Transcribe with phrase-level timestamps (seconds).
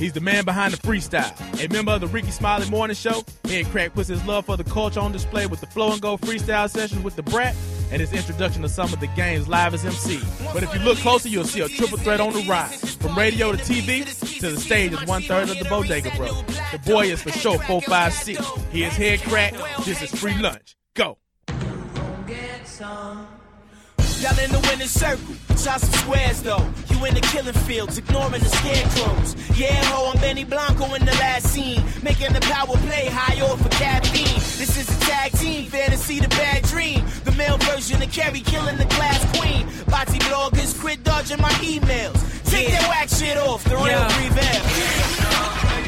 [0.00, 1.30] He's the man behind the freestyle.
[1.62, 4.98] A member of the Rickey Smiley Morning Show, Headkrack puts his love for the culture
[4.98, 7.54] on display with the Flow and Go freestyle sessions with Da Brat
[7.92, 10.18] and his introduction to some of the games live as MC.
[10.54, 12.94] But if you look closer, you'll see a triple threat on the rise.
[12.94, 14.06] From radio to TV
[14.40, 16.32] to the stage is one third of the Bodega Bro.
[16.72, 18.72] The boy is for sure 456.
[18.72, 19.84] He is Headkrack.
[19.84, 20.76] This is free lunch.
[20.94, 21.18] Go.
[24.20, 26.62] Y'all in the winning circle, shot some squares though.
[26.90, 29.34] You in the killing fields, ignoring the scarecrows.
[29.58, 33.62] Yeah, ho, I'm Benny Blanco in the last scene, making the power play high off
[33.62, 34.34] for caffeine.
[34.60, 37.02] This is a tag team, fantasy the bad dream.
[37.24, 39.66] The male version of Carrie killing the class queen.
[39.88, 42.20] Body bloggers quit dodging my emails.
[42.50, 44.18] Take that whack shit off, the real Yeah.
[44.28, 45.79] reveal.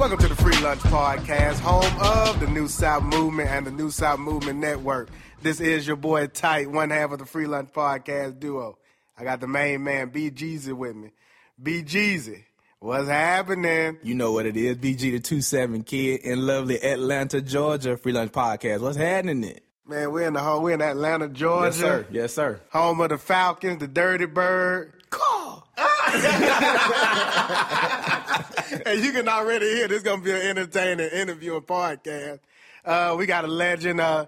[0.00, 3.90] Welcome to the Free Lunch Podcast, home of the New South Movement and the New
[3.90, 5.10] South Movement Network.
[5.42, 8.78] This is your boy Tight, one half of the Free Lunch Podcast duo.
[9.18, 11.10] I got the main man, B Jeezy, with me.
[11.62, 12.44] B Jeezy,
[12.78, 13.98] what's happening?
[14.02, 14.78] You know what it is.
[14.78, 17.98] BG the 27 kid in lovely Atlanta, Georgia.
[17.98, 18.80] Free Lunch Podcast.
[18.80, 19.60] What's happening there?
[19.86, 21.66] Man, we're in the home, we're in Atlanta, Georgia.
[21.66, 22.06] Yes, sir.
[22.10, 22.60] Yes, sir.
[22.70, 24.94] Home of the Falcons, the Dirty Bird.
[25.10, 25.66] Call.
[28.86, 32.40] and you can already hear this is gonna be an entertaining interview and podcast.
[32.84, 34.26] Uh, we got a legend uh,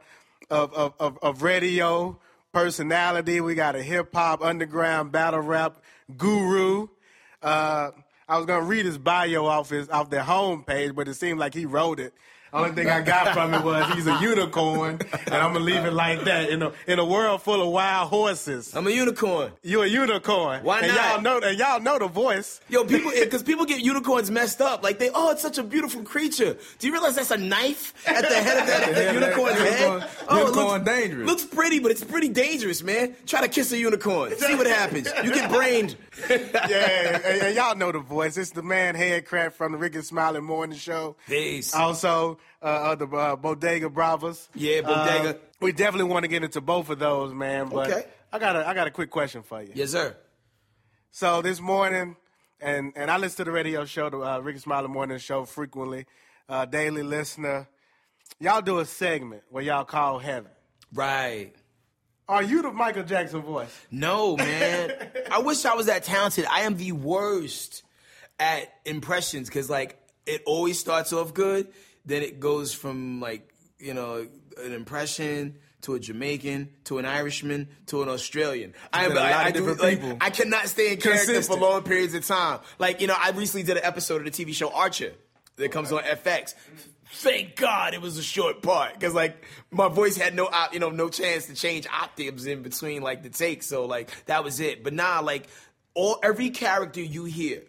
[0.50, 2.18] of, of, of of radio
[2.52, 3.40] personality.
[3.40, 5.80] We got a hip hop underground battle rap
[6.16, 6.88] guru.
[7.42, 7.90] Uh,
[8.28, 11.54] I was gonna read his bio off his off their homepage, but it seemed like
[11.54, 12.12] he wrote it.
[12.52, 15.92] Only thing I got from it was he's a unicorn, and I'm gonna leave it
[15.92, 16.50] like that.
[16.50, 19.52] In a in a world full of wild horses, I'm a unicorn.
[19.62, 20.62] You're a unicorn.
[20.62, 21.12] Why and not?
[21.14, 22.60] y'all know and y'all know the voice.
[22.68, 24.82] Yo, people, eh, because people get unicorns messed up.
[24.82, 26.56] Like they, oh, it's such a beautiful creature.
[26.78, 29.80] Do you realize that's a knife at the head of that, that unicorn's head?
[29.80, 31.26] Unicorn- Oh, unicorn looks, dangerous.
[31.26, 33.16] Looks pretty, but it's pretty dangerous, man.
[33.26, 34.36] Try to kiss a unicorn.
[34.38, 35.08] See what happens.
[35.24, 35.96] You get brained.
[36.30, 38.36] yeah, and, and y'all know the voice.
[38.36, 41.16] It's the man Headkrack from the Rickey Smiley Morning Show.
[41.26, 41.74] Peace.
[41.74, 44.48] Also, uh, of the uh, Bodega Brovas.
[44.54, 45.30] Yeah, Bodega.
[45.30, 47.68] Uh, we definitely want to get into both of those, man.
[47.68, 48.06] But Okay.
[48.32, 49.72] I got a I got a quick question for you.
[49.74, 50.16] Yes, sir.
[51.10, 52.16] So this morning,
[52.60, 56.06] and and I listen to the radio show, the uh, Rickey Smiley Morning Show frequently,
[56.48, 57.68] uh, daily listener.
[58.38, 60.50] Y'all do a segment where y'all call heaven.
[60.94, 61.52] Right.
[62.32, 63.78] Are you the Michael Jackson voice?
[63.90, 64.90] No, man.
[65.30, 66.46] I wish I was that talented.
[66.46, 67.82] I am the worst
[68.40, 71.68] at impressions because, like, it always starts off good,
[72.06, 74.26] then it goes from, like, you know,
[74.56, 78.72] an impression to a Jamaican to an Irishman to an Australian.
[78.94, 80.18] I am a lot I, of I do, different like, people.
[80.18, 82.60] I cannot stay in character for long periods of time.
[82.78, 85.12] Like, you know, I recently did an episode of the TV show Archer
[85.56, 86.54] that comes on FX.
[87.14, 90.80] Thank God it was a short part because like my voice had no op- you
[90.80, 94.60] know no chance to change octaves in between like the takes so like that was
[94.60, 94.82] it.
[94.82, 95.46] But nah like
[95.94, 97.62] all every character you hear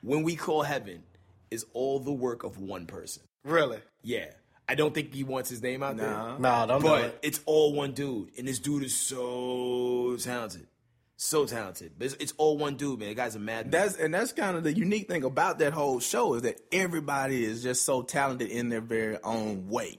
[0.00, 1.02] when we call heaven
[1.50, 3.22] is all the work of one person.
[3.44, 3.78] Really?
[4.02, 4.26] yeah.
[4.68, 6.10] I don't think he wants his name out there.
[6.40, 7.18] Nah, don't do but it.
[7.22, 10.66] it's all one dude and this dude is so talented
[11.16, 14.12] so talented but it's, it's all one dude man the guy's a mad That's and
[14.12, 17.84] that's kind of the unique thing about that whole show is that everybody is just
[17.84, 19.98] so talented in their very own way.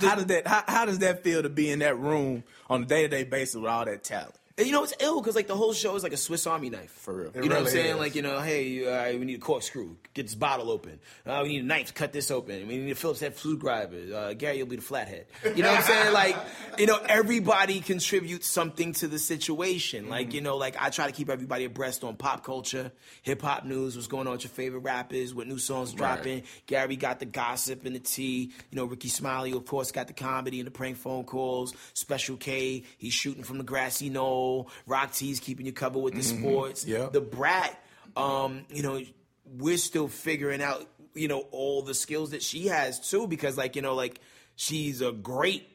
[0.00, 2.86] how does that how, how does that feel to be in that room on a
[2.86, 4.34] day to day basis with all that talent?
[4.58, 6.68] And you know it's ill because like the whole show is like a Swiss Army
[6.68, 7.30] knife for real.
[7.34, 7.94] You know what I'm saying?
[7.94, 7.96] is.
[7.96, 11.00] Like you know, hey, uh, we need a corkscrew, get this bottle open.
[11.24, 12.68] Uh, we need a knife to cut this open.
[12.68, 14.14] We need a Phillips head screwdriver.
[14.14, 15.26] Uh, Gary, you'll be the flathead.
[15.44, 16.02] You know what I'm saying?
[16.12, 16.36] Like
[16.78, 20.08] you know, everybody contributes something to the situation.
[20.10, 22.92] Like you know, like I try to keep everybody abreast on pop culture,
[23.22, 26.42] hip hop news, what's going on with your favorite rappers, what new songs dropping.
[26.66, 28.52] Gary got the gossip and the tea.
[28.70, 31.74] You know, Rickey Smiley, of course, got the comedy and the prank phone calls.
[31.94, 34.42] Special K, he's shooting from the grassy knoll.
[34.86, 36.84] Rock T's keeping you covered with the sports.
[36.86, 37.08] Yeah.
[37.12, 37.78] Da Brat,
[38.16, 39.00] um, you know,
[39.44, 43.76] we're still figuring out, you know, all the skills that she has too, because like,
[43.76, 44.20] you know, like
[44.56, 45.68] she's a great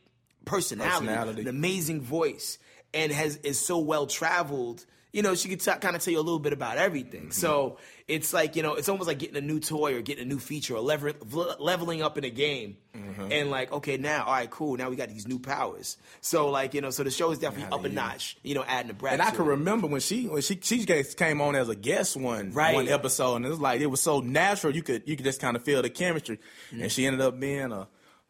[0.45, 1.41] personality, Personality.
[1.41, 2.57] an amazing voice,
[2.93, 4.85] and has is so well traveled.
[5.17, 7.21] You know, she could t- kind of tell you a little bit about everything.
[7.21, 7.31] Mm-hmm.
[7.31, 7.77] So
[8.07, 10.37] it's like you know, it's almost like getting a new toy or getting a new
[10.37, 11.13] feature or lever-
[11.59, 12.77] leveling up in a game.
[12.95, 13.31] Mm-hmm.
[13.31, 14.77] And like, okay, now, all right, cool.
[14.77, 15.97] Now we got these new powers.
[16.21, 18.37] So like, you know, so the show is definitely up a notch.
[18.43, 19.13] You know, adding the brand.
[19.13, 19.49] And I can it.
[19.49, 22.75] remember when she when she she came on as a guest one Right.
[22.75, 24.75] one episode, and it was like it was so natural.
[24.75, 26.37] You could you could just kind of feel the chemistry,
[26.71, 26.83] Mm.
[26.83, 27.87] and she ended up being a,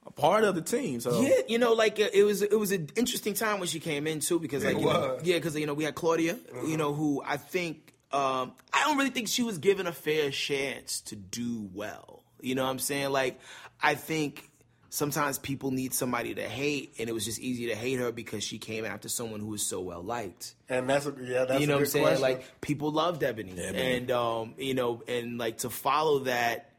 [0.08, 1.00] a part of the team.
[1.02, 4.08] So Yeah, you know, like it was it was an interesting time when she came
[4.08, 6.94] in too because like you know, yeah, because you know we had Claudia, you know,
[6.94, 11.16] who I think um, I don't really think she was given a fair chance to
[11.16, 12.24] do well.
[12.42, 13.12] You know what I'm saying?
[13.12, 13.40] Like
[13.82, 14.50] I think
[14.90, 18.44] sometimes people need somebody to hate, and it was just easy to hate her because
[18.44, 20.56] she came after someone who was so well liked.
[20.70, 22.06] And that's a, yeah, that's you know what I'm saying?
[22.06, 22.22] question.
[22.22, 26.72] Like people loved Ebony, and um, you know, and like to follow that.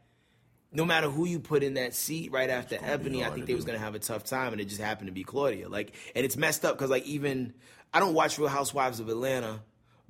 [0.71, 3.65] No matter who you put in that seat right after Ebony, I think they was
[3.65, 5.67] gonna have a tough time, and it just happened to be Claudia.
[5.67, 7.53] Like, and it's messed up because like even
[7.93, 9.61] I don't watch Real Housewives of Atlanta,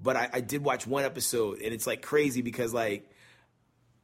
[0.02, 3.10] but I, I did watch one episode, and it's like crazy because like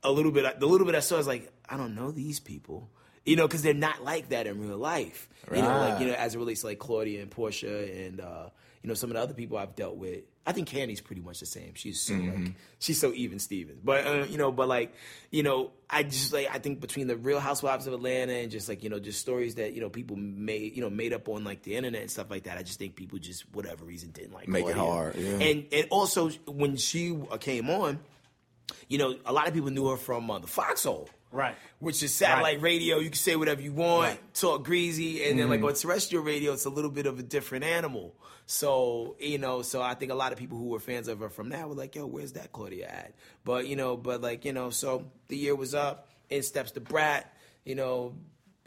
[0.04, 2.90] a little bit, the little bit I saw is like I don't know these people,
[3.26, 5.28] you know, because they're not like that in real life.
[5.54, 8.50] You know, like you know, as it relates to like Claudia and Porsha and uh,
[8.86, 10.20] you know some of the other people I've dealt with.
[10.46, 11.74] I think Kandi's pretty much the same.
[11.74, 14.94] She's so like she's so even Stevens, but uh, you know, but like
[15.32, 18.70] you know, I just like I think between the Real Housewives of Atlanta and just
[18.70, 21.44] like you know just stories that you know people made you know made up on
[21.44, 22.60] like the internet and stuff like that.
[22.60, 25.32] I just think people just whatever reason didn't like Make it hard, yeah.
[25.40, 27.98] And and also when she uh, came on,
[28.88, 31.10] you know, a lot of people knew her from uh, the Foxxhole.
[31.32, 31.56] Right.
[31.80, 32.62] Which is satellite Right.
[32.62, 33.00] radio.
[33.00, 34.34] You can say whatever you want, Right.
[34.36, 35.64] talk greasy, and then Mm-hmm.
[35.64, 38.16] like on terrestrial radio, it's a little bit of a different animal.
[38.48, 41.30] So you know, so I think a lot of people who were fans of her
[41.30, 43.14] from now were like, "Yo, where's that Claudia at?"
[43.44, 46.08] But you know, but like you know, so the year was up.
[46.30, 47.32] In steps Da Brat.
[47.64, 48.14] You know.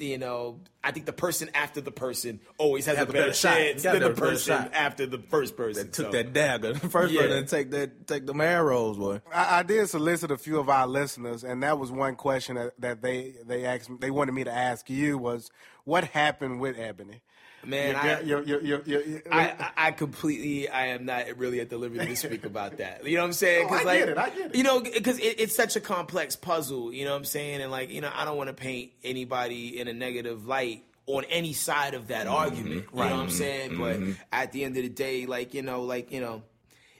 [0.00, 3.24] You know, I think the person after the person always has Have a a better
[3.24, 3.54] better shot.
[3.56, 5.86] chance than the person after the first person.
[5.86, 6.72] That took So- that dagger.
[6.80, 7.22] The first Yeah.
[7.22, 9.20] person to take that take them arrows, boy.
[9.34, 12.80] I, I did solicit a few of our listeners, and that was one question that,
[12.80, 15.50] that they they asked me, they wanted me to ask you was
[15.82, 17.20] what happened with Ebony.
[17.68, 21.68] Man, I- your- your- your- your- your- I, I, completely, I am not really at
[21.68, 23.06] the liberty to speak about that.
[23.06, 23.68] You know what I'm saying?
[23.70, 24.54] Oh, I like, get it, I get it.
[24.54, 26.92] You know, because it, it's such a complex puzzle.
[26.92, 27.60] You know what I'm saying?
[27.60, 31.24] And like, you know, I don't want to paint anybody in a negative light on
[31.24, 32.34] any side of that mm-hmm.
[32.34, 32.86] argument.
[32.92, 33.78] You know what I'm saying?
[33.78, 34.12] But mm-hmm.
[34.32, 36.42] at the end of the day, like, you know, like, you know.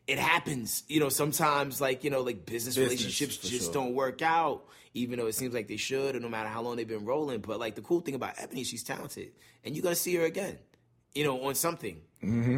[0.07, 1.11] It happens, you know.
[1.11, 3.75] Sometimes, like you know, like business, Business, relationships just sure.
[3.75, 4.65] don't work out,
[4.95, 7.41] even though it seems like they should, or no matter how long they've been rolling.
[7.41, 9.33] But like the cool thing about Ebony, she's talented,
[9.65, 10.59] and you're gonna see her again,
[11.15, 12.01] you know, on something,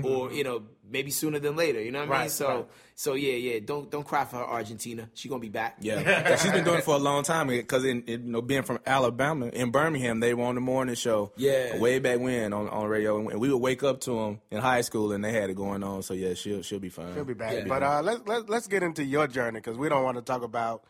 [0.04, 1.80] or you know, maybe sooner than later.
[1.82, 2.20] You know what I mean?
[2.22, 2.66] Right, So, right.
[2.94, 3.60] so yeah, yeah.
[3.64, 5.08] Don't don't cry for her, Argentina.
[5.14, 5.76] She's gonna be back.
[5.80, 7.48] Yeah, she's been doing it for a long time.
[7.48, 10.94] Because in, in, you know, being from Alabama, in Birmingham, they were on the morning
[10.94, 11.32] show.
[11.36, 11.78] Yeah.
[11.78, 14.80] way back when on on radio, and we would wake up to them in high
[14.80, 16.02] school, and they had it going on.
[16.02, 17.14] So yeah, she'll she'll be fine.
[17.14, 17.52] She'll be back.
[17.52, 17.64] Yeah.
[17.68, 20.42] But uh, let's let, let's get into your journey because we don't want to talk
[20.42, 20.84] about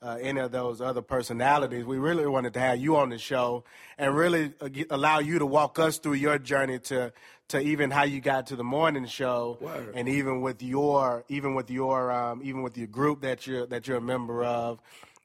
[0.00, 1.84] uh, any of those other personalities.
[1.84, 3.64] We really wanted to have you on the show
[3.96, 7.12] and really uh, get, allow you to walk us through your journey to
[7.48, 9.92] to even how you got to the morning show, Word.
[9.94, 13.88] and even with your even with your um, even with your group that you're that
[13.88, 14.80] you're a member of.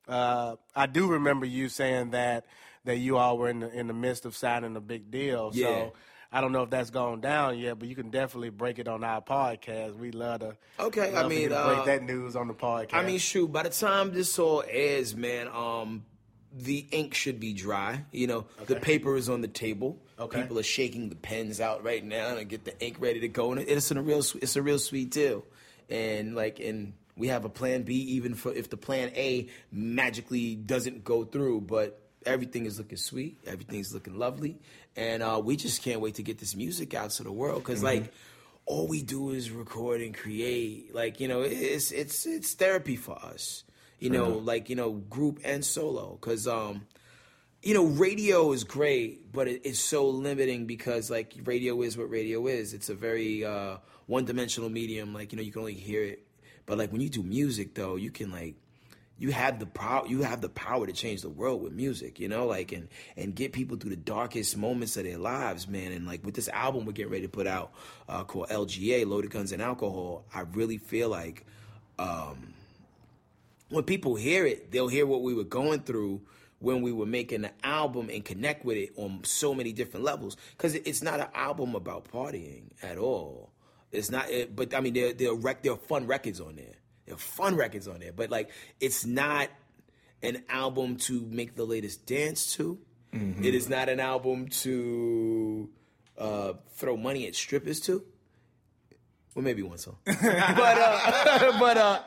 [0.08, 2.46] Uh, I do remember you saying that
[2.86, 5.52] that you all were in the in the midst of signing a big deal.
[5.54, 5.68] Yeah.
[5.68, 5.94] So.
[6.36, 9.04] I don't know if that's gone down yet, but you can definitely break it on
[9.04, 9.96] our podcast.
[9.96, 10.58] We love to.
[10.80, 12.94] Okay, I love for mean, to uh, break that news on the podcast.
[12.96, 13.52] I mean, shoot.
[13.52, 16.06] By the time this all airs, man, um,
[16.52, 18.04] the ink should be dry.
[18.12, 20.00] You know, the paper is on the table.
[20.20, 20.42] Okay.
[20.42, 23.52] People are shaking the pens out right now and get the ink ready to go,
[23.52, 25.44] and it- it's a real, it's a real sweet deal.
[25.90, 30.56] And like, and we have a plan B even for if the plan A magically
[30.56, 32.00] doesn't go through, but.
[32.26, 33.38] Everything is looking sweet.
[33.46, 34.58] Everything's looking lovely,
[34.96, 37.64] and uh, we just can't wait to get this music out to the world.
[37.64, 38.14] Because like,
[38.66, 40.94] all we do is record and create.
[40.94, 43.64] Like you know, it's it's it's therapy for us.
[44.00, 46.18] You know, like you know, group and solo.
[46.20, 46.86] Because um,
[47.62, 52.10] you know, radio is great, but it, it's so limiting because like radio is what
[52.10, 52.74] radio is.
[52.74, 53.78] It's a very uh,
[54.08, 55.14] one-dimensional medium.
[55.14, 56.28] Like you know, you can only hear it.
[56.66, 58.56] But like when you do music, though, you can like
[59.24, 62.28] you have the power you have the power to change the world with music you
[62.28, 65.94] know like and and get people through the darkest moments of their lives man.
[65.94, 67.72] And like with this album we're getting ready to put out
[68.10, 71.46] uh, called lga loaded guns and alcohol i really feel like
[71.98, 72.54] um
[73.70, 76.22] when people hear it they'll hear what we were going through
[76.60, 80.38] when we were making the album and connect with it on so many different levels.
[80.52, 83.52] Because it's not an album about partying at all.
[83.92, 86.56] It's not it, but i mean there there are rec, there are fun records on
[86.56, 89.50] there there are fun records on there but like it's not
[90.22, 92.78] an album to make the latest dance to
[93.44, 95.70] It is not an album to
[96.18, 98.04] uh, throw money at strippers to
[99.36, 102.00] well, maybe one song, but uh, but uh,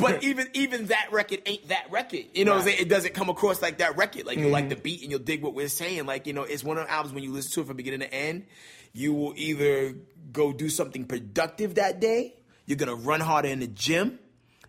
[0.00, 2.26] but even even that record ain't that record.
[2.34, 2.78] You know, what I'm saying?
[2.82, 4.26] it doesn't come across like that record.
[4.26, 6.06] Like you like the beat and you'll dig what we're saying.
[6.06, 8.00] Like you know, it's one of the albums when you listen to it from beginning
[8.00, 8.46] to end,
[8.92, 9.94] you will either
[10.32, 12.36] go do something productive that day.
[12.66, 14.20] You're gonna run harder in the gym.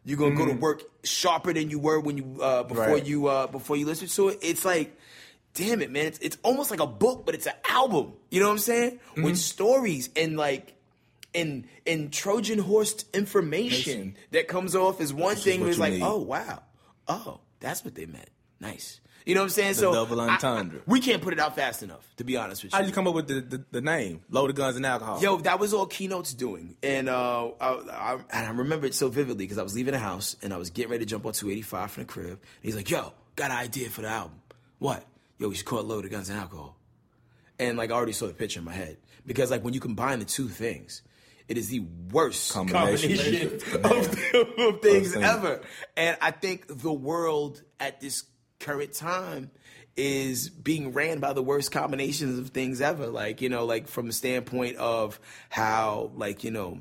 [0.06, 3.06] You're gonna go to work sharper than you were when you uh, before Right.
[3.06, 4.40] you uh, before you listen to it.
[4.42, 4.96] It's like.
[5.56, 6.06] Damn it, man!
[6.06, 8.14] It's, it's almost like a book, but it's an album.
[8.30, 9.00] You know what I'm saying?
[9.18, 10.76] With stories and like
[11.34, 14.16] and and Trojan horse information Nation.
[14.30, 16.04] that comes off as one thing what was you like, need.
[16.04, 16.62] oh wow,
[17.08, 18.30] oh that's what they meant.
[18.60, 19.02] nice.
[19.26, 19.74] You know what I'm saying?
[19.76, 20.80] so double I- entendre.
[20.88, 22.76] we can't put it out fast enough, to be honest with you.
[22.76, 24.22] How did you come up with the, the, the name?
[24.30, 25.22] Loaded Guns and Alcohol.
[25.22, 29.10] Yo, that was all Keno's doing, and uh, I, I, and I remember it so
[29.10, 31.34] vividly because I was leaving the house and I was getting ready to jump on
[31.34, 32.28] 285 from the crib.
[32.30, 34.40] And he's like, "Yo, got an idea for the album?
[34.80, 35.04] What?
[35.38, 36.76] Yo, we should call it Loaded Guns and Alcohol."
[37.60, 40.20] And like I already saw the picture in my head because like when you combine
[40.20, 41.02] the two things,
[41.50, 43.20] it is the worst Combination.
[43.20, 45.62] combination of, of things ever.
[45.98, 48.24] And I think the world at this
[48.60, 49.52] current time
[49.96, 53.08] is being ran by the worst combinations of things ever.
[53.08, 56.80] Like, you know, like from the standpoint of how, like, you know,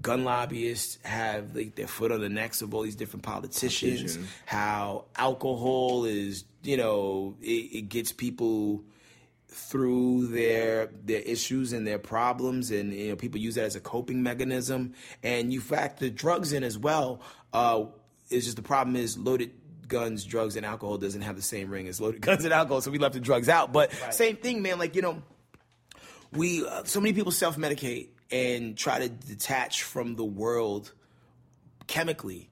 [0.00, 4.28] gun lobbyists have like their foot on the necks of all these different politicians, Politicians.
[4.44, 8.84] how alcohol is, you know, it, it gets people
[9.48, 13.80] through their their issues and their problems and you know people use that as a
[13.80, 17.22] coping mechanism and you factor drugs in as well
[17.54, 17.82] uh
[18.28, 19.50] it's just the problem is loaded
[19.88, 22.90] guns drugs and alcohol doesn't have the same ring as loaded guns and alcohol so
[22.90, 23.72] we left the drugs out.
[23.72, 25.22] But same thing man like you know
[26.32, 30.92] we uh, so many people self-medicate and try to detach from the world
[31.86, 32.50] chemically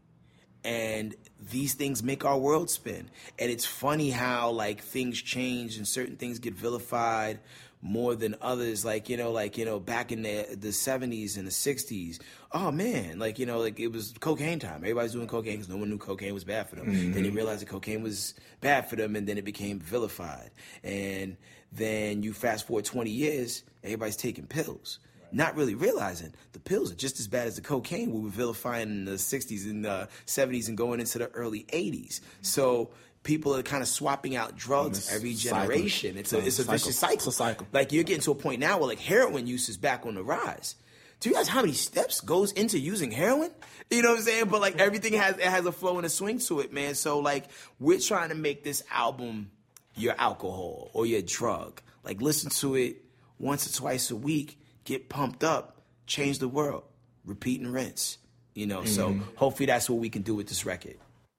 [0.65, 1.15] and
[1.51, 3.11] these things make our world spin.
[3.39, 7.41] And it's funny how like things change and certain things get vilified
[7.85, 11.47] more than others like you know like you know back in the the 70s and
[11.47, 12.19] the 60s
[12.53, 14.77] oh man like you know like it was cocaine time.
[14.77, 16.87] Everybody's doing cocaine because no one knew cocaine was bad for them.
[16.87, 17.37] Then they mm-hmm.
[17.37, 20.51] realized that cocaine was bad for them and then it became vilified.
[20.83, 21.37] And
[21.73, 24.99] then you fast forward 20 years everybody's taking pills.
[25.31, 28.89] Not really realizing the pills are just as bad as the cocaine we were vilifying
[28.89, 32.21] in the 60s and uh, the 70s and going into the early 80s.
[32.21, 32.25] Mm-hmm.
[32.43, 32.91] So
[33.25, 35.67] people are kind of swapping out drugs every cycle.
[35.67, 36.17] generation.
[36.17, 36.73] It's a, it's a Cycle.
[36.73, 37.15] vicious cycle.
[37.15, 37.67] It's a cycle.
[37.73, 40.23] Like you're getting to a point now where like heroin use is back on the
[40.23, 40.77] rise.
[41.19, 43.51] Do you guys how many steps goes into using heroin?
[43.91, 44.49] You know what I'm saying?
[44.49, 46.95] But like everything has it has a flow and a swing to it, man.
[46.95, 47.47] So like
[47.81, 49.51] we're trying to make this album
[49.97, 51.81] your alcohol or your drug.
[52.05, 53.05] Like listen to it
[53.39, 56.85] once or twice a week, get pumped up, change the world,
[57.25, 58.19] repeat and rinse.
[58.55, 59.23] You know, so mm-hmm.
[59.35, 60.97] hopefully that's what we can do with this record.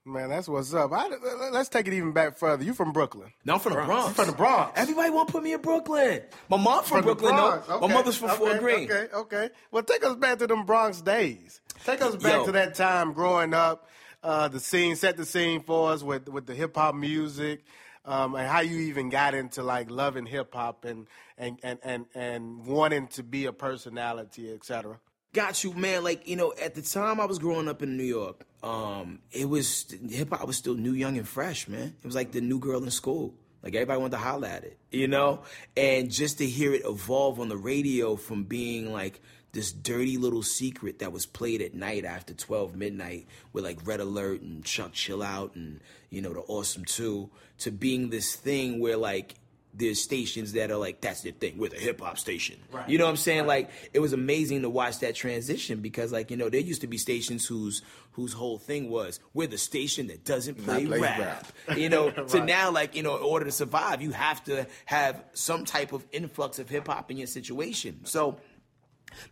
[0.08, 0.92] Man, that's what's up.
[0.94, 1.08] I,
[1.52, 2.64] let's take it even back further.
[2.64, 3.34] You from Brooklyn?
[3.44, 4.10] No, I'm from the Bronx.
[4.10, 4.80] You from the Bronx?
[4.80, 6.22] Everybody want to put me in Brooklyn.
[6.48, 7.64] My mom from, the Brooklyn, though.
[7.68, 8.92] Okay, My mother's from okay, Fort Greene.
[8.92, 9.50] Okay, okay.
[9.72, 11.60] Well, take us back to them Bronx days.
[11.86, 12.46] Take us back Yo.
[12.46, 13.90] to that time growing up.
[14.22, 17.64] Uh, the scene, set the scene for us with with the hip hop music,
[18.06, 21.08] um, and how you even got into like loving hip hop and
[21.38, 25.00] and, and and and wanting to be a personality, etc.
[25.36, 26.02] Got you, man.
[26.02, 29.50] Like you know, at the time I was growing up in New York, um, it
[29.50, 31.94] was hip hop was still new, young, and fresh, man.
[32.02, 33.34] It was like the new girl in school.
[33.62, 35.42] Like everybody wanted to holler at it, you know.
[35.76, 39.20] And just to hear it evolve on the radio from being like
[39.52, 44.00] this dirty little secret that was played at night after 12 midnight with like Red
[44.00, 48.80] Alert and Chuck Chill Out and you know the Awesome Two to being this thing
[48.80, 49.36] where like
[49.78, 53.06] there's stations that are like that's their thing we're the hip hop station you know
[53.06, 53.48] what i'm saying?
[53.48, 56.88] Like it was amazing to watch that transition because like you know there used to
[56.88, 61.20] be stations whose whose whole thing was we're the station that doesn't play, play rap.
[61.20, 61.48] rap.
[61.78, 65.24] you know to now like you know in order to survive you have to have
[65.34, 68.00] some type of influx of hip hop in your situation.
[68.04, 68.38] So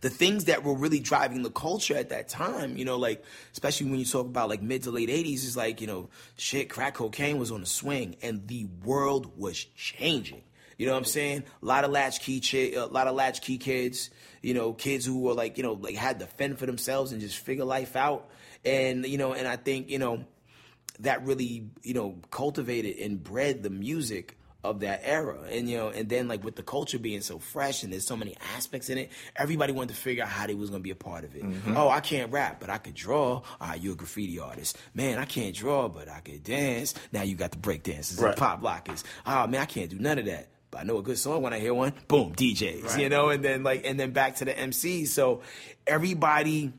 [0.00, 3.90] the things that were really driving the culture at that time, you know, like especially
[3.90, 6.94] when you talk about like mid to late '80s, is like you know, shit, crack
[6.94, 10.42] cocaine was on the swing, and the world was changing.
[10.78, 11.44] You know what I'm saying?
[11.62, 14.10] A lot of latchkey, chi- a lot of latchkey kids,
[14.42, 17.20] you know, kids who were like, you know, like had to fend for themselves and
[17.20, 18.28] just figure life out,
[18.64, 20.24] and you know, and I think you know,
[21.00, 25.38] that really you know cultivated and bred the music of that era.
[25.50, 28.16] And you know and then like with the culture being so fresh and there's so
[28.16, 30.90] many aspects in it everybody wanted to figure out how they was going to be
[30.90, 31.44] a part of it.
[31.76, 33.42] Oh i can't rap but i could draw.
[33.60, 34.78] Ah you a graffiti artist.
[34.94, 36.94] Man i can't draw but i could dance.
[37.12, 38.30] Now you got the break dancers Right.
[38.30, 39.04] and pop lockers.
[39.26, 40.48] Oh man i can't do none of that.
[40.70, 41.92] But I know a good song when I hear one.
[42.08, 45.06] Boom, DJs, you know, and then like, and then back to the MCs.
[45.06, 45.42] So
[45.86, 46.72] everybody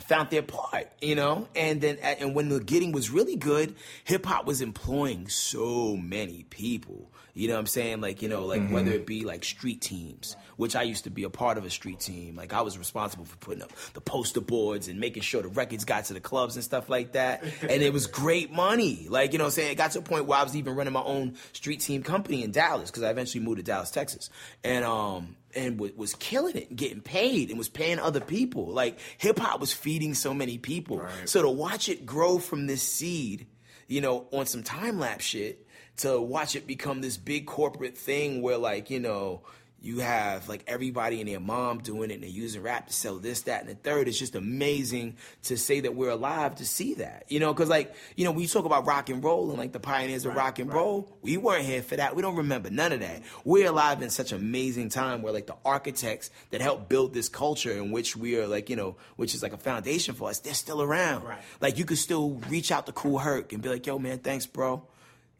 [0.00, 4.26] found their part, you know, and then and when the getting was really good, hip
[4.26, 7.10] hop was employing so many people.
[7.32, 8.00] You know what I'm saying?
[8.00, 11.22] Like, you know, like whether it be like street teams, which I used to be
[11.22, 12.34] a part of a street team.
[12.34, 15.84] Like I was responsible for putting up the poster boards and making sure the records
[15.84, 17.44] got to the clubs and stuff like that.
[17.62, 19.06] and it was great money.
[19.08, 19.72] Like, you know what I'm saying?
[19.72, 22.42] It got to a point where I was even running my own street team company
[22.42, 24.28] in Dallas because I eventually moved to Dallas, Texas.
[24.64, 28.66] And um and w- was killing it getting paid and was paying other people.
[28.66, 30.98] Like hip hop was feeding so many people.
[31.24, 33.46] So to watch it grow from this seed,
[33.86, 35.66] you know, on some time lapse shit,
[35.98, 39.42] to watch it become this big corporate thing where like, you know,
[39.82, 43.16] You have like everybody and their mom doing it and they're using rap to sell
[43.16, 44.08] this, that, and the third.
[44.08, 47.24] It's just amazing to say that we're alive to see that.
[47.28, 49.72] You know, because like, you know, when you talk about rock and roll and like
[49.72, 52.14] the pioneers of rock and roll, we weren't here for that.
[52.14, 53.22] We don't remember none of that.
[53.44, 57.72] We're alive in such amazing time where like the architects that helped build this culture
[57.72, 60.52] in which we are like, you know, which is like a foundation for us, they're
[60.52, 61.24] still around.
[61.24, 61.38] Right.
[61.60, 64.44] Like you could still reach out to Kool Herc and be like, yo, man, thanks,
[64.44, 64.82] bro.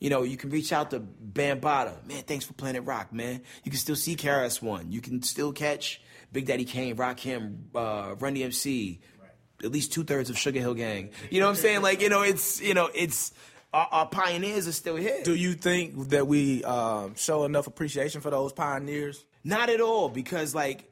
[0.01, 2.07] You know, you can reach out to Bambaataa.
[2.07, 3.43] Man, thanks for Planet Rock, man.
[3.65, 4.91] You can still see KRS One.
[4.91, 6.01] You can still catch
[6.33, 8.99] Big Daddy Kane, Rakim, uh, Run DMC,
[9.63, 11.11] at least two thirds of Sugarhill Gang.
[11.31, 11.83] You know what I'm saying?
[11.83, 13.33] Like, you know, it's you know, it's
[13.73, 15.23] our, our pioneers are still here.
[15.23, 19.25] Do you think that we um, show enough appreciation for those pioneers?
[19.45, 20.91] Not at all, because like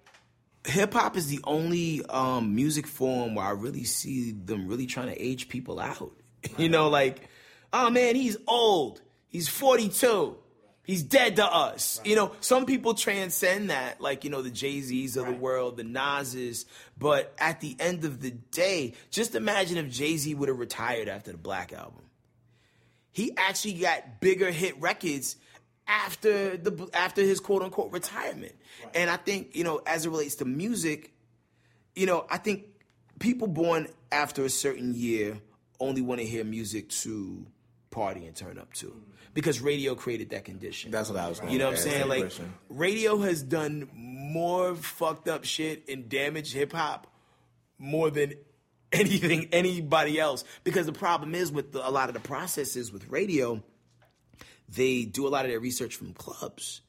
[0.66, 5.08] hip hop is the only um, music form where I really see them really trying
[5.08, 6.12] to age people out.
[6.56, 7.28] You know, like,
[7.72, 9.00] oh man, he's old.
[9.28, 10.36] He's 42.
[10.84, 12.00] He's dead to us.
[12.02, 15.76] You know, some people transcend that, like, you know, the Jay Z's of the world,
[15.76, 16.64] the Nas's.
[16.96, 21.08] But at the end of the day, just imagine if Jay Z would have retired
[21.08, 22.08] after the Black Album
[23.18, 25.34] he actually got bigger hit records
[25.88, 28.54] after the after his quote unquote retirement.
[28.94, 31.12] And I think you know, as it relates to music,
[31.96, 32.66] you know, I think
[33.18, 35.40] people born after a certain year
[35.80, 37.44] only want to hear music to
[37.90, 38.94] party and turn up to
[39.34, 40.90] because radio created that condition.
[40.90, 41.40] That's what I was.
[41.48, 42.08] You know what I'm saying?
[42.08, 42.54] Like question.
[42.68, 47.06] radio has done more fucked up shit and damaged hip hop
[47.78, 48.34] more than
[48.92, 50.44] anything anybody else.
[50.64, 53.62] Because the problem is with the, a lot of the processes with radio,
[54.68, 56.82] they do a lot of their research from clubs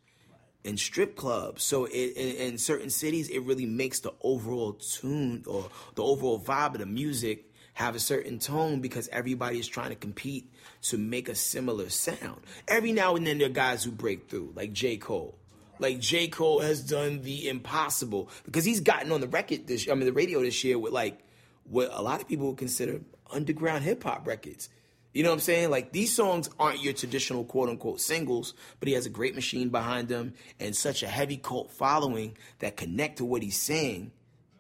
[0.65, 1.63] and strip clubs.
[1.63, 6.39] So it, in, in certain cities, it really makes the overall tune or the overall
[6.39, 7.49] vibe of the music
[7.79, 12.41] have a certain tone because everybody is trying to compete to make a similar sound.
[12.67, 14.98] Every now and then there are guys who break through, like J.
[14.98, 15.39] Cole.
[15.79, 16.27] Like J.
[16.27, 20.12] Cole has done the impossible because he's gotten on the record this I mean the
[20.12, 21.19] radio this year with like
[21.63, 23.00] what a lot of people would consider
[23.31, 24.67] underground hip hop records.
[25.13, 25.69] You know what I'm saying?
[25.69, 29.69] Like these songs aren't your traditional quote unquote singles, but he has a great machine
[29.69, 34.12] behind him and such a heavy cult following that connect to what he's saying.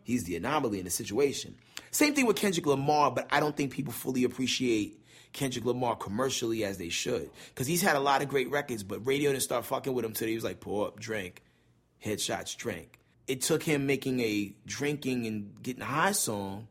[0.03, 1.57] He's the anomaly in the situation.
[1.91, 4.99] Same thing with Kendrick Lamar, but I don't think people fully appreciate
[5.33, 7.29] Kendrick Lamar commercially as they should.
[7.49, 10.13] Because he's had a lot of great records, but radio didn't start fucking with him
[10.13, 11.41] till he was like, pull up, drink,
[12.03, 12.99] headshots, drink.
[13.27, 16.67] It took him making a drinking and getting high song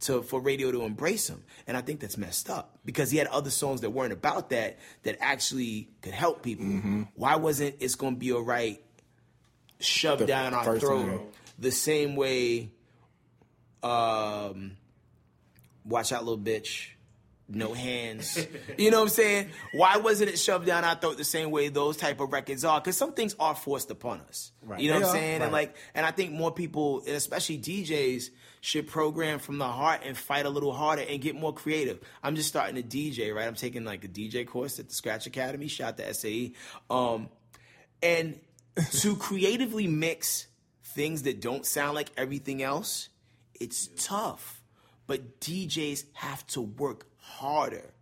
[0.00, 1.42] to for radio to embrace him.
[1.66, 4.78] And I think that's messed up because he had other songs that weren't about that
[5.04, 6.66] that actually could help people.
[6.66, 7.02] Mm-hmm.
[7.14, 8.82] Why wasn't it's gonna be alright
[9.80, 11.20] shoved The down our throat time.
[11.58, 12.70] the same way
[13.84, 14.76] um
[15.84, 16.88] watch out little bitch.
[17.46, 18.46] No hands.
[18.78, 19.50] You know what i'm saying?
[19.72, 22.80] Why wasn't it shoved down our throat the same way those type of records are?
[22.80, 24.50] Because some things are forced upon us.
[24.62, 24.80] Right.
[24.80, 25.42] you know They what i'm saying?
[25.42, 28.30] And like and i think more people and especially djs
[28.62, 32.00] should program from the heart and fight a little harder and get more creative.
[32.22, 33.46] I'm just starting to dj right?
[33.46, 35.68] I'm taking like a dj course at the scratch academy.
[35.68, 36.52] Shout to sae
[36.88, 37.28] um
[38.02, 38.40] and
[39.00, 40.46] to creatively mix
[40.82, 43.08] things that don't sound like everything else,
[43.60, 44.62] it's tough.
[45.06, 47.92] But DJs have to work harder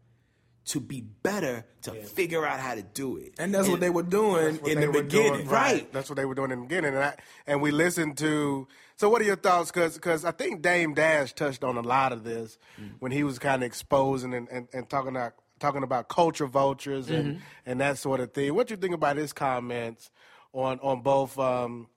[0.67, 3.33] to be better to figure out how to do it.
[3.41, 5.33] And that's what they were doing in the beginning.
[5.39, 5.93] doing, right.
[5.93, 7.15] That's what they were doing in the beginning, and I,
[7.49, 8.69] and we listened to.
[8.97, 9.73] So, what are your thoughts?
[9.73, 12.93] Because because I think Dame Dash touched on a lot of this Mm.
[13.01, 17.11] when he was kind of exposing and, and, and talking about talking about culture vultures
[17.11, 17.41] and Mm-hmm.
[17.67, 18.55] and that sort of thing.
[18.55, 20.09] What do you think about his comments
[20.53, 21.89] on on both um,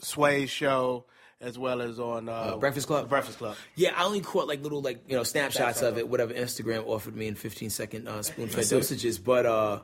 [0.00, 1.06] Sway's show
[1.40, 3.08] as well as on uh, Breakfast Club.
[3.08, 3.56] Breakfast Club.
[3.74, 7.16] Yeah, I only caught like little like you know snapshots of it, whatever Instagram offered
[7.16, 9.22] me in 15 second uh, spoon fed dosages.
[9.22, 9.80] But uh,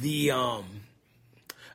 [0.00, 0.64] the um,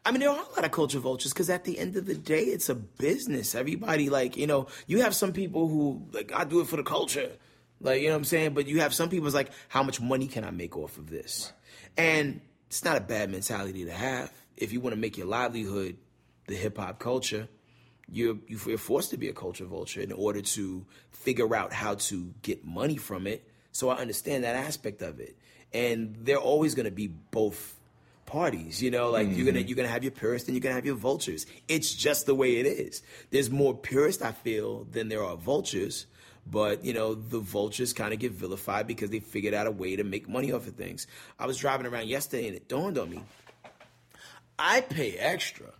[0.06, 2.16] I mean, there are a lot of culture vultures because at the end of the
[2.16, 3.56] day, it's a business.
[3.56, 6.84] Everybody like you know, you have some people who like I do it for the
[6.84, 7.32] culture,
[7.80, 8.54] like you know what I'm saying.
[8.54, 11.10] But you have some people who's like, how much money can I make off of
[11.10, 11.52] this?
[11.98, 15.98] And it's not a bad mentality to have if you want to make your livelihood
[16.48, 17.48] the hip hop culture
[18.12, 22.34] you're you're forced to be a culture vulture in order to figure out how to
[22.42, 23.48] get money from it.
[23.72, 25.38] So I understand that aspect of it,
[25.74, 27.76] and they're always going to be both
[28.26, 28.82] parties.
[28.84, 29.68] You know, like you're gonna mm-hmm.
[29.68, 31.48] you're gonna have your purists and you're gonna have your vultures.
[31.68, 33.02] It's just the way it is.
[33.32, 36.06] There's more purists I feel than there are vultures.
[36.50, 39.98] But you know the vultures kind of get vilified because they figured out a way
[39.98, 41.06] to make money off of things.
[41.38, 43.22] I was driving around yesterday and it dawned on me.
[44.58, 45.74] I pay extra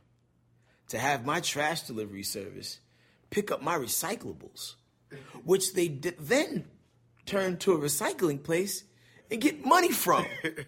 [0.90, 2.80] to have my trash delivery service
[3.30, 4.76] pick up my recyclables,
[5.44, 6.66] which they d- then
[7.26, 8.84] turn to a recycling place
[9.32, 10.26] and get money from.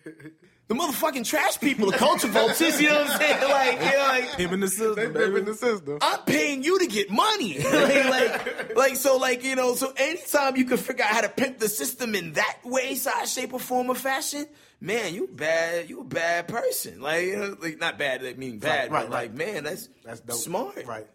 [0.67, 3.41] The motherfucking trash people, the culture vultures, you know what I'm saying?
[3.49, 5.39] Like, you know, like Him in the system, They baby.
[5.39, 5.97] in the system.
[5.99, 7.57] I'm paying you to get money.
[7.63, 11.29] like, like, like, so, like, you know, so anytime you can figure out how to
[11.29, 14.45] pimp the system in that way, size, shape, or form, or fashion,
[14.79, 17.01] man, you bad, you a bad person.
[17.01, 19.89] Like, you know, like not bad, that mean bad, Right, but right, like, man, that's
[20.05, 20.37] That's dope.
[20.37, 20.85] smart.
[20.85, 21.07] Right.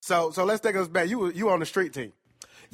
[0.00, 1.10] So so let's take us back.
[1.10, 2.14] You were you on the street team.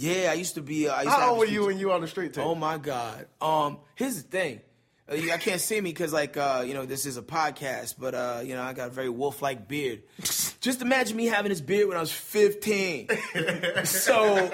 [0.00, 0.88] Yeah, I used to be.
[0.88, 2.32] Uh, I used to How have old were you when you were on the street
[2.32, 2.44] team?
[2.44, 3.26] Oh my God.
[3.40, 4.60] Um, here's the thing.
[5.10, 7.96] Uh, you- I can't see me because, like, uh, you know, this is a podcast,
[7.98, 10.02] but uh, you know, I got a very wolf-like beard.
[10.60, 13.08] Just imagine me having this beard when I was 15.
[13.84, 14.24] so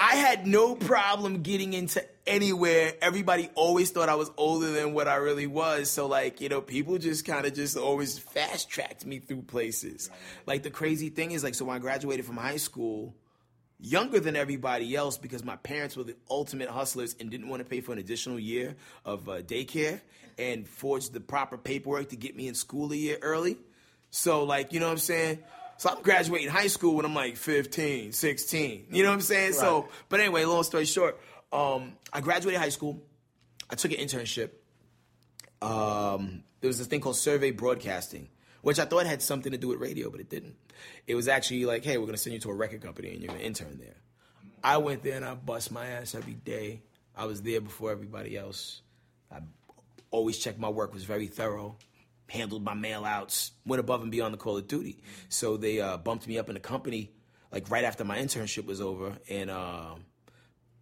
[0.00, 2.92] I had no problem getting into anywhere.
[3.02, 5.90] Everybody always thought I was older than what I really was.
[5.90, 10.10] So, like, you know, people just kind of just always fast-tracked me through places.
[10.46, 13.14] Like, the crazy thing is, like, so when I graduated from high school
[13.84, 17.68] younger than everybody else because my parents were the ultimate hustlers and didn't want to
[17.68, 20.00] pay for an additional year of uh, daycare
[20.38, 23.58] and forged the proper paperwork to get me in school a year early.
[24.10, 25.38] So, like, you know what I'm saying?
[25.76, 28.86] So I'm graduating high school when I'm like 15, 16.
[28.90, 29.52] You know what I'm saying?
[29.52, 31.20] So, but anyway, long story short,
[31.52, 33.02] um, I graduated high school.
[33.68, 34.50] I took an internship.
[35.60, 38.28] Um, there was this thing called survey broadcasting,
[38.64, 40.56] which I thought had something to do with radio, but it didn't.
[41.06, 43.28] It was actually like, hey, we're gonna send you to a record company and you're
[43.28, 43.94] gonna intern there.
[44.62, 46.82] I went there and I bust my ass every day.
[47.14, 48.80] I was there before everybody else.
[49.30, 49.40] I
[50.10, 51.76] always checked my work, was very thorough,
[52.28, 54.98] handled my mail outs, went above and beyond the call of duty.
[55.28, 57.10] So they uh, bumped me up in the company
[57.52, 60.04] like right after my internship was over and um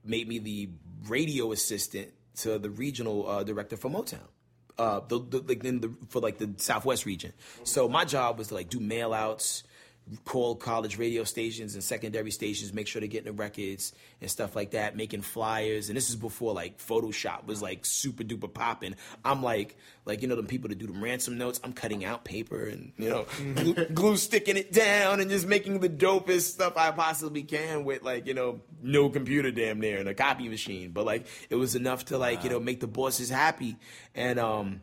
[0.05, 0.71] made me the
[1.09, 4.32] radio assistant to the regional uh, director for Motown.
[4.79, 7.33] Uh, the, the, like in the, for like the Southwest region.
[7.63, 9.65] So my job was to like do mail outs,
[10.25, 14.55] call college radio stations and secondary stations, make sure they're getting the records and stuff
[14.55, 15.89] like that, making flyers.
[15.89, 18.97] And this is before like Photoshop was like super duper popping.
[19.25, 22.25] I'm like, like, you know, them people that do the ransom notes, I'm cutting out
[22.25, 26.77] paper and, you know, glue, glue sticking it down and just making the dopest stuff
[26.77, 30.91] I possibly can with like, you know, no computer damn near and a copy machine.
[30.91, 33.77] But like, it was enough to like, you know, make the bosses happy.
[34.15, 34.83] And, um,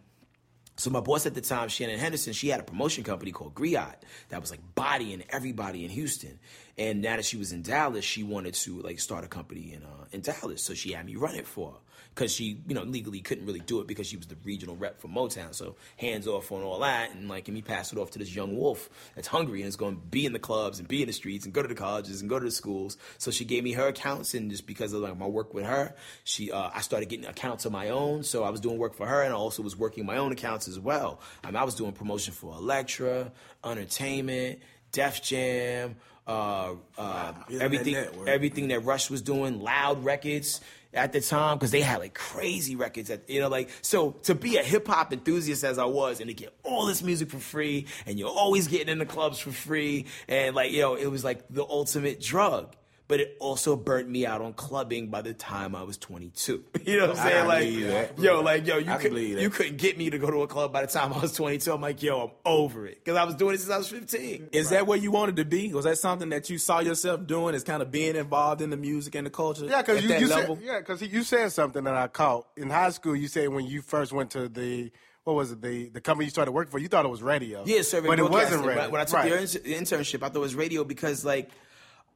[0.80, 3.96] so my boss at the time, Shannon Henderson, she had a promotion company called Griot
[4.30, 6.40] that was like bodying everybody in Houston.
[6.80, 9.84] And now that she was in Dallas, she wanted to like start a company in
[9.84, 10.64] uh, in Dallas.
[10.64, 11.78] So she had me run it for her
[12.16, 15.00] because she, you know, legally couldn't really do it because she was the regional rep
[15.00, 15.54] for Motown.
[15.54, 18.34] So hands off on all that, and like, and me pass it off to this
[18.34, 21.08] young wolf that's hungry and is going to be in the clubs and be in
[21.08, 22.98] the streets and go to the colleges and go to the schools.
[23.18, 25.94] So she gave me her accounts, and just because of like my work with her,
[26.24, 28.24] she, uh, I started getting accounts of my own.
[28.24, 30.70] So I was doing work for her, and I also was working my own accounts
[30.70, 31.20] as well.
[31.44, 33.34] I mean, I was doing promotion for Elektra,
[33.66, 34.60] Entertainment,
[34.94, 35.98] Def Jam.
[36.30, 38.28] Uh, uh, everything, network.
[38.28, 40.62] everything that Rush was doing, Loud Records
[40.94, 43.10] at the time, because they had like crazy records.
[43.10, 46.28] At, you know, like so to be a hip hop enthusiast as I was, and
[46.28, 49.52] to get all this music for free, and you're always getting in the clubs for
[49.52, 52.76] free, and like you know, it was like the ultimate drug.
[53.10, 56.64] But it also burnt me out on clubbing by the time I was 22.
[56.86, 57.82] You know what I'm saying?
[57.82, 58.20] can Like, that.
[58.24, 60.72] yo, like yo, you could, believe you couldn't get me to go to a club
[60.72, 61.74] by the time I was 22.
[61.74, 64.50] I'm like, yo, I'm over it because I was doing it since I was 15.
[64.52, 65.74] Is that where you wanted to be?
[65.74, 67.56] Was that something that you saw yourself doing?
[67.56, 69.66] Is kind of being involved in the music and the culture?
[69.66, 70.56] Yeah, because at you, that you level.
[70.58, 73.16] said, yeah, because you said something that I caught in high school.
[73.16, 74.92] You said when you first went to the
[75.24, 77.64] what was it the the company you started working for, you thought it was radio.
[77.66, 78.84] Yeah, survey but it wasn't radio.
[78.84, 79.30] When- When I took right.
[79.32, 81.50] the inter- internship, I thought it was radio because like,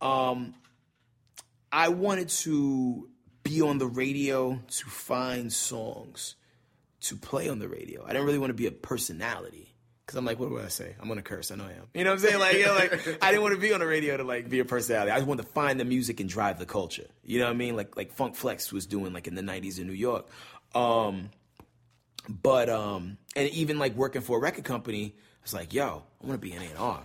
[0.01, 0.53] um,
[1.73, 3.09] I wanted to
[3.41, 6.35] be on the radio to find songs
[7.01, 8.05] to play on the radio.
[8.05, 9.75] I didn't really want to be a personality.
[10.05, 10.95] Cause I'm like, what do I say?
[10.99, 11.49] I'm gonna curse.
[11.49, 11.87] I know I am.
[11.93, 12.39] You know what I'm saying?
[12.39, 14.59] Like, you know, like I didn't want to be on the radio to like be
[14.59, 15.11] a personality.
[15.11, 17.07] I just wanted to find the music and drive the culture.
[17.23, 17.75] You know what I mean?
[17.75, 20.27] Like, like Funk Flex was doing like in the '90s in New York.
[20.75, 21.29] Um,
[22.27, 26.27] but um, and even like working for a record company, I was like, yo, I
[26.27, 27.01] want to be an A&R.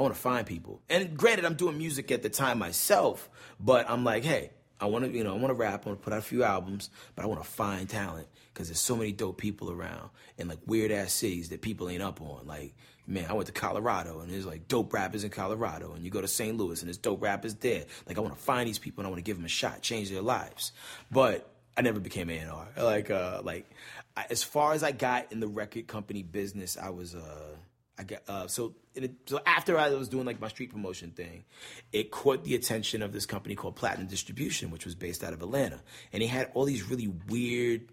[0.00, 0.80] I want to find people.
[0.88, 3.28] And granted, I'm doing music at the time myself,
[3.60, 4.48] but I'm like, hey,
[4.80, 5.84] I want to, you know, I want to rap.
[5.84, 8.68] I want to put out a few albums, but I want to find talent because
[8.68, 10.08] there's so many dope people around
[10.38, 12.46] in like weird ass cities that people ain't up on.
[12.46, 12.74] Like,
[13.06, 16.22] man, I went to Colorado and there's like dope rappers in Colorado, and you go
[16.22, 16.56] to St.
[16.56, 17.84] Louis and there's dope rappers there.
[18.06, 19.82] Like, I want to find these people and I want to give them a shot,
[19.82, 20.72] change their lives.
[21.10, 22.68] But I never became A&R.
[22.74, 23.70] Like, uh, like
[24.16, 27.56] I, as far as I got in the record company business, I was, uh,
[28.00, 31.44] I uh, so it, so after I was doing like my street promotion thing,
[31.92, 35.42] it caught the attention of this company called Platinum Distribution, which was based out of
[35.42, 35.80] Atlanta,
[36.12, 37.88] and they had all these really weird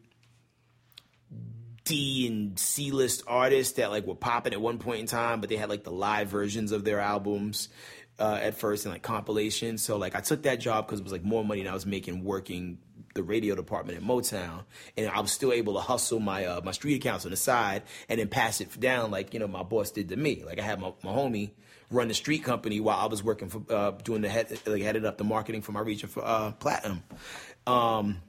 [1.84, 5.50] D and C list artists that like were popping at one point in time, but
[5.50, 7.70] they had like the live versions of their albums
[8.20, 9.84] uh, at first and like compilations.
[9.84, 11.86] So like I took that job because it was like more money than I was
[11.86, 12.80] making working
[13.18, 14.64] the radio department at Motown,
[14.96, 17.84] and I was still able to hustle my uh, my street accounts on the side
[18.08, 20.44] and then pass it down like you know my boss did to me.
[20.46, 21.52] Like I had my, my homie
[21.92, 25.06] run the street company while I was working for uh, doing the head like headed
[25.06, 27.04] up the marketing for my region for uh, Platinum.
[27.66, 28.22] Um,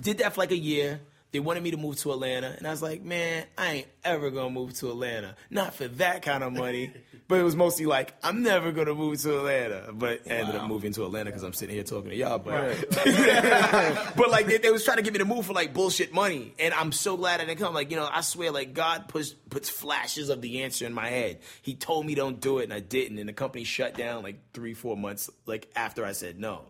[0.00, 1.00] did that for like a year.
[1.32, 4.30] They wanted me to move to Atlanta, and I was like, man, I ain't ever
[4.30, 5.34] gonna move to Atlanta.
[5.48, 6.92] Not for that kind of money.
[7.28, 9.94] but it was mostly like, I'm never gonna move to Atlanta.
[9.94, 12.38] But I ended up moving to Atlanta because I'm sitting here talking to y'all.
[12.38, 12.84] But,
[14.14, 16.52] but like, they, they was trying to get me to move for like bullshit money,
[16.58, 17.72] and I'm so glad I didn't come.
[17.72, 21.08] Like, you know, I swear, like God puts puts flashes of the answer in my
[21.08, 21.38] head.
[21.62, 24.52] He told me don't do it, and I didn't, and the company shut down like
[24.52, 26.66] three, four months like after I said no.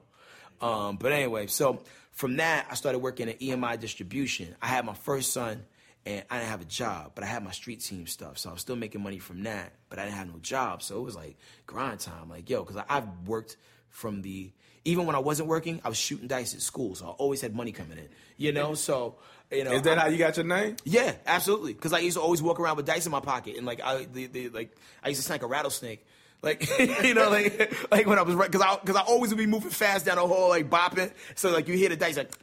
[0.60, 4.54] Um, but anyway, so from that, I started working at EMI distribution.
[4.62, 5.64] I had my first son,
[6.06, 8.52] and I didn't have a job, but I had my street team stuff, so I
[8.52, 9.72] was still making money from that.
[9.88, 12.28] But I didn't have no job, so it was like grind time.
[12.28, 13.56] Like yo, because I've worked
[13.88, 14.52] from the
[14.84, 17.54] even when I wasn't working, I was shooting dice at school, so I always had
[17.54, 18.08] money coming in.
[18.36, 19.16] You know, so
[19.50, 19.72] you know.
[19.72, 20.76] Is that I- how you got your name?
[20.84, 21.72] yeah, absolutely.
[21.72, 24.04] Because I used to always walk around with dice in my pocket, and like I,
[24.04, 26.04] the, the, like I used to snag a rattlesnake.
[26.42, 26.68] Like
[27.04, 29.70] you know, like like when I was because I because I always would be moving
[29.70, 31.12] fast down the hall, like bopping.
[31.36, 32.32] So like you hear the dice like.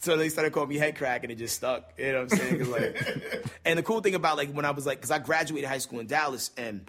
[0.00, 1.92] So they started calling me head crack, and it just stuck.
[1.98, 2.70] You know what I'm saying?
[2.70, 5.78] like, and the cool thing about like when I was like, because I graduated high
[5.78, 6.88] school in Dallas, and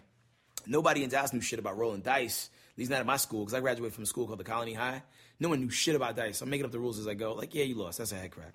[0.67, 2.51] nobody in Dallas knew shit about rolling dice.
[2.73, 4.73] At least not at my school, because I graduated from a school called the Colony
[4.73, 5.01] High.
[5.39, 6.39] No one knew shit about dice.
[6.43, 7.33] I'm making up the rules as I go.
[7.33, 7.97] Like, yeah, you lost.
[7.97, 8.53] That's a head crack.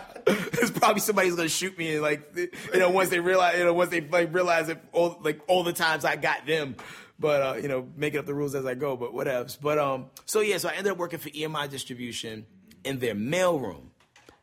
[0.52, 3.64] There's probably somebody who's gonna shoot me, and like, you know, once they realize, you
[3.64, 6.74] know, once they like realize it, all like all the times I got them.
[7.18, 8.96] But uh, you know, making up the rules as I go.
[8.96, 9.56] But whatevs.
[9.60, 12.44] But um, so yeah, so I ended up working for EMI distribution
[12.84, 13.90] in their mailroom.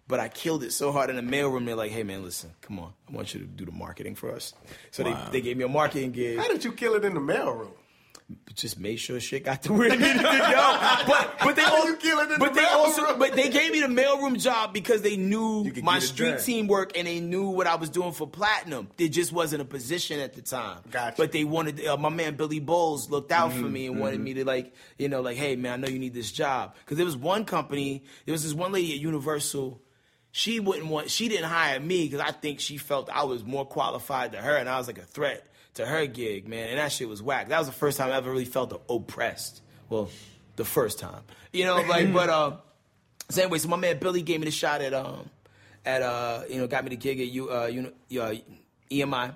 [0.08, 1.66] But I killed it so hard in the mailroom.
[1.66, 4.32] They're like, "Hey man, listen, come on, I want you to do the marketing for
[4.32, 4.54] us."
[4.92, 6.38] So they, they gave me a marketing gig.
[6.38, 7.72] How did you kill it in the mailroom?
[8.54, 10.80] Just made sure shit got to where it needed to go.
[11.08, 13.20] But but they it in but the they also mailroom?
[13.20, 17.08] but they gave me the mailroom job because they knew my street team work and
[17.08, 18.90] they knew what I was doing for platinum.
[18.98, 20.80] There just wasn't a position at the time.
[20.92, 21.16] Gotcha.
[21.18, 24.20] But they wanted uh, my man Billy Bowles looked out Mm-hmm, for me and wanted
[24.22, 26.98] me to like you know like hey man I know you need this job because
[26.98, 29.82] there was one company there was this one lady at Universal.
[30.36, 31.12] She wouldn't want.
[31.12, 34.56] She didn't hire me because I think she felt I was more qualified to her,
[34.56, 36.70] and I was like a threat to her gig, man.
[36.70, 37.50] And that shit was whack.
[37.50, 39.62] That was the first time I ever really felt oppressed.
[39.90, 40.10] Well,
[40.56, 42.14] the first time, you know, like.
[42.14, 42.58] but uh,
[43.30, 45.30] so anyway, so my man Billy gave me the shot at um
[45.86, 48.36] at uh you know got me the gig at U uh, uni, uh
[48.92, 49.36] EMI.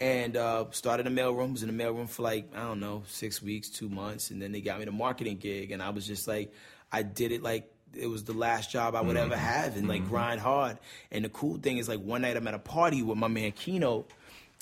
[0.00, 1.52] And uh, started a mailroom.
[1.52, 4.50] Was in the mailroom for like I don't know six weeks, two months, and then
[4.50, 5.70] they got me the marketing gig.
[5.70, 6.52] And I was just like,
[6.90, 10.06] I did it like it was the last job I would ever have, and like
[10.08, 10.78] grind hard.
[11.12, 13.52] And the cool thing is like one night I'm at a party with my man
[13.52, 14.06] Keno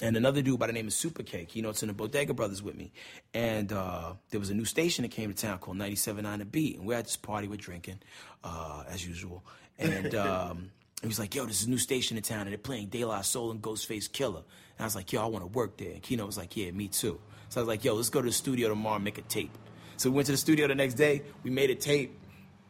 [0.01, 2.35] and another dude by the name of Super K, you know, it's in the Bodega
[2.35, 2.93] Brothers with me.
[3.35, 6.79] And uh, there was a new station that came to town called 97.9 The Beat.
[6.79, 8.01] And we're at this party, we're drinking,
[8.43, 9.45] uh, as usual.
[9.79, 10.71] And um,
[11.03, 13.05] he was like, yo, this is a new station in town, and they're playing De
[13.05, 14.37] La Soul and Ghostface Killah.
[14.37, 15.93] And I was like, yo, I want to work there.
[15.93, 17.21] And Keno was like, yeah, me too.
[17.49, 19.57] So I was like, yo, let's go to the studio tomorrow and make a tape.
[19.97, 22.19] So we went to the studio the next day, we made a tape,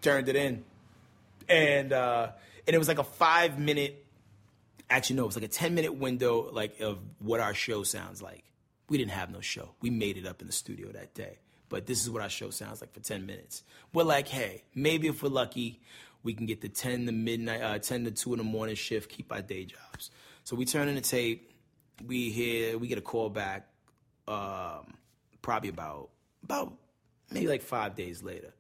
[0.01, 0.65] turned it in.
[1.49, 2.31] And uh,
[2.67, 4.05] and it was like a five minute
[4.93, 8.23] actually no, it was like a 10 minute window like of what our show sounds
[8.23, 8.45] like.
[8.89, 9.71] We didn't have no show.
[9.81, 11.39] We made it up in the studio that day.
[11.69, 13.63] But this is what our show sounds like for 10 minutes.
[13.95, 15.81] We're like, hey, maybe if we're lucky,
[16.23, 19.11] we can get the 10 to midnight, uh, 10 to 2 in the morning shift,
[19.11, 20.11] keep our day jobs.
[20.45, 21.51] So we turn in the tape.
[22.07, 23.69] We hear, we get a call back,
[24.29, 24.95] um,
[25.41, 26.11] probably about,
[26.45, 26.75] about
[27.31, 28.53] maybe like five days later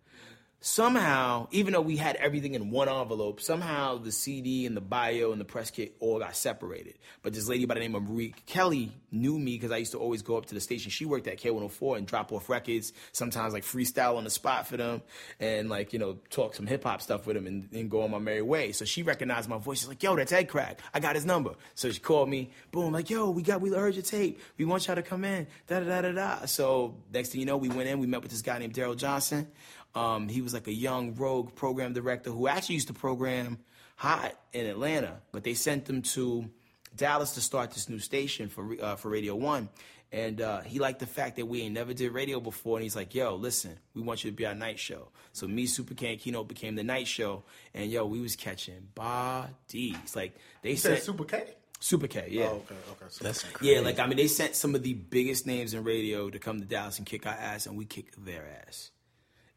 [0.62, 5.32] somehow, even though we had everything in one envelope, somehow the CD and the bio
[5.32, 6.94] and the press kit all got separated.
[7.22, 9.98] But this lady by the name of Marie Kelly knew me because I used to
[9.98, 10.90] always go up to the station.
[10.90, 14.76] She worked at K104 and drop off records, sometimes like freestyle on the spot for
[14.76, 15.02] them
[15.40, 18.12] and like, you know, talk some hip hop stuff with them and, and go on
[18.12, 18.70] my merry way.
[18.70, 19.80] So she recognized my voice.
[19.80, 20.78] She's like, yo, that's Ed Crack.
[20.94, 21.54] I got his number.
[21.74, 24.40] So she called me, boom, like, yo, we got, we heard your tape.
[24.58, 26.46] We want y'all to come in, da da da da da.
[26.46, 28.96] So next thing you know, we went in, we met with this guy named Daryl
[28.96, 29.48] Johnson.
[29.94, 33.58] Um, he was like a young rogue program director who actually used to program
[33.96, 36.50] Hot in Atlanta, but they sent him to
[36.96, 39.68] Dallas to start this new station for uh, for Radio One.
[40.10, 42.96] And uh, he liked the fact that we ain't never did radio before, and he's
[42.96, 46.12] like, "Yo, listen, we want you to be our night show." So me, Super K,
[46.12, 50.14] and Keno became the night show, and yo, we was catching bodies.
[50.14, 51.44] Like they You said, said Super K?
[51.80, 52.44] Super K, yeah.
[52.44, 53.06] Oh, okay, okay.
[53.08, 53.50] Super That's K.
[53.62, 56.60] Yeah, like I mean, they sent some of the biggest names in radio to come
[56.60, 58.91] to Dallas and kick our ass, and we kicked their ass.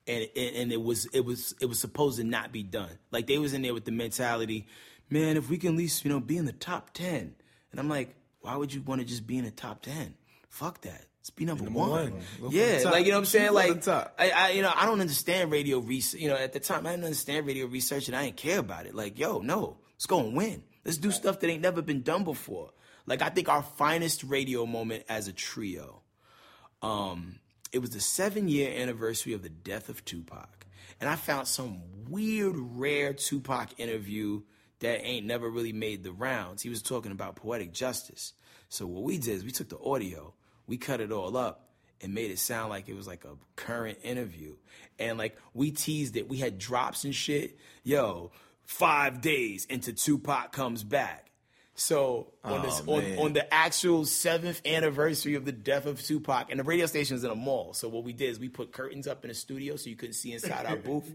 [0.08, 3.00] And, and and it was it was it was supposed to not be done.
[3.12, 4.68] Like they was in there with the mentality,
[5.10, 7.36] man, if we can at least you know be in the top ten.
[7.72, 10.13] And I'm like, why would you want to just be in the top ten?
[10.50, 11.06] Fuck that.
[11.26, 11.89] Let's be number, Number one.
[11.89, 12.12] one.
[12.12, 13.48] Go for the Yeah, like you know what I'm saying.
[13.48, 13.88] For Like.
[13.88, 16.22] I, I, you know, I don't understand radio research.
[16.22, 18.86] You know, at the time, I didn't understand radio research, and I didn't care about
[18.86, 18.94] it.
[18.94, 20.62] Like, yo, no, let's go and win.
[20.86, 22.70] Let's do stuff that ain't never been done before.
[23.08, 26.04] Like, I think our finest radio moment as a trio.
[26.84, 27.39] Um,
[27.76, 30.66] it was the seven year anniversary of the death of Tupac,
[31.02, 34.44] and I found some weird, rare Tupac interview
[34.80, 36.62] that ain't never really made the rounds.
[36.62, 38.32] He was talking about poetic justice.
[38.70, 40.34] So what we did is we took the audio,
[40.68, 41.68] we cut it all up,
[42.00, 44.56] and made it sound like it was like a current interview.
[44.98, 47.60] And like we teased it, we had drops and shit.
[47.84, 48.32] Yo,
[48.64, 51.30] five days into Tupac comes back.
[51.76, 56.50] So on this Oh, on, on the actual seventh anniversary of the death of Tupac,
[56.50, 57.74] and the radio station is in a mall.
[57.74, 60.14] So what we did is we put curtains up in the studio so you couldn't
[60.14, 61.14] see inside our booth.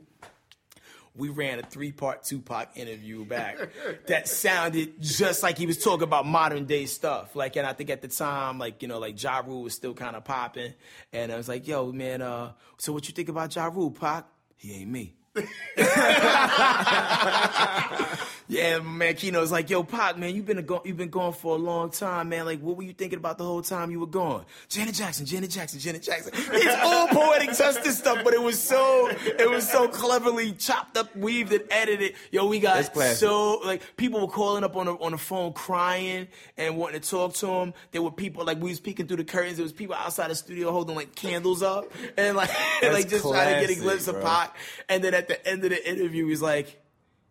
[1.16, 3.58] We ran a three-part Tupac interview back
[4.06, 7.34] that sounded just like he was talking about modern day stuff.
[7.34, 9.94] Like, and I think at the time, like you know, like Ja Rule was still
[9.94, 10.72] kind of popping,
[11.12, 14.26] and I was like, "Yo, man, uh, so what you think about Ja Rule, Pac?
[14.56, 15.14] He ain't me."
[18.50, 21.54] Yeah, man, Keno's like, yo, Pac, man, you've been a go- you've been gone for
[21.54, 22.46] a long time, man.
[22.46, 24.44] Like, what were you thinking about the whole time you were gone?
[24.68, 26.32] Janet Jackson, Janet Jackson, Janet Jackson.
[26.34, 31.14] It's all poetic justice stuff, but it was so it was so cleverly chopped up,
[31.14, 32.14] weaved, and edited.
[32.32, 32.74] Yo, we got
[33.14, 37.08] so like people were calling up on the on the phone crying and wanting to
[37.08, 37.72] talk to him.
[37.92, 39.58] There were people like we was peeking through the curtains.
[39.58, 42.50] There was people outside the studio holding like candles up and like
[42.82, 44.24] like just trying to get a classic, glimpse of bro.
[44.24, 44.56] Pac.
[44.88, 46.78] And then at the end of the interview, he's like.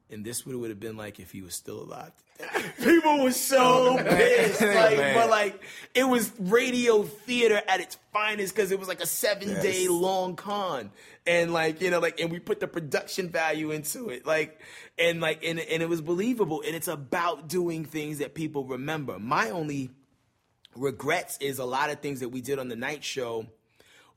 [0.10, 2.12] And this would would have been like if he was still alive.
[2.84, 5.15] People were so oh, pissed, oh, like, Man.
[5.15, 5.62] but like
[5.93, 10.36] it was radio theater at its finest because it was like a seven day long
[10.36, 10.91] con,
[11.28, 14.60] and like you know, like and we put the production value into it, like
[14.98, 19.19] and like and and it was believable, and it's about doing things that people remember.
[19.19, 19.89] My only
[20.76, 23.48] regrets is a lot of things that we did on the night show.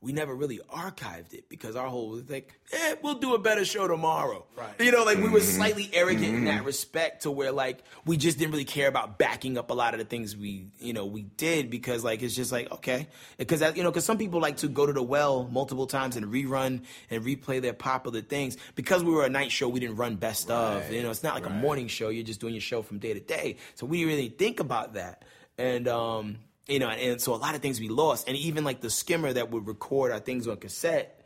[0.03, 3.63] We never really archived it because our whole was like, eh, we'll do a better
[3.63, 4.45] show tomorrow.
[4.57, 4.73] Right.
[4.79, 8.37] You know, like we were slightly arrogant in that respect to where like we just
[8.37, 11.21] didn't really care about backing up a lot of the things we, you know, we
[11.21, 13.07] did because like it's just like, okay.
[13.37, 16.17] Because that, you know, because some people like to go to the well multiple times
[16.17, 18.57] and rerun and replay their popular things.
[18.75, 20.91] Because we were a night show, we didn't run best of.
[20.91, 22.09] You know, it's not like a morning show.
[22.09, 23.55] You're just doing your show from day to day.
[23.75, 25.23] So we didn't really think about that.
[25.57, 28.27] And um, you know, and so a lot of things we lost.
[28.27, 31.19] And even like the skimmer that would record our things on cassette,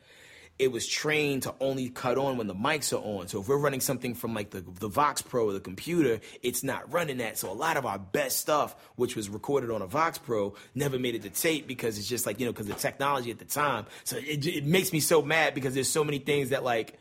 [0.60, 3.28] it was trained to only cut on when the mics are on.
[3.28, 6.64] So if we're running something from like the, the Vox Pro or the computer, it's
[6.64, 7.38] not running that.
[7.38, 10.98] So a lot of our best stuff, which was recorded on a Vox Pro, never
[10.98, 13.46] made it to tape because it's just like, you know, because the technology at the
[13.46, 13.86] time.
[14.04, 16.98] So it, it makes me so mad because there's so many things that like,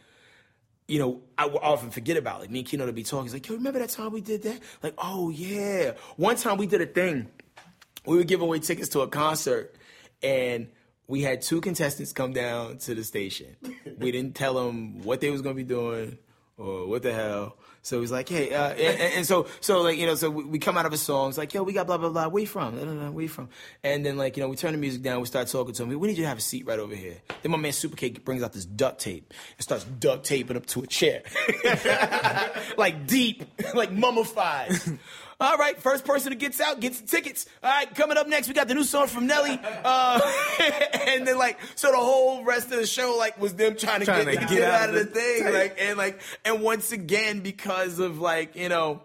[0.87, 2.40] you know, I will often forget about.
[2.40, 3.25] Like me and Keno to be talking.
[3.25, 4.61] He's like, yo, remember that time we did that?
[4.83, 5.92] Like, oh yeah.
[6.16, 7.31] One time we did a thing.
[8.07, 9.75] We were giving away tickets to a concert,
[10.23, 10.69] and
[11.09, 13.57] we had two contestants come down to the station.
[13.99, 16.19] we didn't tell them what they was gonna be doing
[16.57, 17.57] or what the hell.
[17.83, 20.59] So he's like, hey, uh, and, and- so, so like, you know, so we, we
[20.59, 21.29] come out of a song.
[21.29, 22.27] It's like, yo, we got blah blah blah.
[22.27, 22.75] Where you from?
[22.75, 23.49] Blah, blah, blah, Where you from?
[23.85, 25.21] And then like, you know, we turn the music down.
[25.21, 25.90] We start talking to him.
[26.01, 27.19] We need you to have a seat right over here.
[27.42, 30.66] Then my man Super K brings out this duct tape and starts duct taping up
[30.66, 31.23] to a chair,
[32.77, 34.73] like deep, like mummified.
[35.38, 37.44] All right, first person who gets out gets the tickets.
[37.62, 39.61] All right, coming up next, we got the new song from Nelly.
[39.62, 40.20] Uh,
[41.07, 44.07] and then like, so the whole rest of the show like was them trying to,
[44.07, 45.53] Trying get, to get, get out, out of the of thing, tape.
[45.55, 49.03] like and like, and once again because of like you know.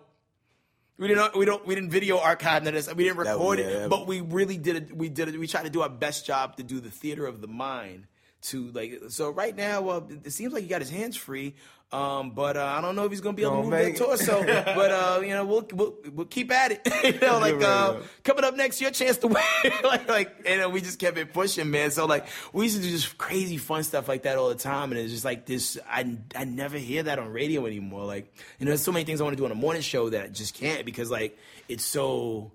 [0.97, 1.35] We didn't.
[1.35, 1.65] We don't.
[1.65, 2.93] We didn't video archive none of this.
[2.93, 4.95] We didn't That- record yeah, it, but we really did it.
[4.95, 5.39] We did it.
[5.39, 8.05] We tried to do our best job to do the theater of the mind.
[8.43, 11.55] To like, so right now, well, it seems like he got his hands free.
[11.93, 13.95] Um, but uh, I don't know if he's gonna be able to Gonna move that
[13.95, 13.97] it.
[13.97, 14.43] torso.
[14.45, 16.81] but uh, you know, we'll, we'll we'll keep at it.
[17.03, 18.03] you know, like Right, uh, right.
[18.23, 19.43] coming up next, your chance to win.
[19.83, 21.91] like, like, and we just kept it pushing, man.
[21.91, 24.91] So like, we used to do just crazy fun stuff like that all the time,
[24.93, 25.77] and it's just like this.
[25.85, 28.05] I I never hear that on radio anymore.
[28.05, 30.09] Like, you know, there's so many things I want to do on a morning show
[30.11, 32.51] that I just can't because like it's so.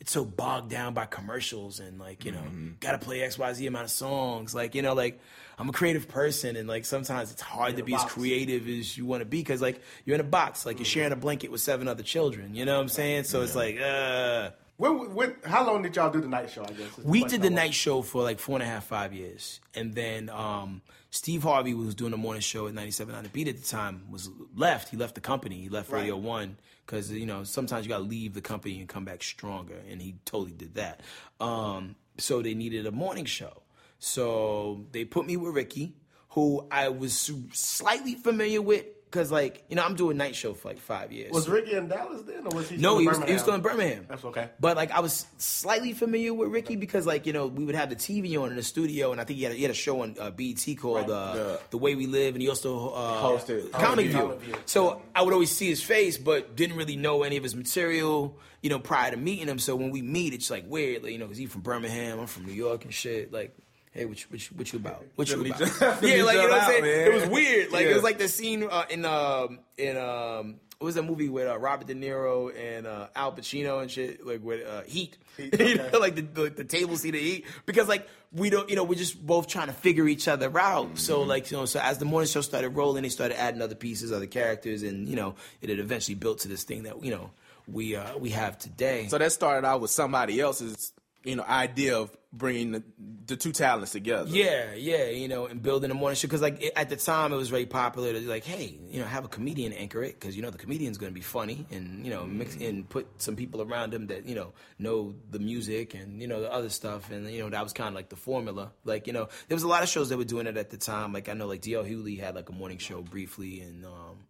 [0.00, 2.42] It's so bogged down by commercials and like you know,
[2.80, 4.54] gotta play X Y Z amount of songs.
[4.54, 5.20] Like you know, like
[5.60, 9.04] I'm a creative person and like sometimes it's hard to be as creative as you
[9.04, 11.60] want to be because like you're in a box, like you're sharing a blanket with
[11.60, 12.54] seven other children.
[12.54, 13.24] You know what I'm saying?
[13.24, 16.64] So it's like, uh, When, when, how long did y'all do the night show?
[16.64, 19.60] I guess we did the night show for like four and a half, five years,
[19.74, 20.80] and then um,
[21.10, 24.04] Steve Harvey was doing the morning show at 97 on the beat at the time
[24.10, 24.88] was left.
[24.88, 25.56] He left the company.
[25.56, 26.56] He left Radio One
[26.86, 30.00] because you know sometimes you got to leave the company and come back stronger, and
[30.00, 31.02] he totally did that.
[31.38, 33.60] Um, so they needed a morning show,
[34.00, 35.94] so they put me with Rickey,
[36.30, 40.68] who I was slightly familiar with because like you know I'm doing night show for
[40.68, 41.32] like five years.
[41.32, 42.76] Was Rickey in Dallas then, or was he?
[42.76, 43.38] no, he was, he was Birmingham?
[43.38, 44.06] still in Birmingham.
[44.08, 44.48] That's okay.
[44.58, 47.90] But like I was slightly familiar with Rickey because like you know we would have
[47.90, 49.74] the TV on in the studio, and I think he had a, he had a
[49.74, 51.56] show on uh, BET called uh, Yeah.
[51.70, 54.34] The Way We Live, and he also uh, Hosted Comic View.
[54.40, 54.54] View.
[54.64, 58.38] So I would always see his face, but didn't really know any of his material.
[58.62, 59.58] You know, prior to meeting him.
[59.58, 62.26] So when we meet, it's like weird, like, you know, because he's from Birmingham, I'm
[62.26, 63.32] from New York and shit.
[63.32, 63.56] Like,
[63.90, 65.04] hey, what you, what you, what you about?
[65.16, 65.60] What you about?
[66.02, 66.84] yeah, like you know what I'm saying.
[66.84, 67.72] It was weird.
[67.72, 70.56] Like it was like the scene uh, in um in um.
[70.78, 74.26] What was that movie with uh, Robert De Niro and uh, Al Pacino and shit?
[74.26, 77.44] Like with uh, Heat, you know, like the, the the table seat of Heat.
[77.66, 80.96] Because like we don't, you know, we're just both trying to figure each other out.
[80.96, 83.74] So like you know, so as the morning show started rolling, they started adding other
[83.74, 87.10] pieces, other characters, and you know, it had eventually built to this thing that you
[87.10, 87.30] know
[87.68, 89.06] we uh, we have today.
[89.08, 92.82] So that started out with somebody else's, you know, idea of bringing the,
[93.26, 94.28] the two talents together.
[94.28, 97.32] Yeah, yeah, you know, and building a morning show because like it, at the time
[97.32, 100.36] it was very popular to like, hey, you know, have a comedian anchor it because
[100.36, 103.34] you know the comedian's going to be funny and you know mix and put some
[103.34, 107.10] people around him that you know know the music and you know the other stuff
[107.10, 108.70] and you know that was kind of like the formula.
[108.84, 110.76] Like you know, there was a lot of shows that were doing it at the
[110.78, 111.12] time.
[111.12, 111.84] Like I know like D.L.
[111.84, 113.84] Hughley had like a morning show briefly and.
[113.84, 114.26] um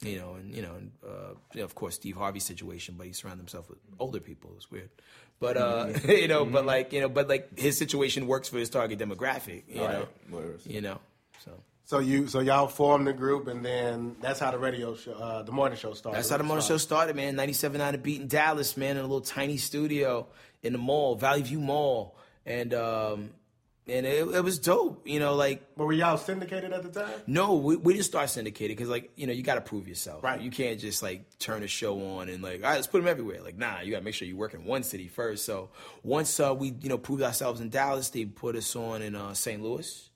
[0.00, 3.08] you know, and you know, and, uh, you know, of course, Steve Harvey's situation, but
[3.08, 4.50] he surrounded himself with older people.
[4.50, 4.90] It was weird,
[5.40, 8.70] but uh, you know, but like you know, but like his situation works for his
[8.70, 9.62] target demographic.
[9.68, 10.98] You know, Whereas- you know,
[11.44, 11.52] so
[11.84, 15.42] So you, so y'all formed the group, and then that's how the radio show, uh,
[15.42, 16.18] the morning show started.
[16.18, 17.34] that's how the morning show started, man.
[17.36, 20.26] 97.9 to beat in Dallas, man, in a little tiny studio
[20.62, 23.30] in the mall, Valley View Mall, and um,
[23.88, 25.06] and it, it was dope.
[25.06, 27.20] You know, like But were y'all syndicated at the time?
[27.26, 30.22] No, we, we didn't start syndicated because, like, you know, you got to prove yourself.
[30.22, 30.40] Right.
[30.40, 33.08] You can't just like turn a show on and like, all right, let's put them
[33.08, 33.42] everywhere.
[33.42, 35.44] Like, nah, you got to make sure you work in one city first.
[35.44, 35.70] So
[36.02, 39.34] once uh, we, you know, proved ourselves in Dallas, they put us on in uh,
[39.34, 39.62] St.
[39.62, 40.10] Louis,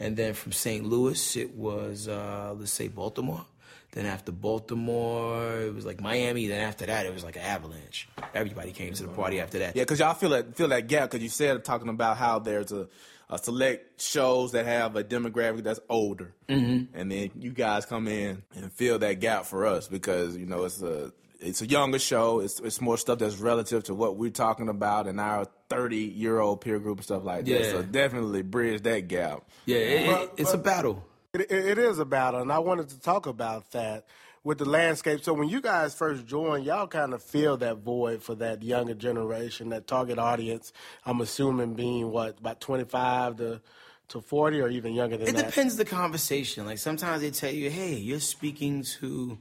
[0.00, 0.84] and then from St.
[0.84, 3.46] Louis it was uh, let's say Baltimore.
[3.92, 6.46] Then after Baltimore, it was like Miami.
[6.46, 8.08] Then after that, it was like an avalanche.
[8.34, 9.76] Everybody came to the party after that.
[9.76, 12.72] Yeah, because y'all feel that feel that gap because you said talking about how there's
[12.72, 12.88] a,
[13.32, 16.94] a select shows that have a demographic that's older, mm-hmm.
[16.94, 20.64] and then you guys come in and fill that gap for us because you know
[20.64, 21.10] it's a
[21.40, 22.40] it's a younger show.
[22.40, 26.40] It's it's more stuff that's relative to what we're talking about in our thirty year
[26.40, 27.64] old peer group and stuff like that.
[27.70, 29.44] So definitely bridge that gap.
[29.64, 31.02] Yeah, it, it- But- it's a battle.
[31.32, 34.04] It, it, it is a battle, and I wanted to talk about that
[34.44, 35.22] with the landscape.
[35.22, 38.94] So when you guys first joined, y'all kind of feel that void for that younger
[38.94, 40.72] generation, that target audience.
[41.06, 43.60] I'm assuming being what about 25 to
[44.08, 45.46] to 40, or even younger than It that.
[45.46, 46.66] depends the conversation.
[46.66, 49.38] Like sometimes they tell you, "Hey, you're speaking to,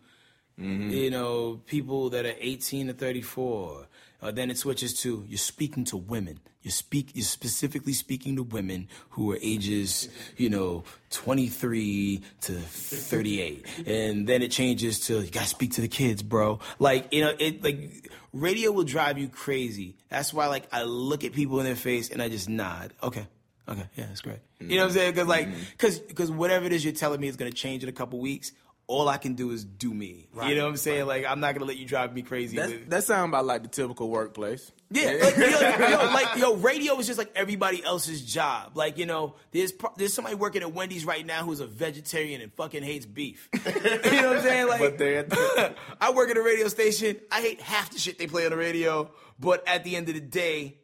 [0.57, 0.89] mm-hmm.
[0.91, 3.87] you know, people that are 18 to 34."
[4.21, 6.39] Uh, then it switches to you're speaking to women.
[6.61, 7.11] You speak.
[7.15, 14.43] You're specifically speaking to women who are ages, you know, 23 to 38, and then
[14.43, 16.59] it changes to you gotta speak to the kids, bro.
[16.77, 19.95] Like you know, it like radio will drive you crazy.
[20.09, 22.93] That's why like I look at people in their face and I just nod.
[23.01, 23.25] Okay.
[23.69, 24.39] Okay, yeah, that's great.
[24.59, 25.11] You know what I'm saying?
[25.13, 27.93] Because like, because because whatever it is you're telling me is gonna change in a
[27.93, 28.51] couple weeks.
[28.87, 30.27] All I can do is do me.
[30.45, 31.05] you know what I'm saying?
[31.05, 32.57] Like, I'm not gonna let you drive me crazy.
[32.57, 34.69] That with, that sounds about like the typical workplace.
[34.89, 35.47] yeah, like, yo,
[35.89, 38.71] yo, like yo, radio is just like everybody else's job.
[38.75, 42.51] Like you know, there's there's somebody working at Wendy's right now who's a vegetarian and
[42.53, 43.47] fucking hates beef.
[43.53, 44.67] you know what I'm saying?
[44.67, 47.15] Like, But they're- I work at a radio station.
[47.31, 49.09] I hate half the shit they play on the radio,
[49.39, 50.79] but at the end of the day,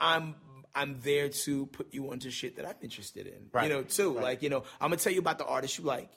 [0.00, 0.34] I'm
[0.74, 3.50] I'm there to put you onto shit that I'm interested in.
[3.52, 3.68] Right.
[3.68, 4.14] You know, too.
[4.18, 6.10] Like you know, I'm gonna tell you about the artists you like.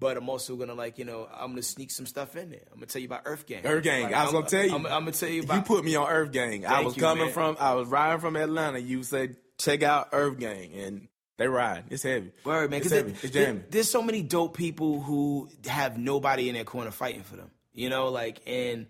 [0.00, 2.62] But I'm also gonna like, you know, I'm gonna sneak some stuff in there.
[2.72, 3.66] I'm gonna tell you about Earth Gang.
[3.66, 4.04] Earth Gang.
[4.04, 4.74] Like, I was I'm- gonna tell you.
[4.74, 5.56] I'm, I'm gonna tell you about.
[5.56, 6.64] You put me on Earth Gang.
[6.66, 7.32] I was you, coming man.
[7.34, 7.56] from.
[7.60, 8.78] I was riding from Atlanta.
[8.78, 11.84] You said check out Earth Gang, and they ride.
[11.90, 12.32] It's heavy.
[12.44, 12.80] Word, man.
[12.80, 13.12] It's heavy.
[13.22, 13.64] It's jamming.
[13.70, 17.50] there's so many dope people who have nobody in their corner fighting for them.
[17.74, 18.86] You know, like, and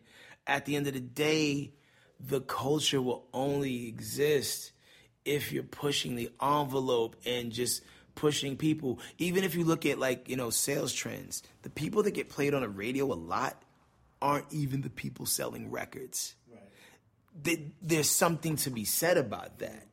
[0.46, 1.72] at the end of the day,
[2.20, 4.72] the culture will only exist
[5.24, 7.82] if you're pushing the envelope and just
[8.20, 9.00] pushing people.
[9.16, 12.52] Even if you look at like, you know, sales trends, the people that get played
[12.52, 13.62] on the radio a lot
[14.20, 16.34] aren't even the people selling records.
[17.42, 19.86] Th- There's something to be said about that.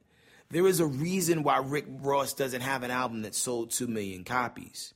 [0.50, 4.26] There is a reason why Rick Ross doesn't have an album that sold 2 million
[4.26, 4.94] copies.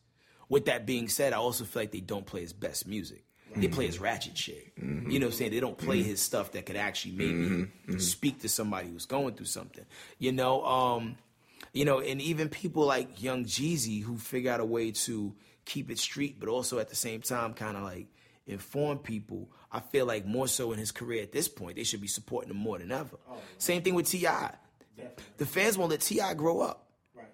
[0.50, 3.24] With that being said, I also feel like they don't play his best music.
[3.56, 3.74] They mm-hmm.
[3.74, 4.76] play his ratchet shit.
[4.78, 5.10] Mm-hmm.
[5.10, 5.52] You know what I'm saying?
[5.52, 6.10] They don't play mm-hmm.
[6.10, 9.86] his stuff that could actually maybe speak to somebody who's going through something.
[10.20, 11.18] You know, um,
[11.74, 15.90] you know, and even people like Young Jeezy who figure out a way to keep
[15.90, 18.08] it street, but also at the same time kind of like
[18.46, 19.50] inform people.
[19.72, 22.50] I feel like more so in his career at this point, they should be supporting
[22.50, 23.18] him more than ever.
[23.30, 24.28] Oh, same thing with Ti.
[25.38, 26.34] The fans won't let T.I.
[26.36, 26.88] grow up.
[27.16, 27.26] Right.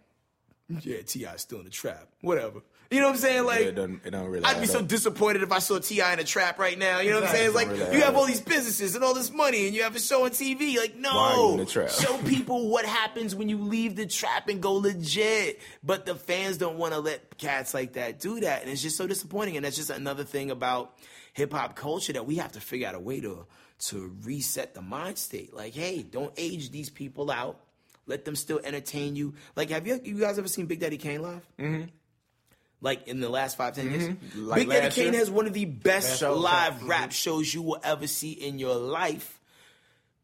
[0.82, 1.34] Yeah, T.I.
[1.34, 2.08] is still in the trap.
[2.22, 2.62] Whatever.
[2.90, 3.46] You know what I'm saying?
[3.46, 4.46] Like, it don't, it don't really.
[4.46, 6.14] I'd be so disappointed if I saw T.I.
[6.14, 7.00] in a trap right now.
[7.00, 7.48] You know what I'm saying?
[7.48, 9.96] It's like really you have all these businesses and all this money, and you have
[9.96, 10.78] a show on TV.
[10.78, 14.48] Like, Why are you in no, show people what happens when you leave the trap
[14.48, 15.60] and go legit.
[15.84, 18.96] But the fans don't want to let cats like that do that, and it's just
[18.98, 19.58] so disappointing.
[19.58, 20.94] And that's just another thing about
[21.34, 23.46] hip hop culture that we have to figure out a way to
[23.80, 25.54] to reset the mind state.
[25.54, 27.60] Like, hey, don't age these people out.
[28.08, 29.34] Let them still entertain you.
[29.56, 31.46] Like, have you you guys ever seen Big Daddy Kane live?
[31.60, 31.90] Mm-hmm.
[32.80, 34.46] Like in the last five ten years, mm-hmm.
[34.48, 35.20] Like Big Daddy Kane year?
[35.20, 36.90] has one of the best shows, live mm-hmm.
[36.90, 39.40] rap shows you will ever see in your life.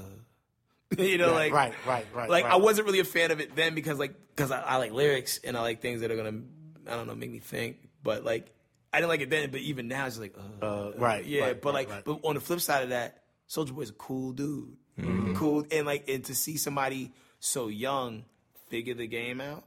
[1.01, 2.53] you know, like right, right, right, like right.
[2.53, 5.39] I wasn't really a fan of it then because like because I, I like lyrics
[5.43, 6.41] and I like things that are gonna,
[6.87, 8.51] I don't know, make me think, but like
[8.93, 11.61] I didn't like it then, but even now it's like, uh, Uh, right, yeah, right,
[11.61, 12.05] but right, like, right.
[12.05, 15.35] but on the flip side of that, Soulja Boy's a cool dude, Mm-hmm.
[15.35, 18.23] cool, and like, and to see somebody so young
[18.69, 19.65] figure the game out,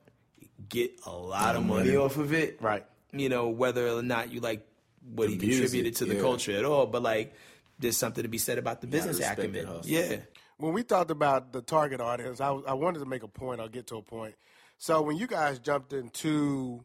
[0.69, 2.85] get a lot of money off of it, Right.
[3.13, 4.67] You know, whether or not you like
[5.03, 6.21] what The he music, contributed to the yeah.
[6.21, 7.35] culture at all, but like,
[7.79, 9.81] there's something to be said about the business respect acumen.
[9.85, 10.17] Yeah,
[10.59, 13.61] when we talked about the target audience, I, I wanted to make a point.
[13.61, 14.35] I'll get to a point.
[14.79, 16.85] So when you guys jumped into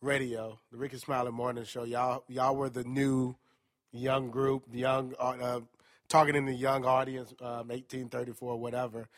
[0.00, 3.36] radio, the Rickey Smiley Morning Show, y'all y'all were the new
[3.92, 5.60] young group, the young uh,
[6.08, 9.08] targeting the young audience, um, eighteen thirty four, whatever.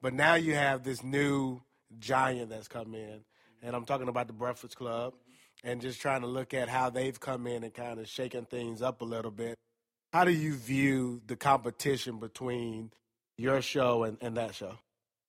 [0.00, 1.60] But now you have this new
[1.98, 3.20] giant that's come in,
[3.62, 5.14] and I'm talking about the Breakfast Club,
[5.64, 8.82] and just trying to look at how they've come in and kind of shaking things
[8.82, 9.56] up a little bit.
[10.12, 12.90] How do you view the competition between
[13.38, 14.78] your show and, and that show?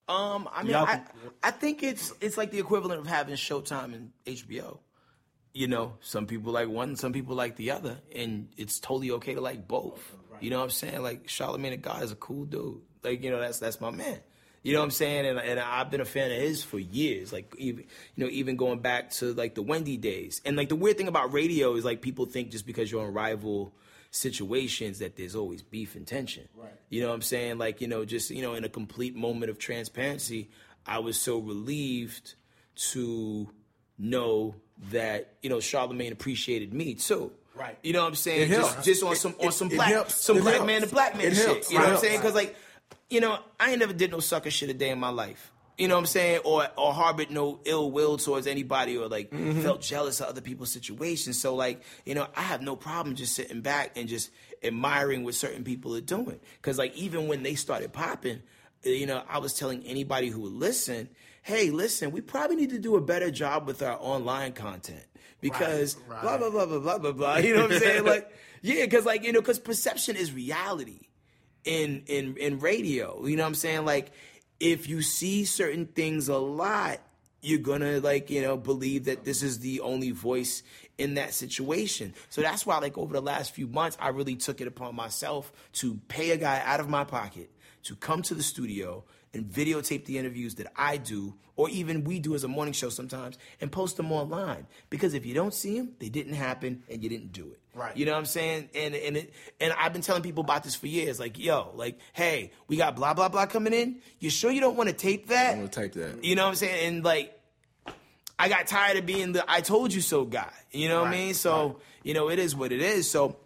[0.08, 1.02] Um, I mean, Y'all I,
[1.42, 4.80] I think it's it's like the equivalent of having Showtime and HBO.
[5.54, 9.36] You know, some people like one, some people like the other, and it's totally okay
[9.36, 10.16] to like both.
[10.42, 11.02] You know what I'm saying?
[11.02, 12.82] Like Charlamagne the God is a cool dude.
[13.04, 14.20] Like you know, that's that's my man.
[14.64, 15.26] You know what I'm saying?
[15.26, 17.32] And and I've been a fan of his for years.
[17.34, 17.84] Like even
[18.16, 20.42] you know, even going back to like the Wendy days.
[20.46, 23.14] And like the weird thing about radio is like people think just because you're on
[23.14, 23.74] rival
[24.12, 26.48] situations that there's always beef and tension.
[26.56, 26.70] Right.
[26.90, 27.58] You know what I'm saying?
[27.58, 30.50] Like, you know, just, you know, in a complete moment of transparency,
[30.86, 32.36] I was so relieved
[32.92, 33.50] to
[33.98, 34.56] know
[34.92, 37.32] that, you know, Charlamagne appreciated me too.
[37.56, 37.78] Right.
[37.84, 38.52] You know what I'm saying?
[38.52, 38.86] It just helps.
[38.86, 40.16] just on some on some it black helps.
[40.16, 40.68] some It black helps.
[40.68, 41.46] man to black man It shit.
[41.46, 41.72] helps.
[41.72, 42.20] You know It what I'm saying?
[42.20, 42.56] Because like,
[43.10, 45.52] you know, I ain't never did no sucker shit a day in my life.
[45.78, 46.42] You know what I'm saying?
[46.46, 49.62] Or or harbored no ill will towards anybody or like Mm-hmm.
[49.62, 51.40] felt jealous of other people's situations.
[51.42, 54.30] So like, you know, I have no problem just sitting back and just
[54.64, 56.40] admiring what certain people are doing.
[56.62, 58.42] Cause like even when they started popping,
[58.84, 61.10] you know, I was telling anybody who would listen,
[61.42, 65.04] hey, listen, we probably need to do a better job with our online content.
[65.42, 67.38] Because blah blah blah blah blah blah blah.
[67.38, 68.04] You know what I'm saying?
[68.14, 68.32] Like,
[68.62, 71.08] yeah, because like, you know, because perception is reality
[71.66, 73.26] in in in radio.
[73.26, 73.86] You know what I'm saying?
[73.86, 74.12] Like
[74.60, 77.00] if you see certain things a lot,
[77.42, 80.64] you're gonna like, you know, believe that this is the only voice
[80.98, 82.14] in that situation.
[82.30, 85.52] So that's why like over the last few months I really took it upon myself
[85.74, 87.50] to pay a guy out of my pocket
[87.84, 89.04] to come to the studio
[89.34, 92.90] and videotape the interviews that I do, or even we do as a morning show
[92.90, 94.68] sometimes, and post them online.
[94.90, 97.60] Because if you don't see them, they didn't happen, and you didn't do it.
[97.76, 97.96] Right.
[97.98, 98.70] You know what I'm saying?
[98.76, 101.20] And and it, and I've been telling people about this for years.
[101.20, 104.00] Like, yo, like, hey, we got blah blah blah coming in.
[104.20, 105.54] You sure you don't want to tape that?
[105.54, 106.24] I'm gonna tape that.
[106.24, 106.88] You know what I'm saying?
[106.88, 107.40] And like,
[108.38, 110.52] I got tired of being the "I told you so" guy.
[110.72, 111.34] You know what I mean?
[111.34, 113.10] So you know, it is what it is.
[113.10, 113.38] So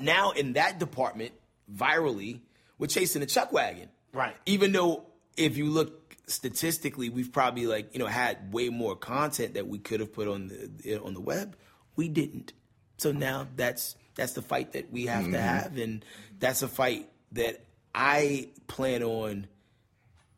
[0.00, 1.32] now in that department,
[1.70, 2.40] virally,
[2.78, 3.90] we're chasing a chuck wagon.
[4.12, 4.36] Right.
[4.46, 5.04] Even though
[5.36, 9.78] if you look statistically, we've probably like you know had way more content that we
[9.78, 11.56] could have put on the on the web.
[11.96, 12.54] We didn't.
[13.00, 15.40] So now that's that's the fight that we have to mm-hmm.
[15.40, 16.04] have, and
[16.38, 19.46] that's a fight that I plan on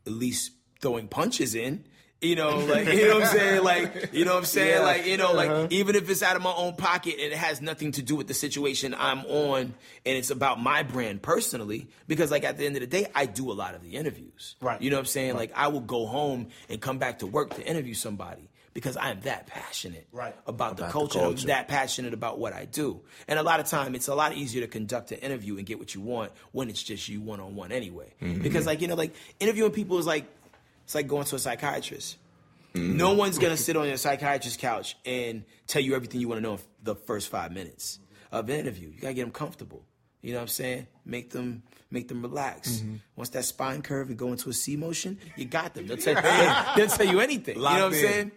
[0.07, 0.51] at least
[0.81, 1.83] throwing punches in.
[2.21, 4.79] You know, like you know what I'm saying, like you know what I'm saying, Yeah.
[4.79, 5.67] like you know, like uh-huh.
[5.71, 8.27] even if it's out of my own pocket and it has nothing to do with
[8.27, 9.59] the situation I'm on,
[10.05, 13.25] and it's about my brand personally, because like at the end of the day, I
[13.25, 14.55] do a lot of the interviews.
[14.61, 14.81] Right.
[14.81, 15.35] You know what I'm saying?
[15.35, 19.11] Like I will go home and come back to work to interview somebody because I
[19.11, 20.35] am that passionate Right.
[20.47, 21.19] about, the About the culture.
[21.19, 23.01] I'm that passionate about what I do.
[23.27, 25.77] And a lot of time, it's a lot easier to conduct an interview and get
[25.79, 28.13] what you want when it's just you one on one anyway.
[28.21, 28.41] Mm-hmm.
[28.41, 30.25] Because like you know, like interviewing people is like
[30.85, 32.17] it's like going to a psychiatrist.
[32.73, 32.97] Mm-hmm.
[32.97, 36.43] No one's gonna sit on your psychiatrist's couch and tell you everything you want to
[36.43, 37.99] know in the first five minutes
[38.31, 38.89] of an interview.
[38.89, 39.83] You gotta get them comfortable.
[40.23, 40.87] You know what I'm saying?
[41.05, 41.61] Make them
[41.91, 42.77] make them relax.
[42.77, 42.95] Mm-hmm.
[43.15, 45.85] Once that spine curve and go into a C motion, you got them.
[45.85, 47.57] They'll tell, they'll, they'll tell you anything.
[47.57, 47.99] you know what I'm in.
[47.99, 48.31] saying?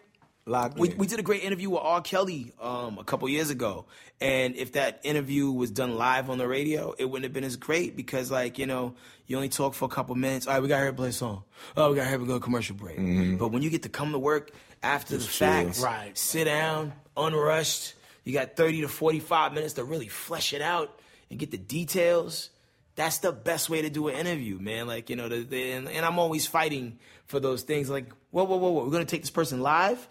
[0.49, 0.99] Locked We, in.
[0.99, 2.01] we did a great interview with R.
[2.01, 3.87] Kelly um, a couple years ago,
[4.21, 7.57] and if that interview was done live on the radio, it wouldn't have been as
[7.57, 8.95] great because, like, you know,
[9.27, 10.47] you only talk for a couple minutes.
[10.47, 11.43] All right, we got here to play a song.
[11.77, 12.97] Oh, we got here to have a good commercial break.
[13.39, 14.53] But when you get to come to work
[14.85, 15.49] after the chill.
[15.49, 16.17] fact, Right.
[16.17, 21.41] sit down, unrushed, you got 30 to 45 minutes to really flesh it out and
[21.41, 22.51] get the details.
[22.95, 24.87] That's the best way to do an interview, man.
[24.87, 27.91] Like, you know, the, the, and, and I'm always fighting for those things.
[27.91, 30.09] Like, whoa, whoa, whoa, whoa, we're going to take this person live?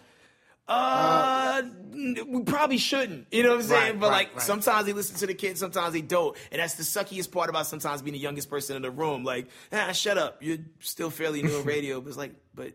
[0.68, 1.62] Uh,
[1.92, 3.26] we probably shouldn't.
[3.30, 3.82] You know what I'm saying?
[3.92, 4.42] Right, but right, like right.
[4.42, 7.66] sometimes they listen to the kids, sometimes they don't, and that's the suckiest part about
[7.66, 9.22] sometimes being the youngest person in the room.
[9.24, 10.42] Like, ah, shut up.
[10.42, 12.72] You're still fairly new in radio, but it's like, but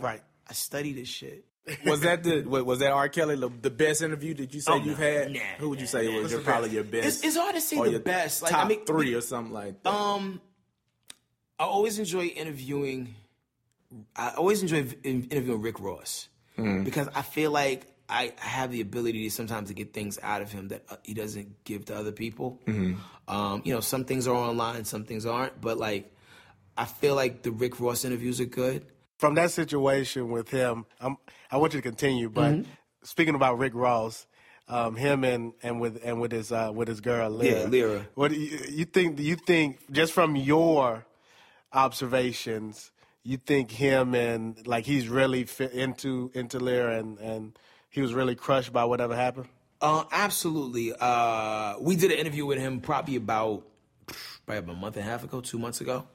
[0.00, 0.22] Right.
[0.48, 1.44] I study this shit.
[1.86, 3.08] was that the wa- was that R.
[3.08, 5.32] Kelly the, the best interview that you say Oh, you've nah, had?
[5.32, 6.20] nah, Who would you say nah.
[6.22, 7.06] was your, probably your best?
[7.06, 8.42] It's, it's hard to say or the your best.
[8.42, 9.88] Like, top I mean, three or something like that.
[9.94, 10.40] Um,
[11.58, 13.14] I always enjoy interviewing.
[14.16, 16.28] I always enjoy interviewing Rick Ross
[16.84, 20.42] because I feel like I I have the ability to sometimes to get things out
[20.42, 22.60] of him that uh, he doesn't give to other people.
[23.28, 25.60] Um, you know, some things are online, some things aren't.
[25.60, 26.12] But like,
[26.76, 28.84] I feel like the Rick Ross interviews are good.
[29.18, 31.16] From that situation with him, I'm,
[31.50, 32.28] I want you to continue.
[32.28, 32.70] But Mm-hmm.
[33.04, 34.26] speaking about Rick Ross,
[34.68, 37.62] um, him and, and with and with his uh, with his girl Lira.
[37.62, 38.06] Yeah, Lira.
[38.14, 39.16] What do you, you think?
[39.16, 41.04] Do you think just from your
[41.72, 42.90] observations,
[43.24, 47.58] you think him and like he's really fit into into Lira and and
[47.90, 49.48] he was really crushed by whatever happened?
[49.80, 50.92] Uh, absolutely.
[50.98, 53.64] Uh, we did an interview with him probably about
[54.46, 56.06] probably about a month and a half ago, two months ago,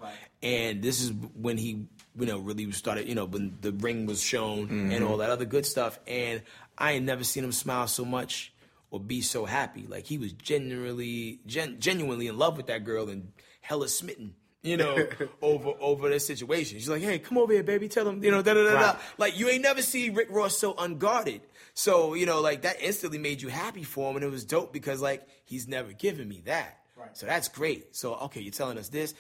[0.44, 1.86] and this is when he,
[2.18, 5.46] you know, really started, you know, when the ring was shown and all that other
[5.46, 6.00] good stuff.
[6.08, 6.42] And
[6.78, 8.54] I ain't never seen him smile so much
[8.92, 9.86] or be so happy.
[9.88, 13.32] Like he was genuinely, gen- genuinely in love with that girl and
[13.62, 14.36] hella smitten.
[14.68, 15.08] You know,
[15.42, 16.78] over over the situation.
[16.78, 17.88] She's like, "Hey, come over here, baby.
[17.88, 20.58] Tell him, you know, da da da da." Like you ain't never see Rick Ross
[20.58, 21.42] so unguarded.
[21.74, 24.74] So you know, like that instantly made you happy for him, and it was dope
[24.74, 26.80] because like he's never given me that.
[27.14, 27.96] So that's great.
[27.96, 29.14] So okay, you're telling us this.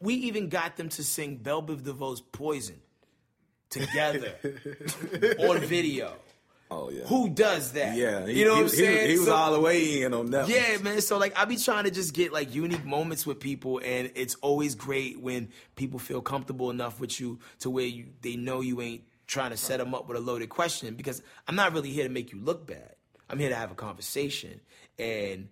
[0.00, 2.80] We even got them to sing Belle Biv DeVoe's "Poison"
[3.70, 4.34] together
[5.38, 6.14] on video.
[6.72, 7.04] Oh yeah.
[7.04, 7.96] Who does that?
[7.96, 9.02] Yeah, he, you know he, I'm saying.
[9.02, 10.42] Was, he was So- all the way in on that.
[10.42, 10.50] one.
[10.50, 11.00] yeah, man.
[11.00, 14.34] So like I be trying to just get like unique moments with people and it's
[14.36, 18.80] always great when people feel comfortable enough with you to where you they know you
[18.80, 22.04] ain't trying to set them up with a loaded question because I'm not really here
[22.04, 22.94] to make you look bad.
[23.30, 24.60] I'm here to have a conversation
[24.98, 25.48] and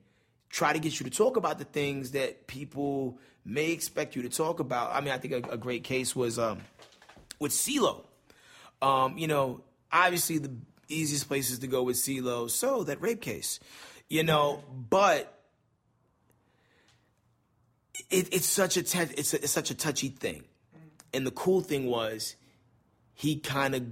[0.51, 4.29] try to get you to talk about the things that people may expect you to
[4.29, 4.93] talk about.
[4.95, 6.59] I mean, I think a, a great case was um,
[7.39, 8.05] with CeeLo.
[8.83, 9.63] Um, you know,
[9.93, 10.51] obviously the
[10.95, 12.51] easiest places to go with CeeLo.
[12.51, 13.61] So that rape case,
[14.09, 15.41] you know, but
[18.11, 20.45] it, it's such a te- it's, a, it's such a touchy thing.
[21.13, 22.37] And the cool thing was,
[23.15, 23.85] he kind of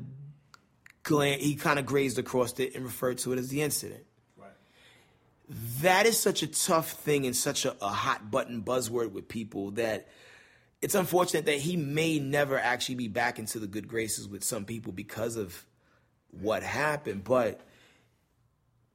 [1.03, 4.05] glan- he kind of grazed across it and referred to it as the incident.
[5.81, 9.71] That is such a tough thing and such a, a hot button buzzword with people
[9.73, 10.09] that
[10.83, 14.65] it's unfortunate that he may never actually be back into the good graces with some
[14.65, 15.65] people because of
[16.31, 17.25] what happened.
[17.25, 17.61] But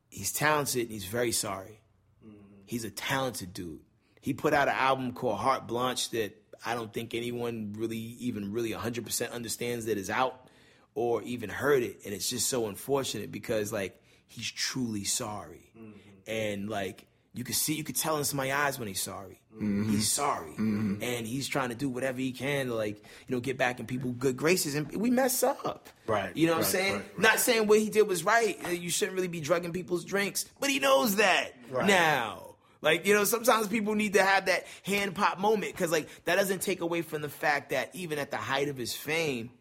[0.10, 1.80] he's talented and he's very sorry.
[2.26, 2.38] Mm-hmm.
[2.66, 3.82] He's a talented dude.
[4.22, 8.54] He put out an album called Heart Blanche that I don't think anyone really even
[8.54, 10.48] really 100% understands that is out
[10.96, 12.02] or even heard it.
[12.06, 15.72] And it's just so unfortunate because like he's truly sorry.
[15.78, 16.00] Mm-hmm.
[16.28, 19.42] And like you could see, you could tell in my eyes when he's sorry.
[19.60, 20.54] He's sorry.
[20.58, 22.97] And he's trying to do whatever he can to like,
[23.28, 24.76] you know, get back in people's good graces.
[24.76, 25.89] And we mess up.
[26.08, 26.93] Right, You know what right, I'm saying?
[26.93, 27.20] right, right.
[27.20, 28.58] Not saying what he did was right.
[28.66, 31.86] Uh, You shouldn't really be drugging people's drinks, but he knows that Right.
[31.88, 32.56] now.
[32.82, 36.36] Like, you know, sometimes people need to have that hand pop moment because, like, that
[36.36, 39.51] doesn't take away from the fact that even at the height of his fame,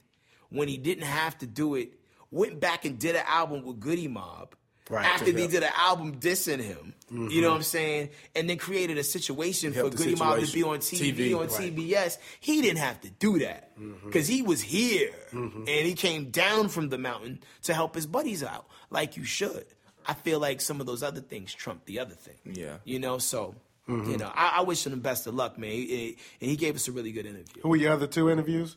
[0.51, 1.93] when he didn't have to do it,
[2.33, 4.57] went back and did an album with Goodie Mob.
[4.91, 5.07] Right.
[5.07, 8.99] After they did an album dissing him, you know what I'm saying, and then created
[8.99, 11.51] a situation for Goodie Mob to be on TV, TV, on right.
[11.77, 12.19] TBS.
[12.41, 13.71] He didn't have to do that
[14.05, 15.61] because he was here Mm-hmm.
[15.61, 19.65] and he came down from the mountain to help his buddies out, like you should.
[20.07, 22.35] I feel like some of those other things trump the other thing.
[22.45, 22.77] Yeah.
[22.85, 23.19] you know.
[23.19, 23.55] So,
[23.89, 24.11] Mm-hmm.
[24.13, 25.71] you know, I, I wish him the best of luck, man.
[25.73, 27.63] And he gave us a really good interview.
[27.63, 28.77] Who were your other two interviews?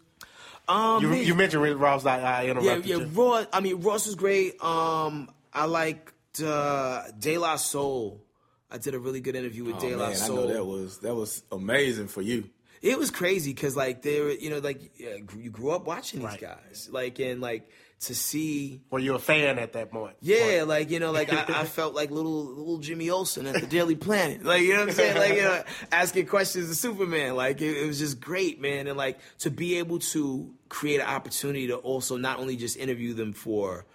[0.67, 2.05] Um, You, you mentioned Rick Ross.
[2.07, 2.97] I, I yeah, interrupted yeah.
[2.97, 3.05] you.
[3.05, 3.45] Ross.
[3.53, 4.59] I mean, Ross was great.
[4.63, 8.21] Um, I liked uh, De La Soul.
[8.69, 10.99] I did a really good interview with Oh, De La man, I know that was
[10.99, 12.49] that was amazing for you.
[12.81, 16.29] it was crazy because like they were, you know, like you grew up watching these
[16.29, 16.41] Right.
[16.41, 17.69] guys, like and like
[18.01, 18.81] to see.
[18.91, 20.17] Were you a fan at that point?
[20.21, 23.67] Yeah, like you know, like I, I felt like little little Jimmy Olsen at the
[23.67, 27.35] Daily Planet, like you know what I'm saying, like you know, asking questions to Superman,
[27.35, 31.07] like it, it was just great, man, and like to be able to create an
[31.07, 33.85] opportunity to also not only just interview them for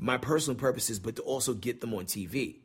[0.00, 2.56] my personal purposes, but to also get them on TV,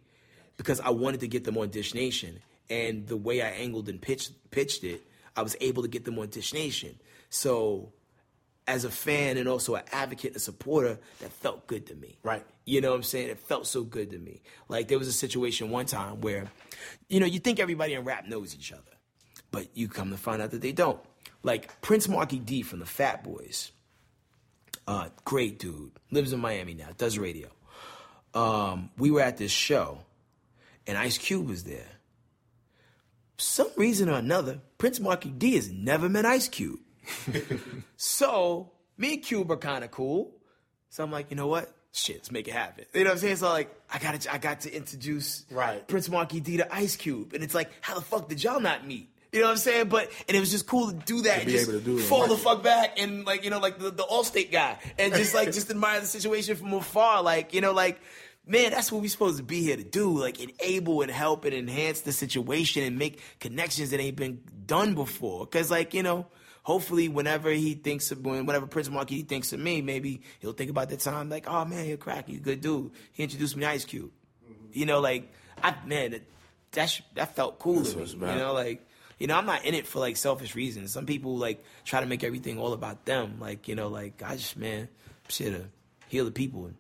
[0.58, 4.02] because I wanted to get them on Dish Nation, and the way I angled and
[4.02, 5.04] pitched pitched it,
[5.36, 6.96] I was able to get them on Dish Nation,
[7.30, 7.92] so
[8.68, 12.18] as a fan and also an advocate and supporter, that felt good to me.
[12.24, 12.44] Right.
[12.66, 13.30] You know what I'm saying?
[13.30, 14.42] It felt so good to me.
[14.70, 16.52] Like there was a situation one time where,
[17.08, 18.82] you know, you think everybody in rap knows each other,
[19.52, 21.00] but you come to find out that they don't.
[21.44, 23.72] Like Prince Markie Dee from the Fat Boys.
[24.88, 25.92] Uh, great dude.
[26.12, 27.50] Lives in Miami now, does radio.
[28.34, 30.00] Um, we were at this show
[30.86, 31.88] and Ice Cube was there.
[33.38, 36.80] For some reason or another, Prince Markie Dee has never met Ice Cube.
[37.98, 40.36] So me and Cube are kind of cool.
[40.90, 41.72] So I'm like, you know what?
[41.92, 42.86] Shit, let's make it happen.
[42.94, 43.36] You know what I'm saying?
[43.38, 45.86] So like, I got to, I got to introduce Right.
[45.88, 48.86] Prince Markie Dee to Ice Cube, and it's like, how the fuck did y'all not
[48.86, 49.10] meet?
[49.36, 49.90] You know what I'm saying?
[49.90, 51.40] But and it was just cool to do that.
[51.40, 52.04] and be just able to do it.
[52.04, 55.36] fall the fuck back and like you know like the the Allstate guy and just
[55.36, 57.22] like just admire the situation from afar.
[57.22, 58.00] Like you know like.
[58.48, 60.20] Man, that's what we're supposed to be here to do.
[60.20, 64.94] Like enable and help and enhance the situation and make connections that ain't been done
[64.94, 65.48] before.
[65.48, 66.28] Cause like, you know,
[66.62, 70.70] hopefully whenever he thinks of when whenever Prince Markie thinks of me, maybe he'll think
[70.70, 72.92] about the time like, oh man, you're crack, you a good dude.
[73.14, 74.12] He introduced me to Ice Cube.
[74.74, 75.34] You know, like
[75.64, 76.22] I man, that
[76.72, 78.30] that, that felt cool That's to me.
[78.30, 78.86] You know, like
[79.20, 80.92] you know, I'm not in it for like selfish reasons.
[80.92, 83.38] Some people like try to make everything all about them.
[83.40, 84.90] Like, you know, like I just man,
[85.30, 85.66] here to
[86.08, 86.72] heal the people.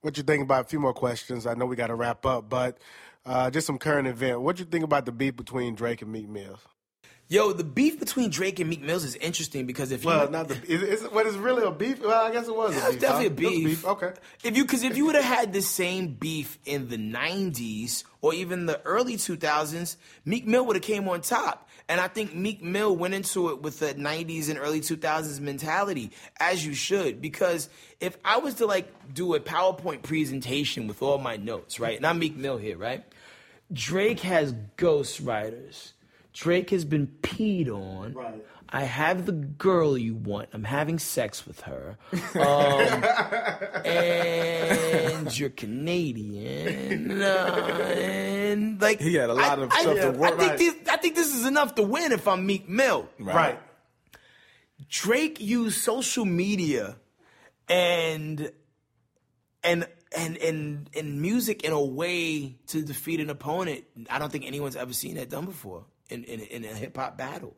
[0.00, 1.46] What you think about a few more questions?
[1.46, 2.78] I know we got to wrap up, but
[3.26, 4.40] uh, just some current event.
[4.40, 6.58] What you think about the beef between Drake and Meek Mill?
[7.30, 10.48] Yo, the beef between Drake and Meek Mills is interesting because if you Well, not
[10.48, 10.54] the.
[10.66, 12.02] Is, is what is really a beef?
[12.02, 12.74] Well, I guess it was.
[12.74, 13.30] Yeah, a it's beef, definitely huh?
[13.30, 13.64] a beef.
[13.64, 13.86] Beef.
[13.86, 14.12] Okay.
[14.42, 18.34] If you, because if you would have had the same beef in the '90s or
[18.34, 21.68] even the early 2000s, Meek Mill would have came on top.
[21.90, 26.12] And I think Meek Mill went into it with the '90s and early 2000s mentality,
[26.38, 27.20] as you should.
[27.20, 27.68] Because
[27.98, 32.06] if I was to like do a PowerPoint presentation with all my notes, right, and
[32.06, 33.04] I'm Meek Mill here, right?
[33.72, 35.90] Drake has ghostwriters.
[36.32, 38.12] Drake has been peed on.
[38.12, 38.44] Right.
[38.72, 40.48] I have the girl you want.
[40.52, 41.98] I'm having sex with her.
[42.34, 43.04] Um,
[43.84, 47.20] and you're Canadian.
[47.20, 50.50] Uh, and like He had a lot I- of I, stuff to I work- think
[50.50, 50.58] right.
[50.58, 53.08] this, I think this is enough to win if I'm Meek Mill.
[53.18, 53.58] Right.
[54.88, 56.96] Drake used social media
[57.68, 58.50] and
[59.62, 63.84] and and and and music in a way to defeat an opponent.
[64.08, 67.16] I don't think anyone's ever seen that done before in in, in a hip hop
[67.18, 67.54] battle.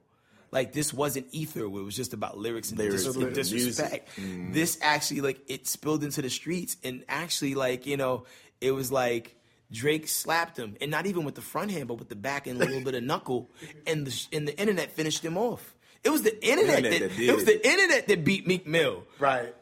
[0.52, 4.10] Like this wasn't ether where it was just about lyrics and, Lyrics dis- and disrespect.
[4.16, 4.52] Mm.
[4.52, 8.24] This actually like it spilled into the streets and actually like you know
[8.60, 9.34] it was like
[9.72, 12.60] Drake slapped him and not even with the front hand but with the back and
[12.60, 13.50] a little bit of knuckle
[13.86, 15.74] and the and the internet finished him off.
[16.04, 18.66] It was the internet, Internet that, that did it was the internet that beat Meek
[18.66, 19.04] Mill.
[19.18, 19.54] Right.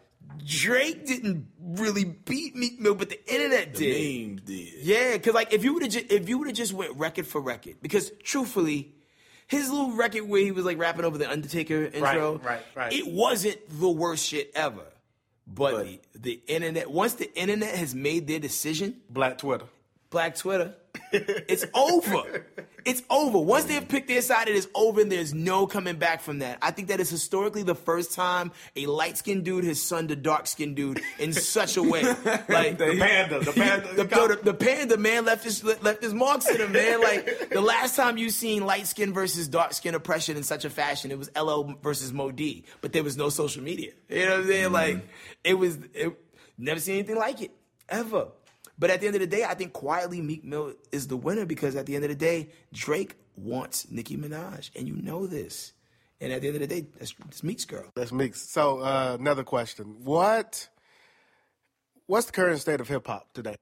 [0.44, 3.94] Drake didn't really beat Meek Mill, but the internet did.
[3.94, 4.74] The memes did.
[4.82, 7.26] Yeah, because like if you would have just if you would have just went record
[7.26, 8.94] for record, because truthfully,
[9.50, 12.62] his little record where he was like rapping over the Undertaker intro, right, right.
[12.76, 12.92] right.
[12.92, 14.84] it wasn't the worst shit ever.
[15.46, 19.66] But, But- the, the internet, once the internet has made their decision, Black Twitter.
[20.10, 20.74] Black Twitter,
[21.12, 22.46] it's over.
[22.84, 23.38] It's over.
[23.38, 26.58] Once they've picked their side, it is over, and there's no coming back from that.
[26.62, 30.16] I think that is historically the first time a light skinned dude has sunned a
[30.16, 32.02] dark skinned dude in such a way.
[32.48, 33.40] Like The panda.
[33.40, 33.94] The panda.
[33.94, 37.00] the, no, the, the panda man left his left his marks in him, man.
[37.00, 40.70] Like the last time you seen light skin versus dark skin oppression in such a
[40.70, 43.92] fashion, it was LL versus Mo Dee, but there was no social media.
[44.08, 44.64] You know what I'm saying?
[44.64, 44.74] Mm-hmm.
[44.74, 45.08] Like
[45.44, 46.18] it was it,
[46.58, 47.52] never seen anything like it
[47.88, 48.28] ever.
[48.80, 51.44] But at the end of the day, I think quietly Meek Mill is the winner
[51.44, 55.74] because at the end of the day, Drake wants Nicki Minaj, and you know this.
[56.18, 57.90] And at the end of the day, that's, that's Meek's girl.
[57.94, 58.40] That's Meeks.
[58.40, 60.68] So uh, another question: What
[62.06, 63.56] what's the current state of hip hop today?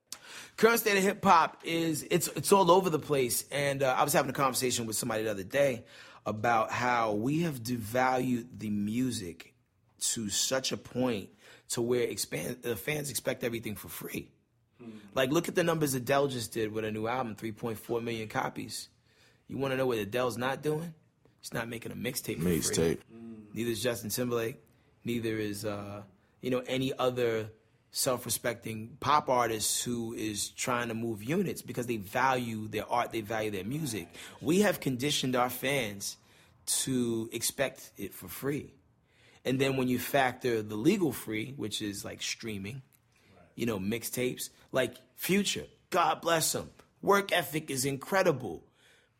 [0.56, 3.44] current state of hip hop is it's it's all over the place.
[3.50, 5.84] And uh, I was having a conversation with somebody the other day
[6.26, 9.54] about how we have devalued the music
[10.00, 11.30] to such a point
[11.70, 14.30] to where expand, the fans expect everything for free.
[15.14, 18.88] Like, look at the numbers Adele just did with a new album, 3.4 million copies.
[19.48, 20.94] You want to know what Adele's not doing?
[21.40, 22.38] She's not making a mixtape.
[22.38, 22.98] Mixtape.
[23.54, 24.62] Neither is Justin Timberlake.
[25.04, 26.02] Neither is uh,
[26.40, 27.50] you know any other
[27.90, 33.22] self-respecting pop artist who is trying to move units because they value their art, they
[33.22, 34.08] value their music.
[34.40, 36.18] We have conditioned our fans
[36.66, 38.74] to expect it for free.
[39.44, 42.82] And then when you factor the legal free, which is like streaming,
[43.58, 46.70] you know, mixtapes, like Future, God bless him.
[47.02, 48.62] Work ethic is incredible.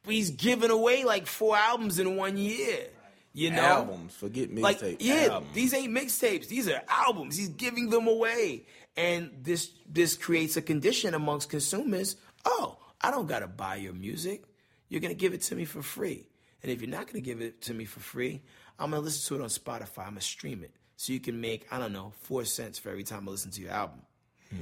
[0.05, 2.86] But he's giving away like four albums in one year.
[3.32, 3.62] You know?
[3.62, 4.14] Albums.
[4.14, 5.55] Forget Like, yeah, Albums.
[5.55, 6.47] these ain't mixtapes.
[6.47, 7.36] These are albums.
[7.36, 8.64] He's giving them away,
[8.97, 12.14] and this this creates a condition amongst consumers.
[12.45, 14.45] Oh, I don't gotta buy your music.
[14.89, 16.28] You're gonna give it to me for free,
[16.62, 18.43] and if you're not gonna give it to me for free,
[18.78, 20.05] I'm gonna listen to it on Spotify.
[20.05, 23.05] I'm gonna stream it, so you can make I don't know four cents for every
[23.05, 24.01] time I listen to your album.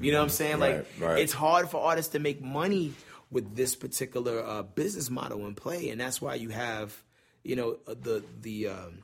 [0.01, 0.59] You know what I'm saying?
[0.59, 1.19] Like, Right, right.
[1.19, 2.93] it's hard for artists to make money
[3.31, 6.97] with this particular uh, business model in play, and that's why you have,
[7.45, 9.03] you know, uh, the the um,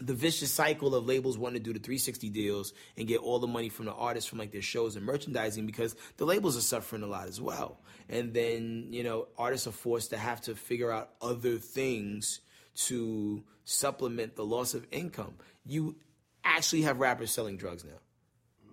[0.00, 3.46] the vicious cycle of labels wanting to do the 360 deals and get all the
[3.46, 7.02] money from the artists from like their shows and merchandising because the labels are suffering
[7.02, 7.78] a lot as well.
[8.08, 12.40] And then, you know, artists are forced to have to figure out other things
[12.74, 15.34] to supplement the loss of income.
[15.64, 15.96] You
[16.42, 17.98] actually have rappers selling drugs now.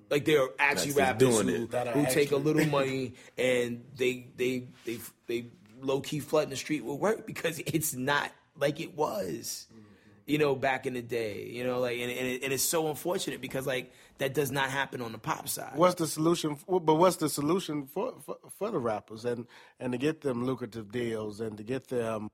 [0.09, 1.71] Like they're actually That's rappers doing who, it.
[1.71, 5.45] That who take a little money and they they they they
[5.81, 9.67] low key flooding the street with work because it's not like it was,
[10.25, 11.45] you know, back in the day.
[11.45, 14.69] You know, like and and, it, and it's so unfortunate because like that does not
[14.69, 15.73] happen on the pop side.
[15.75, 16.55] What's the solution?
[16.55, 19.45] For, but what's the solution for, for for the rappers and
[19.79, 22.29] and to get them lucrative deals and to get them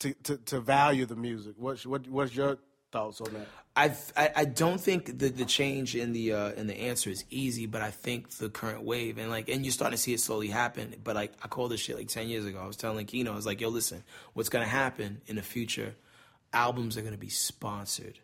[0.00, 1.54] to to, to value the music?
[1.56, 2.58] What's what what's your
[2.92, 3.48] thoughts on that?
[3.74, 7.24] I, I I don't think the the change in the uh, in the answer is
[7.30, 10.20] easy, but I think the current wave and like and you're starting to see it
[10.20, 10.94] slowly happen.
[11.02, 12.60] But like I called this shit like ten years ago.
[12.62, 15.94] I was telling Keno, I was like, yo, listen, what's gonna happen in the future?
[16.52, 18.18] Albums are gonna be sponsored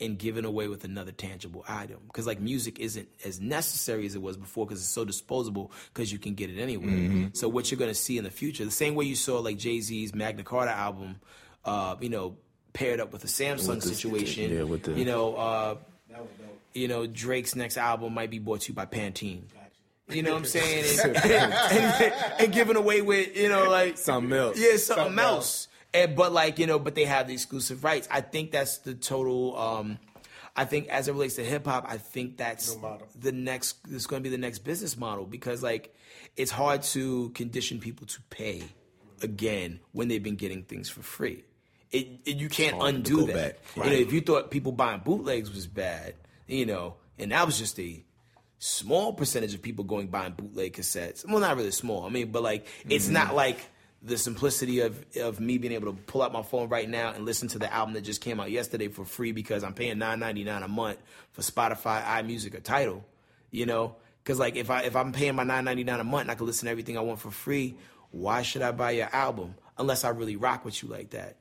[0.00, 4.22] and given away with another tangible item because like music isn't as necessary as it
[4.22, 7.30] was before because it's so disposable because you can get it anywhere.
[7.32, 9.80] So what you're gonna see in the future, the same way you saw like Jay
[9.80, 11.20] Z's Magna Carta album,
[11.64, 12.38] uh, you know,
[12.74, 14.52] paired up with a Samsung With the- situation.
[14.54, 15.76] yeah, with the- you know, uh,
[16.74, 19.44] you know, Drake's next album might be brought to you by Pantene.
[20.10, 20.84] You know what I'm saying?
[21.04, 21.16] And,
[21.54, 24.58] and, and giving away with, you know, like Something else.
[24.58, 25.68] Yeah, something, else.
[25.94, 28.06] And, but like, you know, but they have the exclusive rights.
[28.10, 29.98] I think that's the total um
[30.56, 32.76] I think as it relates to hip hop, I think that's
[33.18, 35.94] the next it's gonna be the next business model because like
[36.36, 38.62] it's hard to condition people to pay
[39.22, 41.44] again when they've been getting things for free.
[41.94, 43.34] It, it you can't undo that.
[43.34, 43.58] back.
[43.76, 46.14] You know, if you thought people buying bootlegs was bad,
[46.48, 48.04] you know, and that was just a
[48.58, 51.24] small percentage of people going buying bootleg cassettes.
[51.28, 52.04] Well, not really small.
[52.04, 53.58] I mean, but like it's not like
[54.02, 57.24] the simplicity of of me being able to pull out my phone right now and
[57.24, 60.18] listen to the album that just came out yesterday for free because I'm paying nine
[60.18, 60.98] ninety nine a month
[61.32, 63.04] for Spotify, iMusic, or Tidal.
[63.50, 66.22] You know, because like if I if I'm paying my nine ninety nine a month
[66.22, 67.76] and I can listen to everything I want for free,
[68.10, 71.36] why should I buy your album unless I really rock with you like that?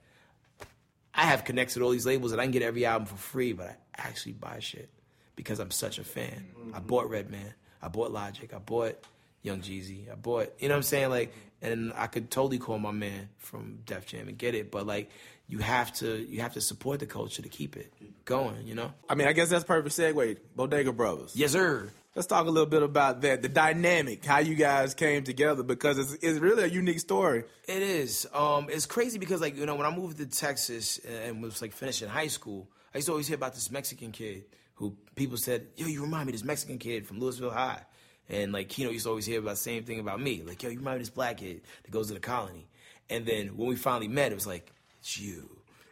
[1.14, 3.54] I have connects with all these labels and I can get every album for free,
[3.54, 4.90] but I actually buy shit
[5.36, 6.48] because I'm such a fan.
[6.56, 6.88] I mm-hmm.
[6.88, 8.98] bought Redman, I bought Logic, I bought
[9.42, 11.10] Young Jeezy, I bought, you know what I'm saying?
[11.10, 14.88] Like, and I could totally call my man from Def Jam and get it, but
[14.88, 15.10] like,
[15.48, 17.94] you have to, you have to support the culture to keep it
[18.26, 18.92] going, you know?
[19.10, 20.38] I mean, I guess that's perfect segue.
[20.56, 21.32] Bodega Brovas.
[21.36, 21.90] Yes, sir.
[22.16, 25.98] Let's talk a little bit about that, the dynamic, how you guys came together, because
[25.98, 27.44] it's, it's really a unique story.
[27.68, 28.28] It is.
[28.34, 31.74] Um, it's crazy because like you know when I moved to Texas and was like
[31.74, 35.70] finishing high school, I used to always hear about this Mexican kid who people said,
[35.76, 37.82] "Yo, you remind me of this Mexican kid from Lewisville High,"
[38.30, 40.62] and like you know used to always hear about the same thing about me, like,
[40.62, 42.68] "Yo, you remind me of this black kid that goes to the colony,"
[43.10, 44.72] and then when we finally met, it was like,
[45.04, 45.50] "It's you."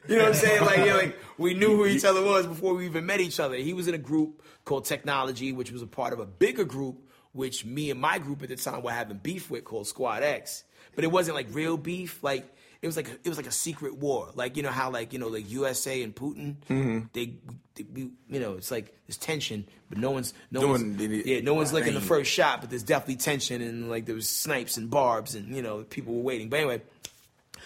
[0.07, 0.61] You know what I'm saying?
[0.65, 3.39] Like, you know, like we knew who each other was before we even met each
[3.39, 3.55] other.
[3.55, 7.07] He was in a group called Technology, which was a part of a bigger group,
[7.33, 10.63] which me and my group at the time were having beef with called Squad X.
[10.95, 12.23] But it wasn't like real beef.
[12.23, 12.51] Like
[12.81, 14.31] it was like a, it was like a secret war.
[14.33, 16.99] Like you know how like you know like USA and Putin, Mm-hmm.
[17.13, 17.35] they,
[17.75, 21.41] they we, you know it's like there's tension, but no one's no one's the- yeah
[21.41, 24.77] no one's licking the first shot, but there's definitely tension and like there was snipes
[24.77, 26.49] and barbs and you know people were waiting.
[26.49, 26.81] But anyway,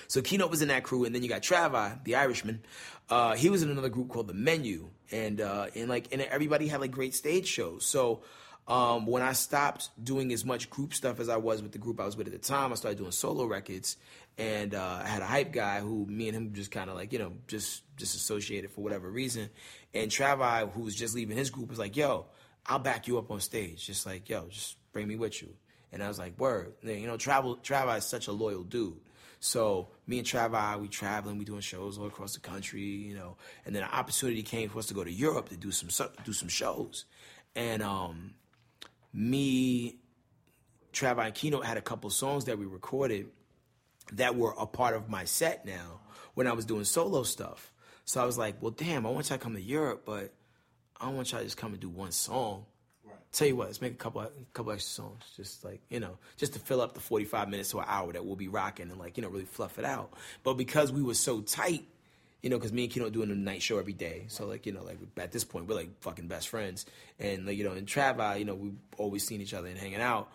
[0.07, 2.61] so Keno was in that crew, and then you got Travi, the Irishman.
[3.09, 6.67] Uh, he was in another group called the Menu, and uh, and like and everybody
[6.67, 7.85] had like great stage shows.
[7.85, 8.23] So
[8.67, 11.99] um, when I stopped doing as much group stuff as I was with the group
[11.99, 13.97] I was with at the time, I started doing solo records,
[14.37, 17.13] and uh, I had a hype guy who me and him just kind of like
[17.13, 19.49] you know just just associated for whatever reason.
[19.93, 22.25] And Travi, who was just leaving his group, was like, "Yo,
[22.65, 23.85] I'll back you up on stage.
[23.85, 25.53] Just like yo, just bring me with you."
[25.91, 28.99] And I was like, "Word." You know, Travel Travi is such a loyal dude.
[29.39, 33.37] So me and Travi, we traveling, we doing shows all across the country, you know.
[33.65, 35.89] And then an opportunity came for us to go to Europe to do some
[36.23, 37.05] do some shows,
[37.55, 38.33] and um,
[39.13, 39.97] me,
[40.93, 43.27] Travi, and Keno had a couple songs that we recorded
[44.13, 46.01] that were a part of my set now
[46.35, 47.71] when I was doing solo stuff.
[48.03, 50.31] So I was like, well, damn, I want y'all to come to Europe, but
[50.99, 52.65] I don't want y'all to just come and do one song.
[53.36, 56.17] Tell you what, let's make a couple, a couple extra songs, just like you know,
[56.38, 58.97] just to fill up the forty-five minutes to an hour that we'll be rocking and
[58.97, 60.13] like you know really fluff it out.
[60.43, 61.83] But because we were so tight,
[62.41, 64.71] you know, because me and Keno doing a night show every day, so like you
[64.71, 66.86] know, like at this point we're like fucking best friends,
[67.19, 69.99] and like you know, in Travi, you know, we've always seen each other and hanging
[69.99, 70.31] out.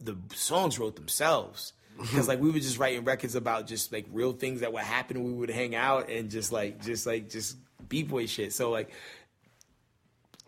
[0.00, 4.32] The songs wrote themselves because like we were just writing records about just like real
[4.32, 5.24] things that would happen.
[5.24, 7.56] We would hang out and just like just like just
[7.88, 8.52] b boy shit.
[8.52, 8.90] So like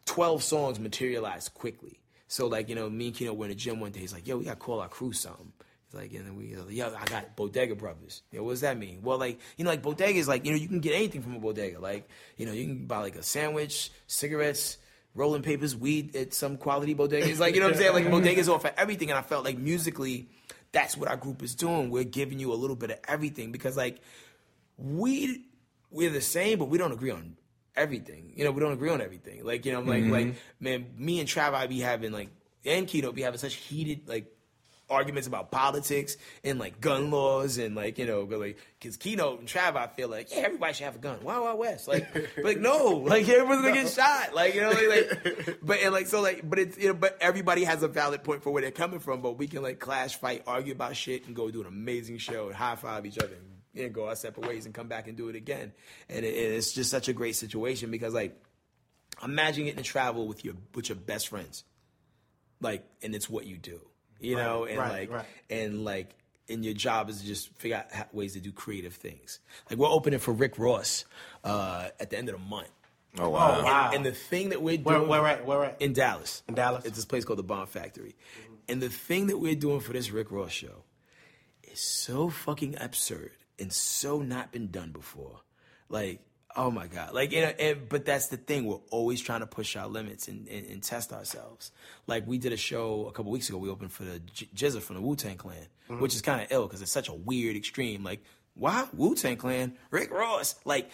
[0.09, 2.01] 12 songs materialized quickly.
[2.27, 4.01] So like, you know, me and Keno were in the gym one day.
[4.01, 5.53] He's like, yo, we gotta call our crew something.
[5.87, 8.23] He's like, and then we, like, yo, I got Bodega Brovas.
[8.33, 9.01] Know, what does that mean?
[9.03, 11.37] Well, like, you know, like Bodega is like, you know, you can get anything from
[11.37, 11.79] a bodega.
[11.79, 14.79] Like, you know, you can buy like a sandwich, cigarettes,
[15.15, 17.39] rolling papers, weed at some quality bodegas.
[17.39, 17.95] Like, you know what I'm saying?
[17.95, 19.11] Like, bodegas offer everything.
[19.11, 20.29] And I felt like musically,
[20.73, 21.91] that's what our group is doing.
[21.91, 24.01] We're giving you a little bit of everything because like
[24.77, 25.45] we
[25.91, 27.37] we're the same, but we don't agree on
[27.79, 28.33] everything.
[28.37, 29.45] You know, we don't agree on everything.
[29.45, 30.13] Like, you know, I'm like mm-hmm.
[30.13, 32.31] like man, me and Trav I be having like
[32.65, 34.33] and Keno be having such heated like
[34.91, 39.37] arguments about politics and like gun laws and like you know but, like because Keno
[39.37, 41.23] and Trav I feel like yeah everybody should have a gun.
[41.23, 41.89] Wild Wild West.
[41.89, 43.05] Like but, like no.
[43.07, 44.35] Like everyone's gonna get shot.
[44.35, 47.19] Like you know like, like but and like so like but it's you know but
[47.21, 50.17] everybody has a valid point for where they're coming from but we can like clash
[50.17, 53.35] fight argue about shit and go do an amazing show and high five each other
[53.35, 55.73] and, and go our separate ways and come back and do it again
[56.09, 58.37] and it, it's just such a great situation because like
[59.23, 61.65] imagine getting to travel with your with your best friends
[62.61, 63.81] like and it's what you do
[64.21, 65.27] you know and right, like right.
[65.51, 66.15] and like
[66.49, 69.39] and your job is to just figure out ha- ways to do creative things
[69.71, 71.05] like we're opening for rick ross
[71.45, 72.69] uh, at the end of the month
[73.19, 73.57] Oh wow.
[73.59, 73.87] Oh, wow.
[73.87, 75.47] and, and the thing that we're Where, doing where at?
[75.47, 75.81] Where at?
[75.81, 76.85] in dallas In Dallas?
[76.85, 78.15] it's this place called the bomb factory
[78.69, 80.85] and the thing that we're doing for this rick ross show
[81.65, 85.41] is so fucking absurd and so not been done before.
[85.89, 86.21] Like,
[86.57, 87.15] oh my god!
[87.15, 88.65] Like, and, and but that's the thing.
[88.67, 91.73] We're always trying to push our limits and, and, and test ourselves.
[92.07, 93.59] Like, we did a show a couple weeks ago.
[93.59, 95.57] We opened for the J- GZA from the Wu Tang Clan,
[95.89, 96.01] mm-hmm.
[96.01, 98.05] which is kind of ill because it's such a weird extreme.
[98.05, 98.23] Like,
[98.55, 99.75] why Wu Tang Clan?
[99.91, 100.57] Rick Ross.
[100.65, 100.91] Like,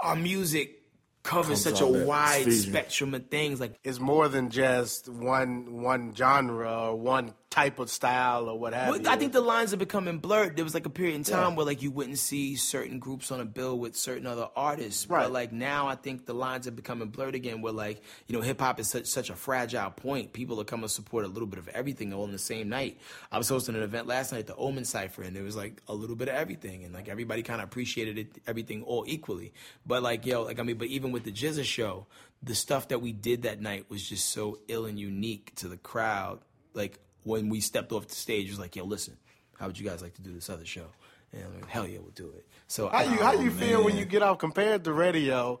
[0.00, 0.82] our music
[1.22, 3.60] covers such a wide spectrum of things.
[3.60, 8.74] Like, It's more than just one one genre or one type of style or what
[8.74, 9.08] have Well, you.
[9.08, 10.56] I think the lines are becoming blurred.
[10.56, 13.40] There was like a period in time where like you wouldn't see certain groups on
[13.40, 15.08] a bill with certain other artists.
[15.08, 15.22] Right.
[15.22, 18.42] But like now I think the lines are becoming blurred again where like, you know,
[18.42, 20.32] hip hop is such such a fragile point.
[20.32, 22.98] People are coming to support a little bit of everything all in the same night.
[23.30, 25.94] I was hosting an event last night, the Omen Cypher, and there was like a
[25.94, 29.52] little bit of everything and like everybody kind of appreciated it everything all equally.
[29.86, 32.06] But like yo, like I mean, but even with the GZA show,
[32.42, 35.76] the stuff that we did that night was just so ill and unique to the
[35.76, 36.40] crowd.
[36.74, 39.16] Like when we stepped off the stage, it was like, yo, listen,
[39.58, 40.86] how would you guys like to do this other show?
[41.32, 42.46] And I'm like, hell yeah, we'll do it.
[42.68, 45.60] So How you how you feel when you get off compared to radio?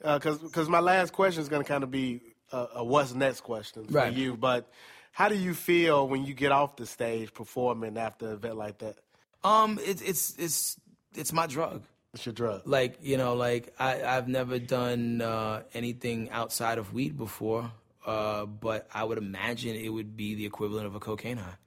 [0.00, 2.20] Because because my last question is going to kind of be
[2.52, 4.12] a, a what's next question for Right.
[4.12, 4.36] you.
[4.36, 4.70] But
[5.12, 8.78] how do you feel when you get off the stage performing after an event like
[8.78, 8.96] that?
[9.42, 10.76] um, it's it's it's
[11.14, 11.82] it's my drug.
[12.12, 12.62] It's your drug.
[12.66, 17.70] Like you know, like I I've never done uh, anything outside of weed before,
[18.06, 21.58] uh, but I would imagine it would be the equivalent of a cocaine high.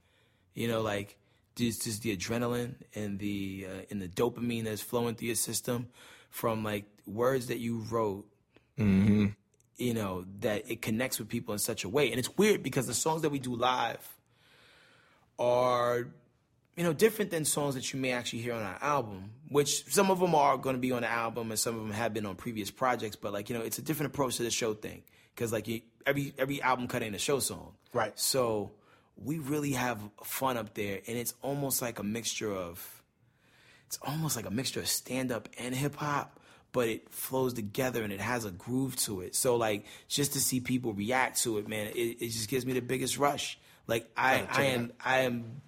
[0.55, 1.17] You know, like
[1.55, 5.89] just just the adrenaline and the uh, and the dopamine that's flowing through your system
[6.31, 8.25] from like words that you wrote
[9.79, 12.09] you know, that it connects with people in such a way.
[12.11, 14.05] And it's weird because the songs that we do live
[15.39, 16.07] are,
[16.75, 20.11] you know, different than songs that you may actually hear on our album, which some
[20.11, 22.25] of them are going to be on the album and some of them have been
[22.25, 23.15] on previous projects.
[23.15, 25.81] But like, you know, it's a different approach to the show thing because like you,
[26.05, 28.17] every every album cut ain't a show song, Right.
[28.19, 28.71] So
[29.17, 32.99] we really have fun up there, and it's almost like a mixture of
[33.87, 36.39] it's almost like a mixture of stand up and hip hop,
[36.71, 39.35] but it flows together and it has a groove to it.
[39.35, 42.73] So like just to see people react to it, man, it, it just gives me
[42.73, 43.57] the biggest rush.
[43.87, 45.61] Like I, I am I am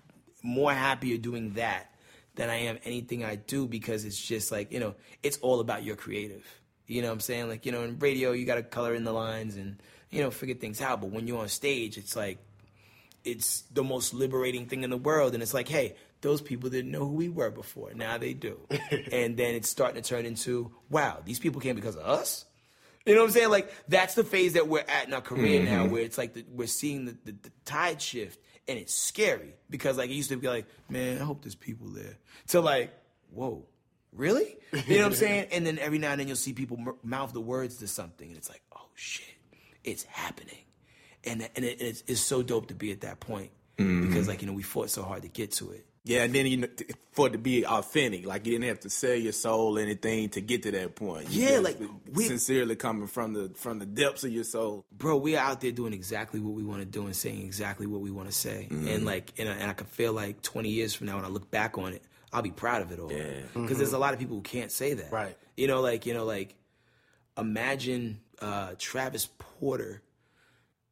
[0.43, 1.95] more happier doing that
[2.35, 5.83] than I am anything I do because it's just like, you know, it's all about
[5.83, 6.45] your creative.
[6.85, 7.49] You know what I'm saying?
[7.49, 10.55] Like, you know, in radio you gotta color in the lines and, you know, figure
[10.55, 11.01] things out.
[11.01, 12.37] But when you're on stage, it's like
[13.23, 15.33] it's the most liberating thing in the world.
[15.33, 17.93] And it's like, hey, those people didn't know who we were before.
[17.93, 18.59] Now they do.
[19.11, 22.45] and then it's starting to turn into, wow, these people came because of us?
[23.05, 23.49] You know what I'm saying?
[23.49, 25.73] Like that's the phase that we're at in our career mm-hmm.
[25.73, 29.55] now, where it's like the, we're seeing the, the, the tide shift, and it's scary
[29.69, 32.17] because like it used to be like, man, I hope there's people there.
[32.49, 32.93] To like,
[33.31, 33.65] whoa,
[34.13, 34.55] really?
[34.71, 35.47] You know what I'm saying?
[35.51, 38.37] And then every now and then you'll see people mouth the words to something, and
[38.37, 39.25] it's like, oh shit,
[39.83, 40.63] it's happening,
[41.23, 44.07] and and it, it's, it's so dope to be at that point mm-hmm.
[44.07, 45.85] because like you know we fought so hard to get to it.
[46.03, 46.67] Yeah, and then you know,
[47.11, 50.29] for it to be authentic, like you didn't have to sell your soul or anything
[50.29, 51.29] to get to that point.
[51.29, 51.77] You Yeah, like,
[52.11, 54.83] we- sincerely coming from the from the depths of your soul.
[54.91, 57.85] bro, we are out there doing exactly what we want to do and saying exactly
[57.85, 58.67] what we want to say.
[58.71, 58.87] Mm-hmm.
[58.87, 61.27] And like, and I, and I can feel like 20 years from now when I
[61.27, 62.01] look back on it,
[62.33, 63.11] I'll be proud of it all.
[63.11, 65.11] Yeah, Because there's a lot of people who can't say that.
[65.11, 65.37] Right.
[65.55, 66.55] You know, like, you know, like,
[67.37, 70.01] imagine uh, Travis Porter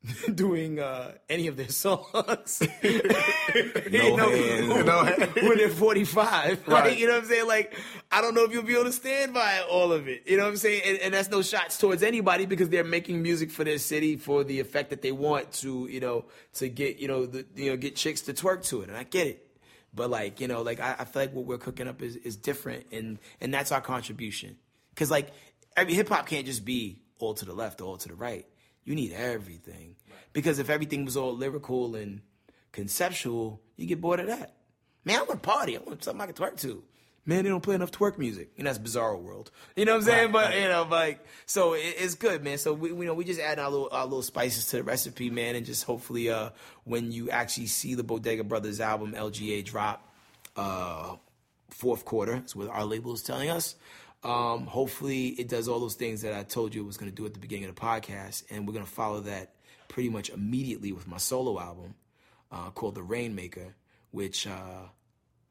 [0.33, 2.61] doing uh, any of their songs.
[2.83, 5.35] no hands.
[5.35, 6.67] when they're 45.
[6.67, 7.47] Like, you know what I'm saying?
[7.47, 7.77] Like,
[8.11, 10.23] I don't know if you'll be able to stand by all of it.
[10.25, 10.83] You know what I'm saying?
[10.85, 14.45] And, and that's no shots towards anybody because they're making music for their city for
[14.45, 17.77] the effect that they want to, you know, to get, you know, the, you know,
[17.77, 18.87] get chicks to twerk to it.
[18.87, 19.45] And I get it.
[19.93, 22.37] But like, you know, like I, I feel like what we're cooking up is, is
[22.37, 24.57] different and, and that's our contribution.
[24.95, 25.31] Cause like
[25.75, 28.45] every hip hop can't just be all to the left or all to the right.
[28.83, 29.95] You need everything.
[30.33, 32.21] Because if everything was all lyrical and
[32.71, 34.55] conceptual, you get bored of that.
[35.05, 35.77] Man, I want to party.
[35.77, 36.83] I want something I can twerk to.
[37.25, 39.51] Man, they don't play enough twerk music, and that's Bizarro World.
[39.75, 40.31] You know what I'm saying?
[40.31, 42.57] but you know, like, so it, it's good, man.
[42.57, 45.29] So we, we know we just add our little our little spices to the recipe,
[45.29, 46.49] man, and just hopefully, uh,
[46.85, 50.09] when you actually see the Bodega Brovas album LGA drop,
[50.55, 51.17] uh,
[51.69, 53.75] fourth quarter is what our label is telling us.
[54.23, 57.15] Um, hopefully, it does all those things that I told you it was going to
[57.15, 59.53] do at the beginning of the podcast, and we're going to follow that
[59.87, 61.95] pretty much immediately with my solo album
[62.51, 63.75] uh, called The Rainmaker,
[64.11, 64.83] which uh,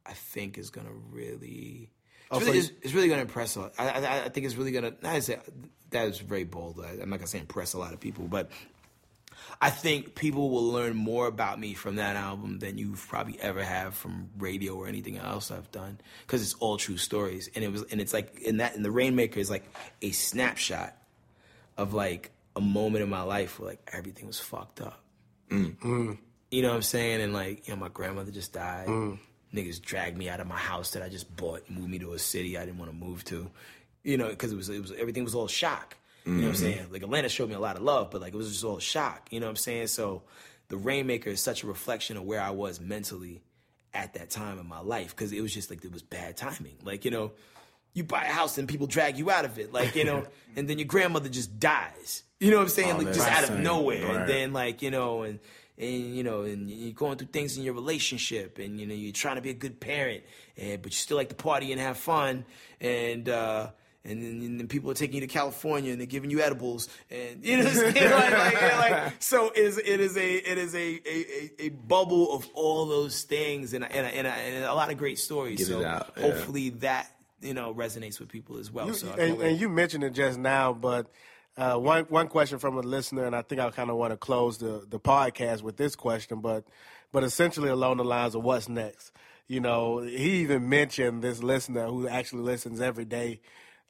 [0.05, 1.91] I think is going to really.
[2.31, 3.73] It's, really, it's, it's really going to impress a lot.
[3.79, 5.09] I, I, I think it's really going to.
[5.09, 5.39] I say
[5.91, 6.79] that is very bold.
[6.85, 8.51] I, I'm not going to say impress a lot of people, but
[9.61, 13.63] I think people will learn more about me from that album than you've probably ever
[13.63, 17.73] have from radio or anything else I've done because it's all true stories and it
[17.73, 19.65] was and it's like in that in the Rainmaker is like
[20.01, 20.97] a snapshot
[21.77, 25.01] of like a moment in my life where like everything was fucked up.
[25.51, 25.79] Mm.
[25.79, 26.19] Mm.
[26.51, 27.21] You know what I'm saying?
[27.21, 28.87] And like you know my grandmother just died.
[28.87, 29.19] Mm.
[29.55, 32.19] Niggas dragged me out of my house that I just bought, moved me to a
[32.19, 33.51] city I didn't want to move to.
[34.05, 35.97] You know, because it was it was everything was all shock.
[36.29, 36.87] You know what I'm saying?
[36.93, 39.29] Like Atlanta showed me a lot of love, but like it was just all shock.
[39.31, 39.87] You know what I'm saying?
[39.87, 40.23] So
[40.69, 43.41] the Rainmaker is such a reflection of where I was mentally
[43.95, 46.77] at that time in my life because it was just like it was bad timing.
[46.85, 47.33] Like you know,
[47.95, 50.27] you buy a house and people drag you out of it, like you know,
[50.57, 52.23] and then your grandmother just dies.
[52.41, 52.99] You know what I'm saying?
[52.99, 54.17] like just out of nowhere, Right.
[54.17, 55.39] and then like you know, and
[55.79, 59.13] and you know, and you're going through things in your relationship, and you know, you're
[59.13, 60.23] trying to be a good parent,
[60.59, 62.45] and but you still like to party and have fun,
[62.83, 63.29] and.
[63.31, 63.71] uh
[64.05, 66.89] and then, and then people are taking you to California and they're giving you edibles,
[67.11, 68.11] and you know, what I'm saying?
[68.11, 71.69] like, like, like, so it is it is a it is a, a, a, a
[71.71, 75.19] bubble of all those things and a, and, and, a, and a lot of great
[75.19, 75.59] stories.
[75.59, 76.23] Get so it out, yeah.
[76.23, 78.89] hopefully that you know resonates with people as well.
[78.89, 81.11] You- so and, and you mentioned it just now, but
[81.57, 84.17] uh, one one question from a listener, and I think I kind of want to
[84.17, 86.65] close the, the podcast with this question, but
[87.13, 89.13] but essentially along the lines of what's next.
[89.49, 93.41] You know, he even mentioned this listener who actually listens every day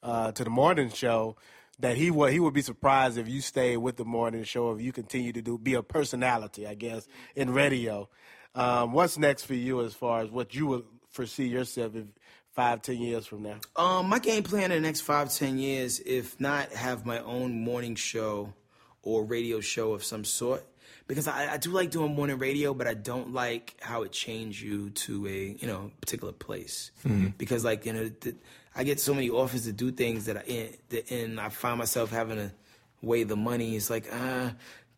[0.03, 1.37] uh, to the morning show
[1.81, 4.81] that he would he would be surprised if you stay with the morning show if
[4.81, 7.07] you continue to do be a personality, I guess,
[7.37, 8.09] in radio.
[8.55, 12.07] Um, what's next for you as far as what you would foresee yourself if
[12.51, 13.57] five, ten years from now?
[13.77, 17.63] Um, my game plan in the next five, ten years, if not have my own
[17.63, 18.53] morning show
[19.03, 20.67] or radio show of some sort,
[21.07, 24.61] because I, I do like doing morning radio, but I don't like how it changed
[24.61, 26.91] you to a you know particular place.
[27.39, 28.37] Because like you know, th-
[28.79, 32.11] I get so many offers to do things that I and, and I find myself
[32.11, 32.53] having to
[33.03, 33.77] weigh the money.
[33.77, 34.51] It's like uh,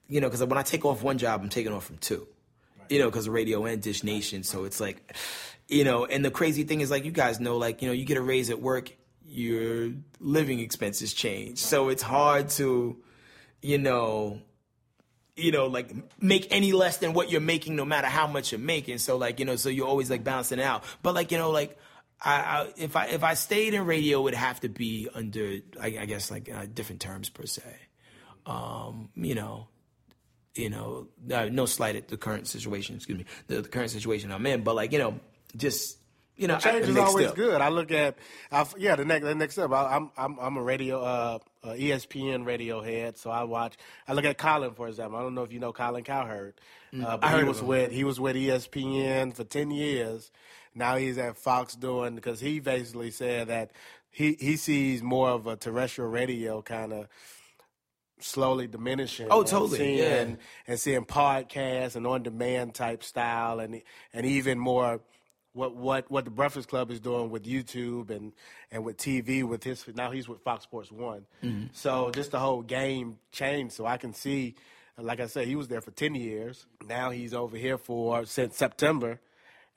[0.09, 2.29] you know, because when I take off one job, I'm taking off from two
[2.91, 4.43] you know, because of radio and Dish Nation.
[4.43, 5.17] So it's like,
[5.69, 8.05] you know, and the crazy thing is, like, you guys know, like, you know, you
[8.05, 8.93] get a raise at work,
[9.27, 11.59] your living expenses change.
[11.59, 12.97] So it's hard to,
[13.63, 14.41] you know,
[15.37, 18.59] you know, like make any less than what you're making, no matter how much you're
[18.59, 18.99] making.
[18.99, 20.85] So like, you know, so you're always like balancing it out.
[21.03, 21.79] But like, you know, like
[22.23, 25.59] I, I if I if I stayed in radio, it would have to be under
[25.81, 27.63] I, I guess like uh, different terms per se.
[28.47, 29.69] Um, you know,
[30.55, 32.97] you know, uh, no slight at the current situation.
[32.97, 35.21] Excuse me, the, the current situation I'm in, but like you know,
[35.57, 35.99] just
[36.41, 37.37] you know, Change is always step.
[37.37, 37.61] good.
[37.61, 38.17] I look at,
[38.51, 39.71] I, yeah, the next the next step.
[39.73, 43.77] I, I'm I'm I'm a radio, uh, uh, ESPN radio head, so I watch.
[44.09, 45.19] I look at Colin for example.
[45.19, 46.55] I don't know if you know Colin Cowherd,
[46.95, 50.31] uh, but I he heard was with he was with ESPN for ten years.
[50.75, 53.73] Now he's at Fox doing because he basically said that
[54.11, 57.09] he he sees more of a terrestrial radio kind of
[58.19, 59.29] slowly diminishing.
[59.31, 60.37] Oh, and totally, Seeing, yeah.
[60.67, 63.83] And seeing podcasts and on demand type style and
[64.13, 65.01] and even more
[65.53, 68.33] what what what the Breakfast Club is doing with YouTube and
[68.71, 71.27] and with TV with his now he's with Fox Sports One.
[71.43, 71.67] Mm-hmm.
[71.73, 73.75] So just the whole game changed.
[73.75, 74.55] So I can see,
[74.97, 76.67] like I said, he was there for ten years.
[76.87, 79.21] Now he's over here for since September,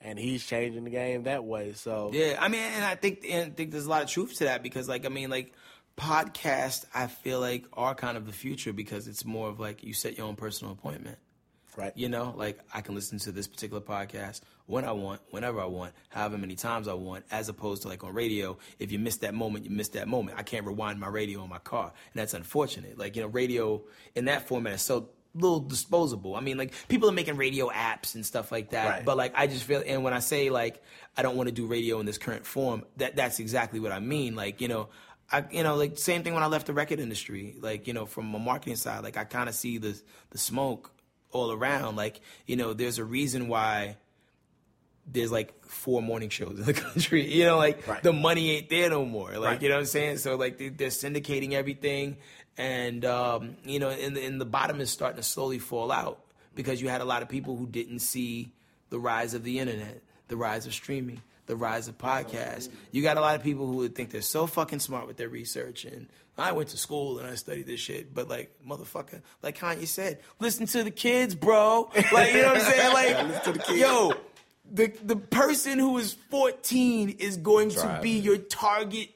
[0.04, 1.72] and he's changing the game that way.
[1.72, 4.34] So Yeah, I mean, and I think and I think there's a lot of truth
[4.34, 5.52] to that because, like, I mean, like,
[5.96, 9.94] podcasts, I feel like are kind of the future because it's more of like you
[9.94, 11.18] set your own personal appointment.
[11.76, 15.60] right, You know, like I can listen to this particular podcast when I want, whenever
[15.60, 18.58] I want, however many times I want, as opposed to like on radio.
[18.78, 20.38] If you miss that moment, you miss that moment.
[20.38, 22.98] I can't rewind my radio in my car, and that's unfortunate.
[22.98, 23.82] Like you know, radio
[24.14, 26.36] in that format is so little disposable.
[26.36, 29.04] I mean, like people are making radio apps and stuff like that, Right.
[29.04, 30.82] but like I just feel, and when I say like
[31.16, 34.00] I don't want to do radio in this current form, that that's exactly what I
[34.00, 34.34] mean.
[34.36, 34.88] Like you know.
[35.32, 37.56] I, you know, like same thing when I left the record industry.
[37.58, 39.98] Like, you know, from a marketing side, like I kind of see the
[40.30, 40.92] the smoke
[41.32, 41.96] all around.
[41.96, 43.96] Like, you know, there's a reason why
[45.10, 47.26] there's like four morning shows in the country.
[47.26, 48.02] You know, like Right.
[48.02, 49.30] the money ain't there no more.
[49.32, 49.62] Like, Right.
[49.62, 50.18] you know what I'm saying?
[50.18, 52.18] So like they, they're syndicating everything,
[52.56, 56.20] and um, you know, and, and the bottom is starting to slowly fall out
[56.54, 58.52] because you had a lot of people who didn't see
[58.90, 61.20] the rise of the internet, the rise of streaming.
[61.46, 62.70] The rise of podcasts.
[62.90, 65.28] You got a lot of people who would think they're so fucking smart with their
[65.28, 66.06] research, and
[66.38, 68.14] I went to school and I studied this shit.
[68.14, 71.90] But like, motherfucker, like Kanye said, listen to the kids, bro.
[72.12, 72.92] Like, you know what I'm saying?
[72.94, 73.78] Like, listen to the kids.
[73.78, 74.12] yo,
[74.72, 79.10] the the person who is 14 is going to be your target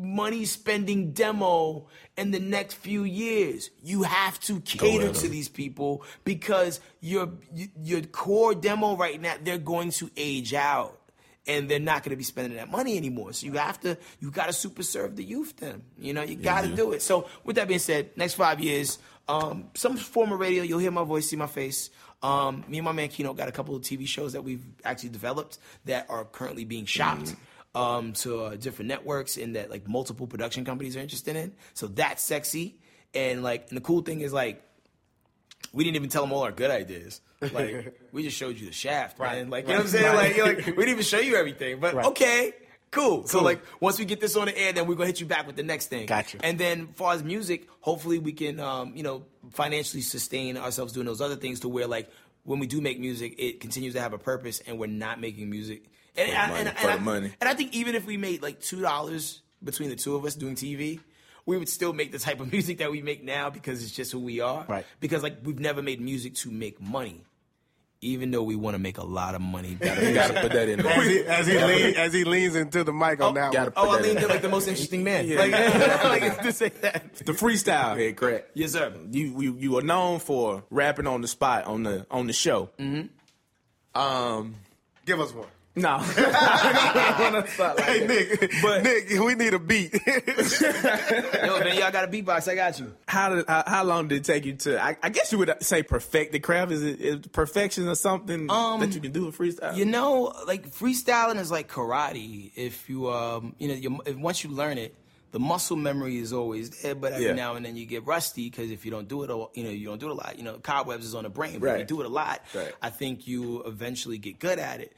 [0.00, 1.86] money spending demo
[2.16, 3.70] in the next few years.
[3.82, 7.30] You have to cater to these people because your
[7.82, 10.96] your core demo right now they're going to age out.
[11.46, 13.32] And they're not going to be spending that money anymore.
[13.32, 15.56] So you have to, you got to super serve the youth.
[15.56, 17.02] Then you know you got to do it.
[17.02, 20.90] So with that being said, next five years, um, some form of radio, you'll hear
[20.90, 21.90] my voice, see my face.
[22.22, 25.08] Um, me and my man Keno got a couple of TV shows that we've actually
[25.08, 27.34] developed that are currently being shopped
[27.74, 31.52] um, to uh, different networks and that like multiple production companies are interested in.
[31.74, 32.78] So that's sexy.
[33.14, 34.62] And like, and the cool thing is like,
[35.72, 37.20] we didn't even tell them all our good ideas.
[37.40, 39.28] Like, we just showed you the shaft, man.
[39.28, 40.04] Right, Like, you know what I'm saying?
[40.16, 40.38] right.
[40.38, 41.78] Like, like, we didn't even show you everything.
[41.80, 42.06] But Right.
[42.06, 42.52] okay,
[42.90, 43.26] cool.
[43.26, 45.46] So like, once we get this on the air, then we're gonna hit you back
[45.46, 46.06] with the next thing.
[46.06, 46.38] Gotcha.
[46.42, 50.92] And then, as far as music, hopefully we can, um, you know, financially sustain ourselves
[50.92, 52.10] doing those other things to where like
[52.42, 55.48] when we do make music, it continues to have a purpose, and we're not making
[55.50, 55.84] music.
[56.16, 57.32] And, For I- money, and, for and the I, money.
[57.40, 60.34] and I think even if we made like two dollars between the two of us
[60.34, 61.00] doing TV,
[61.46, 64.12] we would still make the type of music that we make now because it's just
[64.12, 64.64] who we are.
[64.68, 64.84] Right.
[65.00, 67.24] Because like we've never made music to make money,
[68.00, 69.70] even though we want to make a lot of money.
[69.80, 72.92] You gotta put that in as he as he, lean, as he leans into the
[72.92, 73.86] mic on that gotta one.
[73.88, 74.24] Oh, I leaned in.
[74.24, 75.26] in like the most interesting man.
[75.26, 75.38] Yeah.
[75.38, 75.52] Like,
[76.04, 77.14] like to say that.
[77.14, 78.44] The freestyle Headkrack.
[78.54, 78.92] Yes, sir.
[79.10, 82.70] You you you are known for rapping on the spot on the on the show.
[82.78, 83.06] Mm-hmm.
[84.00, 84.54] Um,
[85.06, 85.48] Give us one.
[85.80, 88.40] No, I don't wanna start like Hey that.
[88.40, 89.92] Nick, But- Nick, we need a beat.
[90.06, 92.48] Yo, man, y'all got a beatbox.
[92.50, 92.94] I got you.
[93.08, 94.82] How did how, how long did it take you to?
[94.82, 96.72] I, I guess you would say perfect the craft.
[96.72, 99.76] Is it is perfection or something that you can do with freestyle?
[99.76, 102.50] You know, like freestyling is like karate.
[102.56, 104.94] If you, um, you know, you, if, once you learn it,
[105.32, 106.94] the muscle memory is always there.
[106.94, 107.32] But every Yeah.
[107.34, 109.70] now and then you get rusty because if you don't do it, a- you know,
[109.70, 110.36] you don't do it a lot.
[110.36, 111.58] You know, cobwebs is on the brain.
[111.60, 111.88] But if you Right.
[111.88, 112.72] do it a lot, Right.
[112.82, 114.92] I think you eventually get good at it.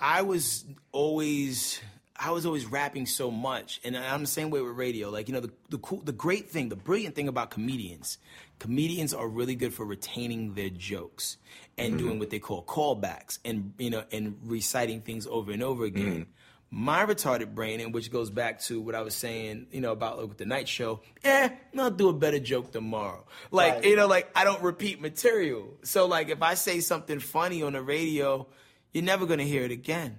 [0.00, 1.80] I was always.
[2.20, 5.08] I was always rapping so much, and I'm the same way with radio.
[5.08, 8.18] Like you know, the the cool, the great thing, the brilliant thing about comedians,
[8.58, 11.36] comedians are really good for retaining their jokes
[11.76, 15.84] and doing what they call callbacks, and you know, and reciting things over and over
[15.84, 16.26] again.
[16.70, 20.18] My retarded brain, and which goes back to what I was saying, you know, about
[20.18, 21.00] like, with the night show.
[21.24, 21.48] Eh,
[21.78, 23.24] I'll do a better joke tomorrow.
[23.52, 23.84] Like Right.
[23.84, 25.78] you know, like I don't repeat material.
[25.84, 28.48] So like if I say something funny on the radio,
[28.98, 30.18] you're never gonna hear it again.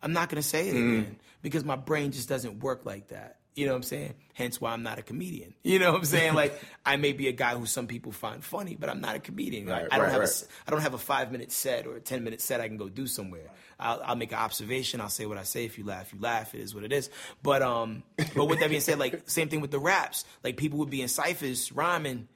[0.00, 3.38] I'm not gonna say it again because my brain just doesn't work like that.
[3.56, 4.14] You know what I'm saying?
[4.32, 5.54] Hence why I'm not a comedian.
[5.64, 6.34] You know what I'm saying?
[6.34, 6.54] Like
[6.86, 9.66] I may be a guy who some people find funny, but I'm not a comedian.
[9.66, 10.28] Right, I don't right, have right.
[10.28, 12.76] a, I don't have a five minute set or a ten minute set I can
[12.76, 13.50] go do somewhere.
[13.80, 15.00] I'll, I'll make an observation.
[15.00, 15.64] I'll say what I say.
[15.64, 16.54] If you laugh, you laugh.
[16.54, 17.10] It is what it is.
[17.42, 18.04] But um,
[18.36, 20.24] but with that being said, like same thing with the raps.
[20.44, 22.28] Like people would be in ciphers rhyming,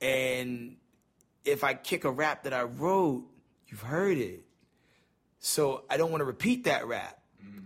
[0.00, 0.76] and
[1.44, 3.24] if I kick a rap that I wrote,
[3.68, 4.44] you've heard it.
[5.44, 7.18] So I don't want to repeat that rap,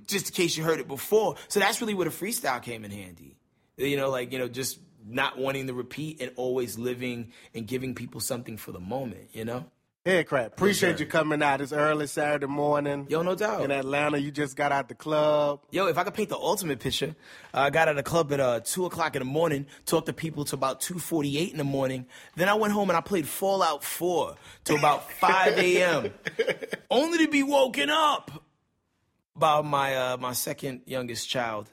[0.09, 1.37] just in case you heard it before.
[1.47, 3.37] So that's really where the freestyle came in handy.
[3.77, 7.95] You know, like you know, just not wanting to repeat and always living and giving
[7.95, 9.29] people something for the moment.
[9.33, 9.67] You know.
[10.09, 10.47] Headkrack.
[10.47, 11.61] Appreciate you coming out.
[11.61, 13.07] It's early Saturday morning.
[13.11, 13.63] Yo, no doubt.
[13.63, 15.61] In Atlanta, you just got out the club.
[15.71, 17.15] Yo, if I could paint the ultimate picture,
[17.53, 20.07] uh, I got out of the club at uh, two o'clock in the morning, talked
[20.07, 22.07] to people to about two forty-eight in the morning.
[22.37, 26.13] Then I went home and I played Fallout Four to about five a.m.
[26.91, 28.43] only to be woken up
[29.37, 31.71] by my uh, my second youngest child.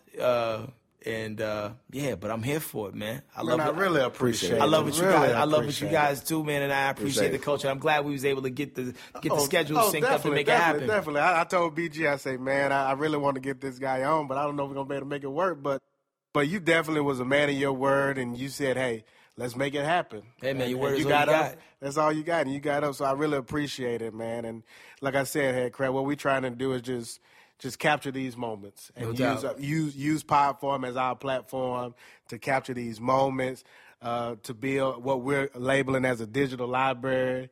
[1.06, 3.22] And uh, yeah, but I'm here for it, man.
[3.36, 3.76] I love Man, I it.
[3.76, 4.62] really appreciate it.
[4.62, 5.36] I love what you Really guys.
[5.36, 7.70] I love what you guys do, man, and I appreciate Appreciate the culture.
[7.70, 8.86] I'm glad we was able to get the
[9.22, 10.88] get the Oh, schedule oh, synced up and make it happen.
[10.88, 11.22] Definitely.
[11.22, 14.04] I, I told BG, I say, man, I, I really want to get this guy
[14.04, 15.62] on, but I don't know if we're gonna be able to make it work.
[15.62, 15.84] But
[16.34, 19.04] but you definitely was a man of your word, and you said, hey,
[19.38, 20.24] let's make it happen.
[20.42, 21.56] Hey, man, your word you all you got up.
[21.82, 22.96] That's all you got, and you got up.
[22.96, 24.44] So I really appreciate it, man.
[24.44, 24.64] And
[25.02, 27.20] like I said, hey, crab, what we trying to do is just.
[27.60, 29.60] Just capture these moments and No use, doubt.
[29.60, 31.96] use use Podform as our platform
[32.28, 33.64] to capture these moments,
[34.02, 37.50] uh, to build what we're labeling as a digital library.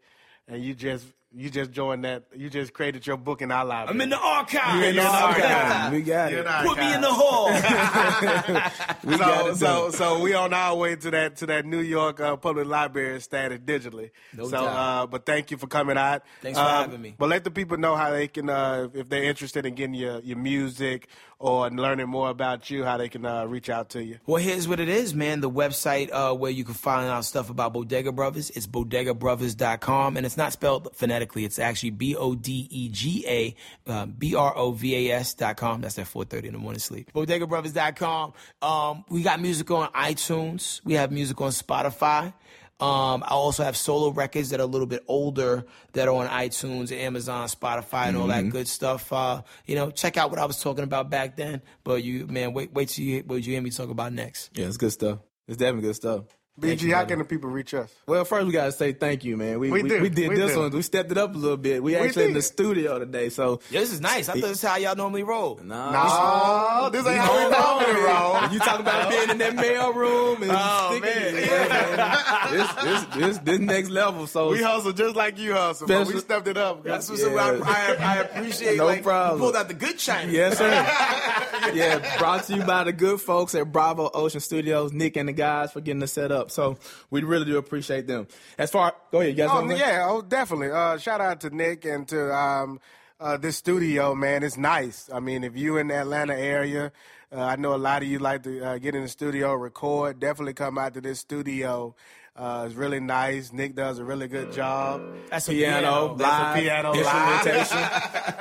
[0.48, 2.24] And you just you just joined that.
[2.36, 3.90] You just created your book in our library.
[3.96, 4.80] I'm in the archive.
[4.82, 5.92] You in the archive.
[5.92, 6.66] We got You're it.
[6.66, 7.50] Put me in the hall.
[9.04, 11.80] We got So, it so, so we on our way to that to that New
[11.82, 14.12] York uh, Public Library status digitally.
[14.34, 14.66] No so, doubt.
[14.68, 16.24] uh, but thank you for coming out.
[16.42, 17.16] Thanks for Um, having me.
[17.18, 20.20] But let the people know how they can, uh, if they're interested in getting your
[20.22, 21.08] your music
[21.44, 24.18] or learning more about you, how they can uh, reach out to you.
[24.26, 25.42] Well, here's what it is, man.
[25.42, 30.26] The website uh, where you can find out stuff about Bodega Brovas is bodegabrovas.com, and
[30.26, 31.44] it's not spelled phonetically.
[31.44, 33.56] It's actually B O D E G A
[33.92, 35.82] uh, B R O V A S.com.
[35.82, 37.12] That's at 4:30 in the morning sleep.
[37.14, 38.34] Bodegabrovas.com.
[38.62, 40.80] Um, we got music on iTunes.
[40.86, 42.34] We have music on Spotify.
[42.80, 46.28] Um, I also have solo records that are a little bit older that are on
[46.28, 49.14] iTunes, Amazon, Spotify, and all that good stuff.
[49.14, 51.62] Uh, you know, check out what I was talking about back then.
[51.84, 54.50] But you, man, wait, wait till you, what you hear me talk about next.
[54.54, 55.20] Yeah, it's good stuff.
[55.48, 56.24] It's definitely good stuff.
[56.60, 57.92] BG, how can the people reach us?
[58.06, 59.58] Well, first we gotta say thank you, man.
[59.60, 60.02] We We we, do.
[60.04, 60.60] we did We this do.
[60.60, 60.70] one.
[60.72, 61.82] We stepped it up a little bit.
[61.82, 64.30] We, actually in the studio today, so Yeah, this is nice.
[64.30, 65.60] I thought this is how y'all normally roll.
[65.64, 68.54] No, this ain't how we normally roll.
[68.54, 71.44] You talk about being in that mail room and Oh, sticking- man.
[71.44, 71.68] yeah,
[71.98, 72.54] man.
[72.54, 74.28] This, this, this, this next level.
[74.28, 76.84] So We hustle just like you hustle, but we Special- stepped it up.
[76.84, 77.30] That's what's Yeah.
[77.30, 77.66] up.
[77.68, 79.40] I, I, I appreciate No like, you problem.
[79.40, 80.30] pulled out the good shine.
[80.30, 80.70] Yes, sir.
[81.74, 85.34] yeah, brought to you by the good folks at Bravo Ocean Studios, Nick and the
[85.34, 86.43] guys for getting us set up.
[86.52, 86.78] So
[87.10, 88.28] we really do appreciate them.
[88.58, 89.50] As far, go ahead, you guys.
[89.52, 90.72] Oh yeah, oh definitely.
[90.72, 92.80] Uh, shout out to Nick and to um,
[93.20, 94.44] uh, this studio, man.
[94.44, 95.10] It's nice.
[95.14, 96.92] I mean, if you in the Atlanta area,
[97.32, 100.20] uh, I know a lot of you like to uh, get in the studio, record.
[100.20, 101.96] Definitely come out to this studio.
[102.36, 103.54] Uh, it's really nice.
[103.54, 105.04] Nick does a really good job.
[105.30, 107.46] That's a Piano, That's a live, piano live.
[107.46, 107.90] instrumentation.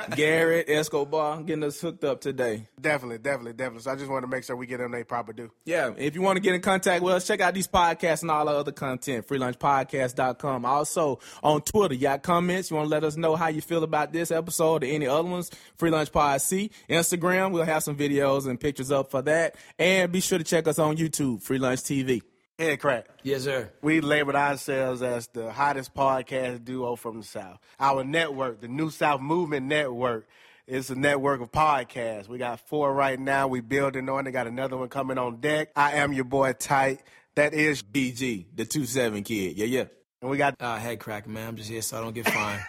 [0.15, 2.67] Garrett, Escobar, getting us hooked up today.
[2.81, 3.81] Definitely, definitely, definitely.
[3.83, 5.51] So I just want to make sure we get them their proper due.
[5.65, 8.31] Yeah, if you want to get in contact with us, check out these podcasts and
[8.31, 10.65] all the other content, freelunchpodcast.com.
[10.65, 13.83] Also on Twitter, you got comments, you want to let us know how you feel
[13.83, 16.71] about this episode or any other ones, Free Lunch Pod C.
[16.89, 19.55] Instagram, we'll have some videos and pictures up for that.
[19.77, 22.23] And be sure to check us on YouTube, Free Lunch TV.
[22.59, 23.05] Headkrack.
[23.23, 23.71] Yes, sir.
[23.81, 27.57] We labeled ourselves as the hottest podcast duo from the South.
[27.79, 30.27] Our network, the New South Movement Network,
[30.67, 32.27] is a network of podcasts.
[32.27, 33.47] We got four right now.
[33.47, 34.31] We building on it.
[34.31, 35.69] Got another one coming on deck.
[35.75, 37.01] I am your boy Tight.
[37.35, 39.57] That is, BG, the 2-7 kid.
[39.57, 39.85] Yeah, yeah.
[40.21, 41.47] and we got Uh, head cracking, man.
[41.49, 42.61] I'm just here so I don't get fined.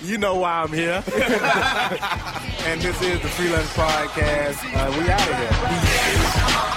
[0.06, 1.02] you know why I'm here.
[2.66, 4.58] and this is the Free Lunch Podcast.
[4.76, 5.36] Uh, we out of